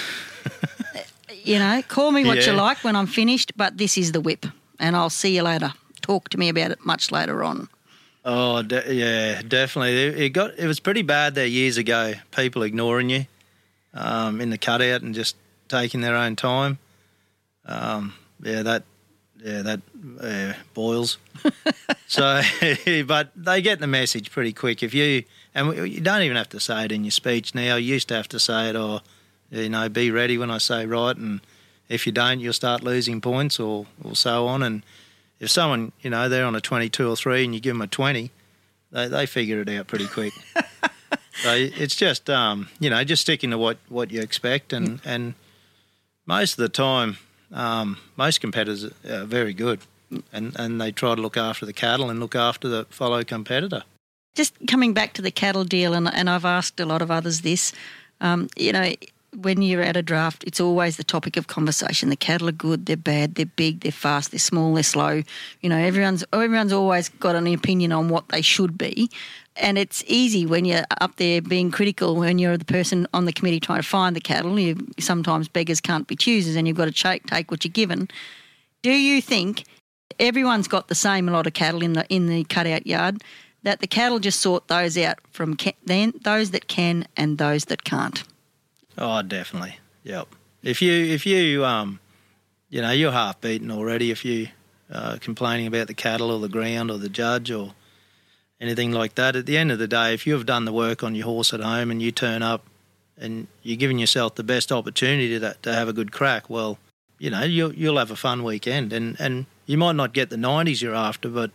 you 1.43 1.57
know, 1.57 1.81
call 1.87 2.11
me 2.11 2.23
what 2.23 2.45
you 2.45 2.53
like 2.53 2.83
when 2.83 2.95
I'm 2.95 3.07
finished, 3.07 3.53
but 3.57 3.77
this 3.77 3.97
is 3.97 4.11
the 4.11 4.21
whip, 4.21 4.45
and 4.79 4.95
I'll 4.95 5.09
see 5.09 5.35
you 5.35 5.43
later. 5.43 5.73
Talk 6.01 6.29
to 6.29 6.37
me 6.37 6.49
about 6.49 6.71
it 6.71 6.85
much 6.85 7.11
later 7.11 7.43
on. 7.43 7.69
Oh, 8.23 8.61
de- 8.61 8.93
yeah, 8.93 9.41
definitely. 9.41 9.95
It, 9.97 10.19
it 10.19 10.29
got 10.29 10.57
it 10.57 10.67
was 10.67 10.79
pretty 10.79 11.01
bad 11.01 11.35
there 11.35 11.45
years 11.45 11.77
ago. 11.77 12.13
People 12.31 12.63
ignoring 12.63 13.09
you 13.09 13.25
um, 13.93 14.41
in 14.41 14.49
the 14.49 14.57
cutout 14.57 15.01
and 15.01 15.15
just 15.15 15.35
taking 15.69 16.01
their 16.01 16.15
own 16.15 16.35
time. 16.35 16.77
Um, 17.65 18.13
yeah, 18.41 18.63
that 18.63 18.83
yeah 19.37 19.61
that 19.61 19.81
uh, 20.19 20.53
boils. 20.73 21.17
so, 22.07 22.41
but 23.05 23.31
they 23.35 23.61
get 23.61 23.79
the 23.79 23.87
message 23.87 24.31
pretty 24.31 24.53
quick. 24.53 24.83
If 24.83 24.93
you 24.93 25.23
and 25.57 25.75
you 25.89 26.01
don't 26.01 26.21
even 26.21 26.37
have 26.37 26.49
to 26.49 26.59
say 26.59 26.85
it 26.85 26.91
in 26.91 27.03
your 27.03 27.11
speech 27.11 27.55
now. 27.55 27.77
You 27.77 27.93
used 27.93 28.09
to 28.09 28.15
have 28.15 28.27
to 28.29 28.39
say 28.39 28.69
it, 28.69 28.75
or 28.75 29.01
you 29.49 29.69
know, 29.69 29.89
be 29.89 30.11
ready 30.11 30.37
when 30.37 30.51
I 30.51 30.59
say 30.59 30.85
right, 30.85 31.15
and 31.15 31.41
if 31.89 32.05
you 32.05 32.11
don't, 32.11 32.39
you'll 32.39 32.53
start 32.53 32.83
losing 32.83 33.21
points, 33.21 33.59
or 33.59 33.85
or 34.03 34.15
so 34.15 34.47
on. 34.47 34.63
And 34.63 34.83
if 35.39 35.49
someone, 35.49 35.91
you 36.01 36.09
know, 36.09 36.29
they're 36.29 36.45
on 36.45 36.55
a 36.55 36.61
22 36.61 37.09
or 37.09 37.15
3 37.15 37.45
and 37.45 37.53
you 37.53 37.59
give 37.59 37.75
them 37.75 37.81
a 37.81 37.87
20, 37.87 38.31
they, 38.91 39.07
they 39.07 39.25
figure 39.25 39.61
it 39.61 39.69
out 39.69 39.87
pretty 39.87 40.07
quick. 40.07 40.33
so 41.43 41.53
it's 41.53 41.95
just, 41.95 42.29
um, 42.29 42.69
you 42.79 42.89
know, 42.89 43.03
just 43.03 43.21
sticking 43.21 43.51
to 43.51 43.57
what, 43.57 43.77
what 43.89 44.11
you 44.11 44.21
expect. 44.21 44.73
And, 44.73 44.99
and 45.05 45.35
most 46.25 46.53
of 46.53 46.57
the 46.57 46.69
time, 46.69 47.17
um, 47.51 47.97
most 48.15 48.41
competitors 48.41 48.85
are 49.07 49.25
very 49.25 49.53
good 49.53 49.81
and, 50.31 50.55
and 50.57 50.81
they 50.81 50.91
try 50.91 51.15
to 51.15 51.21
look 51.21 51.37
after 51.37 51.65
the 51.65 51.73
cattle 51.73 52.09
and 52.09 52.19
look 52.19 52.35
after 52.35 52.67
the 52.67 52.85
fellow 52.85 53.23
competitor. 53.23 53.83
Just 54.35 54.53
coming 54.67 54.93
back 54.93 55.13
to 55.13 55.21
the 55.21 55.31
cattle 55.31 55.63
deal, 55.63 55.93
and, 55.93 56.07
and 56.13 56.29
I've 56.29 56.45
asked 56.45 56.79
a 56.79 56.85
lot 56.85 57.01
of 57.01 57.09
others 57.09 57.41
this. 57.41 57.73
Um, 58.21 58.49
you 58.55 58.71
know, 58.71 58.93
when 59.35 59.61
you're 59.61 59.81
at 59.81 59.97
a 59.97 60.01
draft, 60.01 60.43
it's 60.45 60.59
always 60.59 60.97
the 60.97 61.03
topic 61.03 61.37
of 61.37 61.47
conversation. 61.47 62.09
The 62.09 62.15
cattle 62.15 62.47
are 62.49 62.53
good, 62.53 62.85
they're 62.85 62.97
bad, 62.97 63.35
they're 63.35 63.45
big, 63.45 63.81
they're 63.81 63.91
fast, 63.91 64.31
they're 64.31 64.39
small, 64.39 64.73
they're 64.73 64.83
slow. 64.83 65.23
You 65.61 65.69
know, 65.69 65.77
everyone's 65.77 66.23
everyone's 66.33 66.73
always 66.73 67.09
got 67.09 67.35
an 67.35 67.47
opinion 67.47 67.91
on 67.91 68.09
what 68.09 68.29
they 68.29 68.41
should 68.41 68.77
be, 68.77 69.09
and 69.55 69.77
it's 69.77 70.03
easy 70.07 70.45
when 70.45 70.65
you're 70.65 70.85
up 71.01 71.17
there 71.17 71.41
being 71.41 71.71
critical 71.71 72.15
when 72.15 72.39
you're 72.39 72.57
the 72.57 72.65
person 72.65 73.07
on 73.13 73.25
the 73.25 73.33
committee 73.33 73.59
trying 73.59 73.81
to 73.81 73.87
find 73.87 74.15
the 74.15 74.21
cattle. 74.21 74.59
You 74.59 74.75
sometimes 74.99 75.47
beggars 75.47 75.81
can't 75.81 76.07
be 76.07 76.15
choosers, 76.15 76.55
and 76.55 76.67
you've 76.67 76.77
got 76.77 76.85
to 76.85 76.91
take 76.91 77.25
take 77.27 77.51
what 77.51 77.65
you're 77.65 77.71
given. 77.71 78.07
Do 78.81 78.91
you 78.91 79.21
think 79.21 79.65
everyone's 80.19 80.67
got 80.67 80.87
the 80.87 80.95
same 80.95 81.27
lot 81.27 81.47
of 81.47 81.53
cattle 81.53 81.83
in 81.83 81.93
the 81.93 82.07
in 82.07 82.27
the 82.27 82.43
cutout 82.45 82.87
yard? 82.87 83.23
That 83.63 83.81
the 83.81 83.87
cattle 83.87 84.19
just 84.19 84.39
sort 84.39 84.69
those 84.69 84.97
out 84.97 85.17
from 85.31 85.57
ca- 85.57 85.75
then 85.83 86.13
those 86.21 86.51
that 86.51 86.67
can 86.67 87.05
and 87.17 87.37
those 87.37 87.65
that 87.65 87.83
can't. 87.83 88.23
Oh, 88.97 89.21
definitely. 89.21 89.77
Yep. 90.03 90.27
If 90.63 90.81
you 90.81 90.91
if 90.91 91.25
you 91.25 91.63
um, 91.65 91.99
you 92.69 92.81
know, 92.81 92.91
you're 92.91 93.11
half 93.11 93.39
beaten 93.39 93.71
already. 93.71 94.11
If 94.11 94.25
you 94.25 94.49
uh, 94.91 95.17
complaining 95.19 95.67
about 95.67 95.87
the 95.87 95.93
cattle 95.93 96.31
or 96.31 96.39
the 96.39 96.49
ground 96.49 96.89
or 96.89 96.97
the 96.97 97.09
judge 97.09 97.51
or 97.51 97.73
anything 98.59 98.91
like 98.91 99.15
that, 99.15 99.35
at 99.35 99.45
the 99.45 99.57
end 99.57 99.71
of 99.71 99.79
the 99.79 99.87
day, 99.87 100.13
if 100.13 100.25
you've 100.25 100.45
done 100.45 100.65
the 100.65 100.73
work 100.73 101.03
on 101.03 101.15
your 101.15 101.25
horse 101.25 101.53
at 101.53 101.59
home 101.59 101.91
and 101.91 102.01
you 102.01 102.11
turn 102.11 102.41
up 102.41 102.65
and 103.17 103.47
you're 103.63 103.77
giving 103.77 103.99
yourself 103.99 104.35
the 104.35 104.43
best 104.43 104.71
opportunity 104.71 105.39
to 105.39 105.55
to 105.61 105.73
have 105.73 105.87
a 105.87 105.93
good 105.93 106.11
crack, 106.11 106.49
well, 106.49 106.77
you 107.19 107.29
know, 107.29 107.43
you'll 107.43 107.73
you'll 107.73 107.97
have 107.97 108.11
a 108.11 108.15
fun 108.15 108.43
weekend, 108.43 108.91
and 108.91 109.15
and 109.19 109.45
you 109.65 109.77
might 109.77 109.95
not 109.95 110.13
get 110.13 110.29
the 110.29 110.37
90s 110.37 110.81
you're 110.81 110.95
after, 110.95 111.29
but 111.29 111.51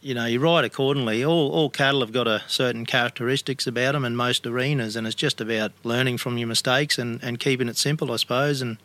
you 0.00 0.14
know, 0.14 0.26
you 0.26 0.40
ride 0.40 0.64
accordingly. 0.64 1.24
All 1.24 1.50
all 1.50 1.70
cattle 1.70 2.00
have 2.00 2.12
got 2.12 2.26
a 2.26 2.42
certain 2.46 2.86
characteristics 2.86 3.66
about 3.66 3.92
them 3.92 4.04
in 4.04 4.16
most 4.16 4.46
arenas, 4.46 4.96
and 4.96 5.06
it's 5.06 5.16
just 5.16 5.40
about 5.40 5.72
learning 5.84 6.18
from 6.18 6.38
your 6.38 6.48
mistakes 6.48 6.98
and, 6.98 7.22
and 7.22 7.40
keeping 7.40 7.68
it 7.68 7.76
simple, 7.76 8.12
I 8.12 8.16
suppose. 8.16 8.62
And 8.62 8.78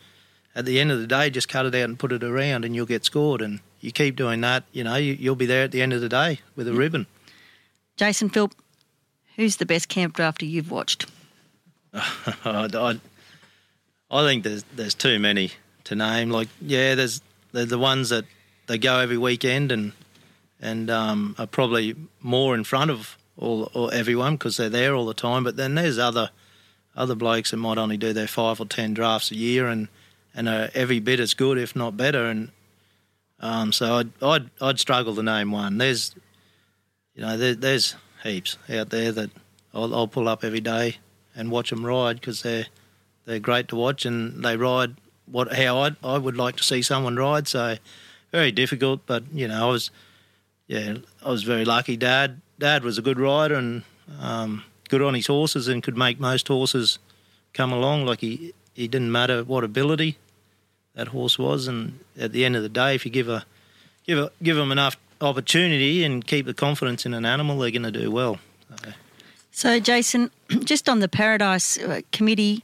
at 0.55 0.65
the 0.65 0.79
end 0.79 0.91
of 0.91 0.99
the 0.99 1.07
day, 1.07 1.29
just 1.29 1.49
cut 1.49 1.65
it 1.65 1.75
out 1.75 1.89
and 1.89 1.99
put 1.99 2.11
it 2.11 2.23
around, 2.23 2.65
and 2.65 2.75
you'll 2.75 2.85
get 2.85 3.05
scored. 3.05 3.41
And 3.41 3.59
you 3.81 3.91
keep 3.91 4.15
doing 4.15 4.41
that, 4.41 4.63
you 4.71 4.83
know, 4.83 4.95
you, 4.95 5.13
you'll 5.13 5.35
be 5.35 5.45
there 5.45 5.63
at 5.63 5.71
the 5.71 5.81
end 5.81 5.93
of 5.93 6.01
the 6.01 6.09
day 6.09 6.39
with 6.55 6.67
a 6.67 6.73
ribbon. 6.73 7.05
Jason 7.97 8.29
Philp, 8.29 8.53
who's 9.35 9.57
the 9.57 9.65
best 9.65 9.89
camp 9.89 10.15
drafter 10.15 10.49
you've 10.49 10.71
watched? 10.71 11.05
I, 11.93 12.69
I, 12.73 12.99
I 14.09 14.25
think 14.25 14.43
there's 14.43 14.63
there's 14.75 14.93
too 14.93 15.19
many 15.19 15.51
to 15.85 15.95
name. 15.95 16.29
Like, 16.29 16.47
yeah, 16.61 16.95
there's 16.95 17.21
they're 17.51 17.65
the 17.65 17.77
ones 17.77 18.09
that 18.09 18.25
they 18.67 18.77
go 18.77 18.99
every 18.99 19.17
weekend 19.17 19.71
and 19.71 19.91
and 20.63 20.89
um, 20.89 21.35
are 21.37 21.45
probably 21.45 21.93
more 22.21 22.55
in 22.55 22.63
front 22.63 22.89
of 22.89 23.17
all 23.37 23.69
or 23.73 23.93
everyone 23.93 24.35
because 24.35 24.57
they're 24.57 24.69
there 24.69 24.95
all 24.95 25.05
the 25.05 25.13
time. 25.13 25.43
But 25.43 25.57
then 25.57 25.75
there's 25.75 25.99
other 25.99 26.31
other 26.95 27.15
blokes 27.15 27.51
that 27.51 27.57
might 27.57 27.77
only 27.77 27.97
do 27.97 28.13
their 28.13 28.27
five 28.27 28.59
or 28.61 28.65
ten 28.65 28.93
drafts 28.93 29.29
a 29.29 29.35
year 29.35 29.67
and 29.67 29.89
and 30.33 30.47
are 30.47 30.69
every 30.73 30.99
bit 30.99 31.19
as 31.19 31.33
good, 31.33 31.57
if 31.57 31.75
not 31.75 31.97
better. 31.97 32.25
And 32.25 32.51
um, 33.39 33.73
so 33.73 33.95
I'd, 33.95 34.23
I'd 34.23 34.49
I'd 34.61 34.79
struggle 34.79 35.13
to 35.15 35.21
name 35.21 35.51
one. 35.51 35.77
There's 35.77 36.15
you 37.13 37.21
know 37.21 37.37
there, 37.37 37.55
there's 37.55 37.95
heaps 38.23 38.57
out 38.73 38.89
there 38.89 39.11
that 39.11 39.31
I'll, 39.73 39.93
I'll 39.93 40.07
pull 40.07 40.29
up 40.29 40.45
every 40.45 40.61
day 40.61 40.97
and 41.35 41.51
watch 41.51 41.71
them 41.71 41.85
ride 41.85 42.21
because 42.21 42.41
they're 42.41 42.67
they're 43.25 43.39
great 43.39 43.67
to 43.67 43.75
watch 43.75 44.05
and 44.05 44.45
they 44.45 44.55
ride 44.55 44.95
what 45.25 45.53
how 45.53 45.79
I 45.79 45.91
I 46.01 46.17
would 46.17 46.37
like 46.37 46.55
to 46.55 46.63
see 46.63 46.81
someone 46.81 47.17
ride. 47.17 47.49
So 47.49 47.75
very 48.31 48.53
difficult, 48.53 49.01
but 49.05 49.23
you 49.33 49.49
know 49.49 49.67
I 49.67 49.69
was 49.69 49.91
yeah 50.67 50.95
I 51.23 51.29
was 51.29 51.43
very 51.43 51.65
lucky. 51.65 51.97
Dad 51.97 52.41
Dad 52.59 52.83
was 52.83 52.97
a 52.97 53.01
good 53.01 53.19
rider 53.19 53.55
and 53.55 53.83
um, 54.19 54.63
good 54.89 55.01
on 55.01 55.13
his 55.13 55.27
horses 55.27 55.67
and 55.67 55.81
could 55.83 55.97
make 55.97 56.19
most 56.19 56.47
horses 56.47 56.99
come 57.53 57.71
along. 57.73 58.05
Like 58.05 58.21
he 58.21 58.53
he 58.73 58.87
didn't 58.87 59.11
matter 59.11 59.43
what 59.43 59.63
ability. 59.63 60.17
that 60.95 61.07
horse 61.09 61.39
was. 61.39 61.67
And 61.67 61.99
at 62.19 62.31
the 62.31 62.45
end 62.45 62.55
of 62.55 62.61
the 62.63 62.69
day, 62.69 62.95
if 62.95 63.05
you 63.05 63.11
give 63.11 63.27
a 63.29 63.45
give 64.05 64.19
a, 64.19 64.31
give 64.41 64.55
them 64.55 64.71
enough 64.71 64.95
opportunity 65.21 66.03
and 66.03 66.25
keep 66.25 66.45
the 66.45 66.53
confidence 66.53 67.05
in 67.05 67.13
an 67.13 67.25
animal, 67.25 67.57
they're 67.57 67.71
going 67.71 67.83
to 67.83 67.91
do 67.91 68.11
well. 68.11 68.37
So, 68.69 68.91
So, 69.51 69.79
Jason, 69.79 70.29
just 70.63 70.89
on 70.89 70.99
the 70.99 71.07
Paradise 71.07 71.77
uh, 71.79 72.01
Committee, 72.11 72.63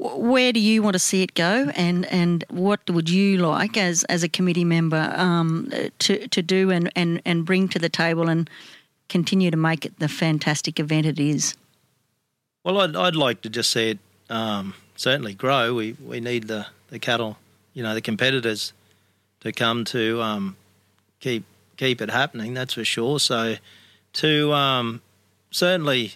where 0.00 0.50
do 0.52 0.60
you 0.60 0.82
want 0.82 0.94
to 0.94 0.98
see 0.98 1.22
it 1.22 1.34
go, 1.34 1.70
and, 1.74 2.06
and 2.06 2.42
what 2.48 2.80
would 2.88 3.10
you 3.10 3.36
like 3.36 3.76
as, 3.76 4.04
as 4.04 4.22
a 4.22 4.28
committee 4.28 4.64
member 4.64 5.12
um, 5.14 5.70
to, 5.98 6.26
to 6.28 6.42
do 6.42 6.70
and, 6.70 6.90
and, 6.96 7.20
and 7.26 7.44
bring 7.44 7.68
to 7.68 7.78
the 7.78 7.90
table 7.90 8.28
and 8.28 8.48
continue 9.10 9.50
to 9.50 9.58
make 9.58 9.84
it 9.84 9.98
the 9.98 10.08
fantastic 10.08 10.80
event 10.80 11.04
it 11.04 11.20
is? 11.20 11.54
Well, 12.64 12.80
I'd, 12.80 12.96
I'd 12.96 13.16
like 13.16 13.42
to 13.42 13.50
just 13.50 13.70
see 13.70 13.90
it 13.90 13.98
um, 14.30 14.74
certainly 14.96 15.34
grow. 15.34 15.74
We 15.74 15.96
we 16.04 16.20
need 16.20 16.46
the, 16.48 16.66
the 16.88 16.98
cattle, 16.98 17.36
you 17.74 17.82
know, 17.82 17.94
the 17.94 18.00
competitors 18.00 18.72
to 19.40 19.52
come 19.52 19.84
to 19.86 20.22
um, 20.22 20.56
keep 21.20 21.44
keep 21.76 22.00
it 22.00 22.10
happening. 22.10 22.54
That's 22.54 22.74
for 22.74 22.84
sure. 22.84 23.18
So 23.18 23.56
to 24.14 24.52
um, 24.52 25.02
certainly 25.50 26.14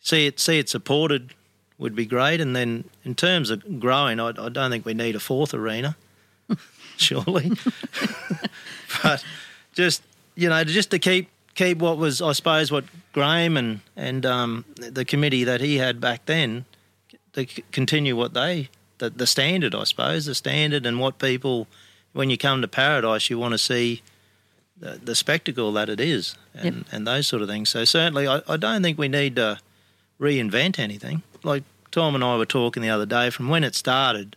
see 0.00 0.26
it 0.26 0.40
see 0.40 0.58
it 0.58 0.68
supported 0.68 1.34
would 1.78 1.94
be 1.94 2.06
great. 2.06 2.40
And 2.40 2.54
then 2.54 2.84
in 3.04 3.14
terms 3.14 3.50
of 3.50 3.80
growing, 3.80 4.20
I, 4.20 4.28
I 4.28 4.48
don't 4.48 4.70
think 4.70 4.84
we 4.84 4.94
need 4.94 5.14
a 5.14 5.20
fourth 5.20 5.54
arena, 5.54 5.96
surely. 6.96 7.52
but 9.02 9.24
just 9.74 10.02
you 10.34 10.48
know, 10.48 10.64
just 10.64 10.90
to 10.90 10.98
keep 10.98 11.28
keep 11.54 11.78
what 11.78 11.96
was, 11.96 12.20
I 12.22 12.32
suppose, 12.32 12.70
what 12.70 12.84
Graham 13.12 13.56
and 13.56 13.80
and 13.96 14.24
um, 14.24 14.64
the 14.76 15.04
committee 15.04 15.44
that 15.44 15.60
he 15.60 15.78
had 15.78 16.00
back 16.00 16.26
then 16.26 16.64
to 17.32 17.46
c- 17.46 17.64
continue 17.72 18.16
what 18.16 18.34
they 18.34 18.68
the, 18.98 19.10
the 19.10 19.26
standard, 19.26 19.74
I 19.74 19.84
suppose, 19.84 20.26
the 20.26 20.34
standard 20.34 20.86
and 20.86 21.00
what 21.00 21.18
people 21.18 21.66
when 22.12 22.30
you 22.30 22.38
come 22.38 22.62
to 22.62 22.68
paradise 22.68 23.28
you 23.28 23.38
want 23.38 23.52
to 23.52 23.58
see 23.58 24.02
the, 24.78 24.98
the 25.02 25.14
spectacle 25.14 25.72
that 25.72 25.88
it 25.88 26.00
is 26.00 26.34
and, 26.54 26.84
and 26.92 27.06
those 27.06 27.26
sort 27.26 27.42
of 27.42 27.48
things. 27.48 27.68
So 27.68 27.84
certainly, 27.84 28.26
I, 28.26 28.42
I 28.48 28.56
don't 28.56 28.82
think 28.82 28.98
we 28.98 29.08
need 29.08 29.36
to 29.36 29.58
reinvent 30.20 30.78
anything. 30.78 31.22
Like 31.46 31.64
Tom 31.90 32.14
and 32.14 32.22
I 32.22 32.36
were 32.36 32.44
talking 32.44 32.82
the 32.82 32.90
other 32.90 33.06
day, 33.06 33.30
from 33.30 33.48
when 33.48 33.64
it 33.64 33.74
started, 33.74 34.36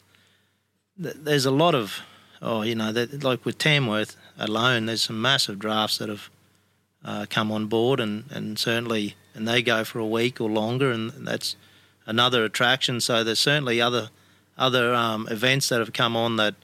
th- 1.02 1.16
there's 1.18 1.46
a 1.46 1.52
lot 1.52 1.76
of 1.76 2.02
oh, 2.42 2.62
you 2.62 2.76
know, 2.76 2.92
that, 2.92 3.24
like 3.24 3.46
with 3.46 3.58
Tamworth 3.58 4.16
alone, 4.38 4.86
there's 4.86 5.02
some 5.02 5.22
massive 5.22 5.60
drafts 5.60 5.98
that 5.98 6.10
have 6.10 6.30
uh, 7.04 7.26
come 7.30 7.52
on 7.52 7.68
board, 7.68 8.00
and, 8.00 8.26
and 8.32 8.58
certainly, 8.60 9.16
and 9.34 9.48
they 9.48 9.62
go 9.62 9.84
for 9.84 10.00
a 10.00 10.08
week 10.08 10.40
or 10.42 10.50
longer, 10.50 10.92
and 10.92 11.12
that's 11.28 11.56
another 12.06 12.44
attraction. 12.44 13.02
So 13.02 13.24
there's 13.24 13.40
certainly 13.40 13.82
other 13.82 14.10
other 14.58 14.94
um, 14.94 15.26
events 15.32 15.70
that 15.70 15.80
have 15.80 15.94
come 15.94 16.18
on 16.18 16.36
that 16.36 16.56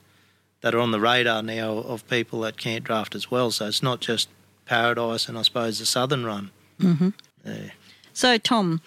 that 0.61 0.75
are 0.75 0.79
on 0.79 0.91
the 0.91 0.99
radar 0.99 1.41
now 1.41 1.73
of 1.77 2.07
people 2.09 2.41
that 2.41 2.57
can't 2.57 2.83
draft 2.83 3.15
as 3.15 3.31
well. 3.31 3.51
So 3.51 3.67
it's 3.67 3.83
not 3.83 4.01
just 4.01 4.27
Paradise 4.65 5.29
and 5.29 5.37
I 5.37 5.43
suppose 5.43 5.79
the 5.79 5.85
Southern 5.85 6.25
Run. 6.25 6.51
Mm-hmm. 6.79 7.09
Yeah. 7.45 7.69
So, 8.13 8.37
Tom, 8.37 8.81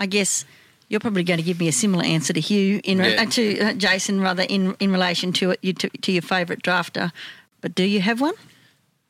I 0.00 0.06
guess 0.06 0.44
you're 0.92 1.00
probably 1.00 1.24
going 1.24 1.38
to 1.38 1.42
give 1.44 1.58
me 1.58 1.68
a 1.68 1.72
similar 1.72 2.04
answer 2.04 2.34
to 2.34 2.40
Hugh 2.40 2.80
in 2.84 2.98
re- 2.98 3.14
Yeah. 3.14 3.22
uh, 3.22 3.26
to 3.30 3.60
uh, 3.60 3.72
Jason 3.72 4.20
rather 4.20 4.42
in 4.42 4.76
in 4.78 4.92
relation 4.92 5.32
to 5.32 5.52
it 5.52 5.58
you, 5.62 5.72
to, 5.72 5.88
to 5.88 6.12
your 6.12 6.20
favourite 6.22 6.62
drafter. 6.62 7.10
But 7.62 7.74
do 7.74 7.82
you 7.84 8.02
have 8.02 8.20
one? 8.20 8.34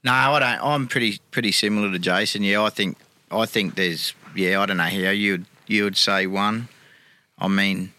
No, 0.05 0.13
I 0.13 0.39
don't. 0.39 0.65
I'm 0.65 0.87
pretty 0.87 1.19
pretty 1.33 1.51
similar 1.53 1.91
to 1.91 1.99
Jason. 1.99 2.45
Yeah, 2.45 2.63
I 2.63 2.71
think 2.71 2.97
I 3.33 3.47
think 3.47 3.75
there's 3.75 4.15
yeah. 4.37 4.61
I 4.63 4.67
don't 4.67 4.77
know 4.77 4.85
how 4.85 5.11
you'd 5.11 5.45
you 5.67 5.85
would 5.85 5.97
say 5.97 6.27
one. 6.27 6.69
I 7.39 7.49
mean, 7.49 7.93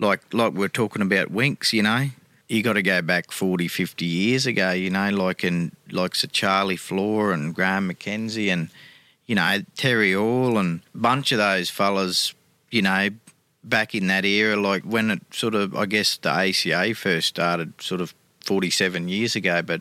like 0.00 0.20
like 0.32 0.54
we're 0.54 0.68
talking 0.68 1.02
about 1.02 1.30
Winx, 1.32 1.72
you 1.74 1.82
know. 1.82 2.08
You 2.48 2.62
got 2.62 2.74
to 2.74 2.82
go 2.82 3.00
back 3.00 3.32
40, 3.32 3.68
50 3.68 4.04
years 4.04 4.46
ago, 4.46 4.70
you 4.72 4.90
know, 4.90 5.08
like 5.10 5.44
in 5.44 5.72
like 5.90 6.14
Sir 6.14 6.28
Charlie 6.28 6.76
Floor 6.76 7.32
and 7.32 7.54
Graham 7.54 7.90
McKenzie 7.90 8.52
and 8.52 8.68
you 9.26 9.34
know 9.34 9.60
Terry 9.76 10.12
Hall 10.12 10.58
and 10.58 10.80
a 10.94 10.98
bunch 10.98 11.32
of 11.32 11.38
those 11.38 11.70
fellas, 11.70 12.34
you 12.74 12.82
know, 12.82 13.08
back 13.62 13.94
in 13.94 14.08
that 14.08 14.24
era, 14.24 14.56
like 14.56 14.82
when 14.82 15.10
it 15.10 15.22
sort 15.32 15.54
of 15.54 15.74
I 15.76 15.86
guess 15.86 16.16
the 16.16 16.30
ACA 16.30 16.94
first 16.94 17.28
started, 17.28 17.72
sort 17.80 18.00
of 18.00 18.12
forty 18.40 18.70
seven 18.70 19.08
years 19.08 19.36
ago, 19.36 19.62
but 19.62 19.80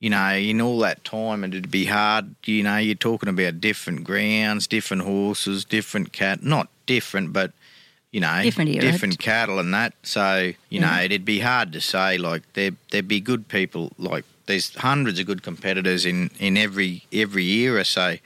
you 0.00 0.10
know, 0.10 0.34
in 0.34 0.60
all 0.60 0.78
that 0.80 1.04
time, 1.04 1.44
it'd 1.44 1.70
be 1.70 1.84
hard. 1.84 2.34
You 2.44 2.62
know, 2.64 2.78
you're 2.78 2.96
talking 2.96 3.28
about 3.28 3.60
different 3.60 4.02
grounds, 4.04 4.66
different 4.66 5.02
horses, 5.04 5.64
different 5.64 6.12
cat. 6.12 6.42
Not 6.42 6.68
different, 6.86 7.32
but 7.32 7.52
you 8.10 8.20
know, 8.20 8.42
Different 8.42 8.70
era. 8.70 8.80
different 8.82 9.18
cattle 9.18 9.58
and 9.60 9.72
that. 9.74 9.92
So 10.02 10.52
you 10.70 10.80
know, 10.80 10.88
Mhm. 10.88 11.04
it'd 11.04 11.24
be 11.24 11.40
hard 11.40 11.72
to 11.74 11.80
say. 11.80 12.18
Like 12.18 12.42
there, 12.54 12.72
there'd 12.90 13.06
be 13.06 13.20
good 13.20 13.46
people. 13.48 13.92
Like 13.98 14.24
there's 14.46 14.74
hundreds 14.76 15.18
of 15.20 15.26
good 15.26 15.42
competitors 15.42 16.04
in 16.06 16.30
in 16.38 16.56
every 16.56 17.04
every 17.12 17.44
era. 17.68 17.84
So. 17.84 18.16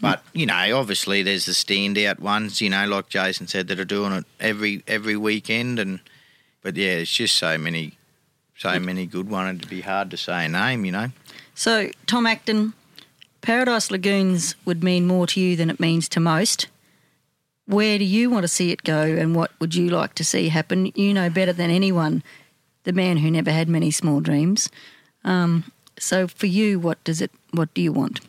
But 0.00 0.22
you 0.32 0.46
know, 0.46 0.78
obviously, 0.78 1.22
there's 1.22 1.46
the 1.46 1.52
standout 1.52 2.20
ones. 2.20 2.60
You 2.60 2.70
know, 2.70 2.86
like 2.86 3.08
Jason 3.08 3.46
said, 3.46 3.68
that 3.68 3.78
are 3.78 3.84
doing 3.84 4.12
it 4.12 4.24
every 4.38 4.82
every 4.86 5.16
weekend, 5.16 5.78
and 5.78 6.00
but 6.62 6.76
yeah, 6.76 6.94
it's 6.94 7.12
just 7.12 7.36
so 7.36 7.58
many, 7.58 7.98
so 8.56 8.80
many 8.80 9.06
good 9.06 9.28
ones. 9.28 9.58
It'd 9.58 9.70
be 9.70 9.82
hard 9.82 10.10
to 10.10 10.16
say 10.16 10.46
a 10.46 10.48
name. 10.48 10.84
You 10.84 10.92
know. 10.92 11.08
So, 11.54 11.90
Tom 12.06 12.26
Acton, 12.26 12.72
Paradise 13.42 13.90
Lagoons 13.90 14.54
would 14.64 14.82
mean 14.82 15.06
more 15.06 15.26
to 15.26 15.40
you 15.40 15.56
than 15.56 15.68
it 15.68 15.78
means 15.78 16.08
to 16.10 16.20
most. 16.20 16.68
Where 17.66 17.98
do 17.98 18.04
you 18.04 18.30
want 18.30 18.44
to 18.44 18.48
see 18.48 18.72
it 18.72 18.82
go, 18.82 19.02
and 19.02 19.36
what 19.36 19.50
would 19.60 19.74
you 19.74 19.90
like 19.90 20.14
to 20.14 20.24
see 20.24 20.48
happen? 20.48 20.92
You 20.94 21.12
know 21.12 21.28
better 21.28 21.52
than 21.52 21.70
anyone, 21.70 22.22
the 22.84 22.92
man 22.92 23.18
who 23.18 23.30
never 23.30 23.52
had 23.52 23.68
many 23.68 23.90
small 23.90 24.20
dreams. 24.20 24.70
Um, 25.24 25.70
so, 25.98 26.26
for 26.26 26.46
you, 26.46 26.80
what 26.80 27.04
does 27.04 27.20
it? 27.20 27.30
What 27.50 27.74
do 27.74 27.82
you 27.82 27.92
want? 27.92 28.20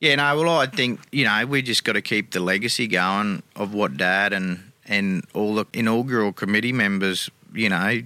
Yeah, 0.00 0.14
no, 0.14 0.38
well, 0.38 0.58
I 0.58 0.66
think, 0.66 1.00
you 1.10 1.24
know, 1.24 1.44
we 1.46 1.60
just 1.60 1.84
got 1.84 1.94
to 1.94 2.02
keep 2.02 2.30
the 2.30 2.40
legacy 2.40 2.86
going 2.86 3.42
of 3.56 3.74
what 3.74 3.96
Dad 3.96 4.32
and, 4.32 4.72
and 4.86 5.24
all 5.34 5.56
the 5.56 5.66
inaugural 5.72 6.32
committee 6.32 6.72
members, 6.72 7.28
you 7.52 7.68
know, 7.68 8.02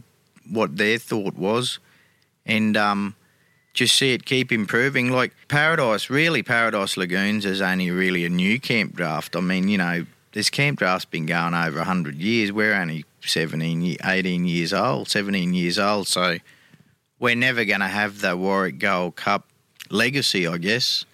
what 0.50 0.76
their 0.78 0.96
thought 0.96 1.34
was. 1.34 1.78
And 2.46 2.76
um, 2.78 3.14
just 3.74 3.96
see 3.96 4.14
it 4.14 4.24
keep 4.24 4.50
improving. 4.50 5.10
Like 5.10 5.34
Paradise, 5.48 6.08
really, 6.08 6.42
Paradise 6.42 6.96
Lagoons 6.96 7.44
is 7.44 7.60
only 7.60 7.90
really 7.90 8.24
a 8.24 8.30
new 8.30 8.58
camp 8.58 8.94
draft. 8.94 9.36
I 9.36 9.40
mean, 9.40 9.68
you 9.68 9.76
know, 9.76 10.06
this 10.32 10.48
camp 10.48 10.78
draft's 10.78 11.04
been 11.04 11.26
going 11.26 11.52
over 11.52 11.76
100 11.76 12.16
years. 12.16 12.52
We're 12.52 12.74
only 12.74 13.04
17, 13.20 13.98
18 14.02 14.44
years 14.46 14.72
old, 14.72 15.08
17 15.08 15.52
years 15.52 15.78
old. 15.78 16.08
So 16.08 16.38
we're 17.18 17.36
never 17.36 17.66
going 17.66 17.80
to 17.80 17.88
have 17.88 18.22
the 18.22 18.34
Warwick 18.34 18.78
Gold 18.78 19.16
Cup 19.16 19.46
legacy, 19.90 20.46
I 20.46 20.56
guess. 20.56 21.04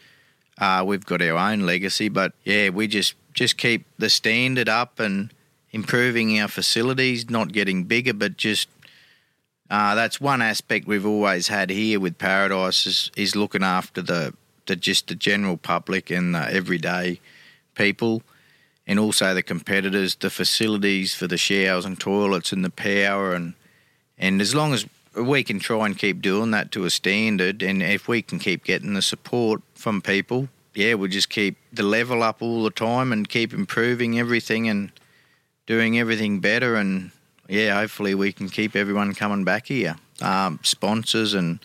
Uh, 0.58 0.84
we've 0.86 1.06
got 1.06 1.22
our 1.22 1.38
own 1.38 1.60
legacy, 1.60 2.08
but 2.08 2.32
yeah, 2.44 2.68
we 2.70 2.86
just 2.86 3.14
just 3.32 3.56
keep 3.56 3.86
the 3.98 4.10
standard 4.10 4.68
up 4.68 4.98
and 4.98 5.32
improving 5.70 6.40
our 6.40 6.48
facilities, 6.48 7.30
not 7.30 7.52
getting 7.52 7.84
bigger, 7.84 8.12
but 8.12 8.36
just 8.36 8.68
uh, 9.70 9.94
that's 9.94 10.20
one 10.20 10.42
aspect 10.42 10.86
we've 10.86 11.06
always 11.06 11.48
had 11.48 11.70
here 11.70 12.00
with 12.00 12.18
Paradise 12.18 12.86
is, 12.86 13.10
is 13.16 13.36
looking 13.36 13.62
after 13.62 14.00
the, 14.00 14.34
the 14.66 14.74
just 14.74 15.08
the 15.08 15.14
general 15.14 15.56
public 15.56 16.10
and 16.10 16.34
the 16.34 16.52
everyday 16.52 17.20
people, 17.74 18.22
and 18.86 18.98
also 18.98 19.34
the 19.34 19.42
competitors, 19.42 20.16
the 20.16 20.30
facilities 20.30 21.14
for 21.14 21.26
the 21.26 21.36
showers 21.36 21.84
and 21.84 22.00
toilets 22.00 22.52
and 22.52 22.64
the 22.64 22.70
power 22.70 23.34
and 23.34 23.54
and 24.20 24.40
as 24.40 24.54
long 24.54 24.72
as 24.72 24.84
we 25.16 25.42
can 25.44 25.58
try 25.58 25.86
and 25.86 25.96
keep 25.96 26.20
doing 26.20 26.50
that 26.52 26.72
to 26.72 26.84
a 26.84 26.90
standard, 26.90 27.62
and 27.62 27.82
if 27.82 28.08
we 28.08 28.22
can 28.22 28.38
keep 28.38 28.64
getting 28.64 28.94
the 28.94 29.02
support 29.02 29.62
from 29.74 30.00
people, 30.00 30.48
yeah, 30.74 30.94
we'll 30.94 31.10
just 31.10 31.28
keep 31.28 31.56
the 31.72 31.82
level 31.82 32.22
up 32.22 32.40
all 32.40 32.62
the 32.62 32.70
time 32.70 33.12
and 33.12 33.28
keep 33.28 33.52
improving 33.52 34.18
everything 34.18 34.68
and 34.68 34.92
doing 35.66 35.98
everything 35.98 36.40
better. 36.40 36.76
And 36.76 37.10
yeah, 37.48 37.74
hopefully 37.80 38.14
we 38.14 38.32
can 38.32 38.48
keep 38.48 38.76
everyone 38.76 39.14
coming 39.14 39.44
back 39.44 39.66
here. 39.66 39.96
Um, 40.20 40.60
sponsors 40.62 41.34
and 41.34 41.58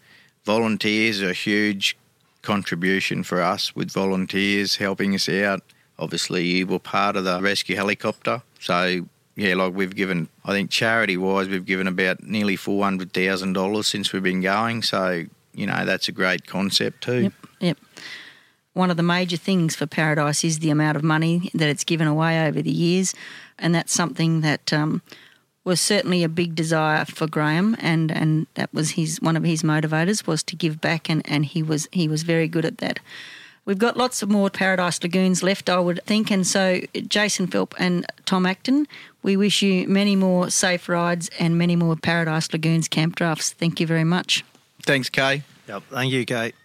volunteers 0.45 1.21
are 1.21 1.29
a 1.29 1.33
huge 1.33 1.95
contribution 2.41 3.23
for 3.23 3.41
us 3.41 3.75
with 3.75 3.91
volunteers 3.91 4.77
helping 4.77 5.13
us 5.13 5.29
out. 5.29 5.61
Obviously, 5.99 6.45
you 6.45 6.67
were 6.67 6.79
part 6.79 7.15
of 7.15 7.23
the 7.23 7.39
rescue 7.41 7.75
helicopter, 7.75 8.41
so 8.59 9.05
yeah, 9.35 9.55
like 9.55 9.73
we've 9.73 9.95
given, 9.95 10.29
I 10.45 10.51
think 10.51 10.69
charity 10.69 11.17
wise, 11.17 11.47
we've 11.47 11.65
given 11.65 11.87
about 11.87 12.23
nearly 12.23 12.55
four 12.55 12.83
hundred 12.83 13.13
thousand 13.13 13.53
dollars 13.53 13.87
since 13.87 14.13
we've 14.13 14.23
been 14.23 14.41
going. 14.41 14.83
So 14.83 15.25
you 15.53 15.65
know 15.65 15.85
that's 15.85 16.07
a 16.07 16.11
great 16.11 16.45
concept 16.45 17.03
too. 17.03 17.21
Yep, 17.23 17.33
yep. 17.59 17.77
One 18.73 18.89
of 18.89 18.97
the 18.97 19.03
major 19.03 19.37
things 19.37 19.75
for 19.75 19.85
Paradise 19.85 20.43
is 20.43 20.59
the 20.59 20.71
amount 20.71 20.97
of 20.97 21.03
money 21.03 21.51
that 21.53 21.69
it's 21.69 21.83
given 21.83 22.07
away 22.07 22.47
over 22.47 22.61
the 22.61 22.71
years, 22.71 23.13
and 23.59 23.73
that's 23.73 23.93
something 23.93 24.41
that 24.41 24.73
um, 24.73 25.01
was 25.63 25.79
certainly 25.79 26.23
a 26.23 26.29
big 26.29 26.55
desire 26.55 27.05
for 27.05 27.27
Graham, 27.27 27.75
and, 27.79 28.11
and 28.11 28.47
that 28.55 28.73
was 28.73 28.91
his 28.91 29.21
one 29.21 29.37
of 29.37 29.43
his 29.43 29.63
motivators 29.63 30.27
was 30.27 30.43
to 30.43 30.55
give 30.55 30.81
back, 30.81 31.09
and, 31.09 31.21
and 31.29 31.45
he 31.45 31.63
was 31.63 31.87
he 31.91 32.07
was 32.07 32.23
very 32.23 32.47
good 32.47 32.65
at 32.65 32.79
that. 32.79 32.99
We've 33.65 33.77
got 33.77 33.95
lots 33.95 34.21
of 34.21 34.29
more 34.29 34.49
Paradise 34.49 35.01
Lagoons 35.01 35.41
left, 35.41 35.69
I 35.69 35.79
would 35.79 36.01
think. 36.05 36.29
And 36.31 36.45
so, 36.45 36.81
Jason 37.07 37.47
Philp 37.47 37.73
and 37.79 38.05
Tom 38.25 38.45
Acton, 38.45 38.87
we 39.23 39.37
wish 39.37 39.61
you 39.61 39.87
many 39.87 40.15
more 40.15 40.49
safe 40.49 40.87
rides 40.87 41.29
and 41.39 41.57
many 41.57 41.75
more 41.75 41.95
Paradise 41.95 42.51
Lagoons 42.51 42.87
camp 42.87 43.15
drafts. 43.15 43.53
Thank 43.53 43.79
you 43.79 43.87
very 43.87 44.03
much. 44.03 44.43
Thanks, 44.83 45.09
Kay. 45.09 45.43
Yep. 45.67 45.83
Thank 45.89 46.11
you, 46.11 46.25
Kate. 46.25 46.55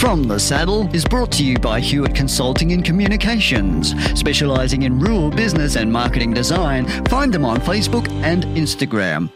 From 0.00 0.24
the 0.24 0.40
Saddle 0.40 0.92
is 0.92 1.04
brought 1.04 1.30
to 1.32 1.44
you 1.44 1.58
by 1.58 1.78
Hewitt 1.78 2.14
Consulting 2.14 2.72
and 2.72 2.84
Communications, 2.84 3.94
specialising 4.18 4.82
in 4.82 4.98
rural 4.98 5.30
business 5.30 5.76
and 5.76 5.92
marketing 5.92 6.34
design. 6.34 6.88
Find 7.04 7.32
them 7.32 7.44
on 7.44 7.60
Facebook 7.60 8.08
and 8.24 8.42
Instagram. 8.56 9.30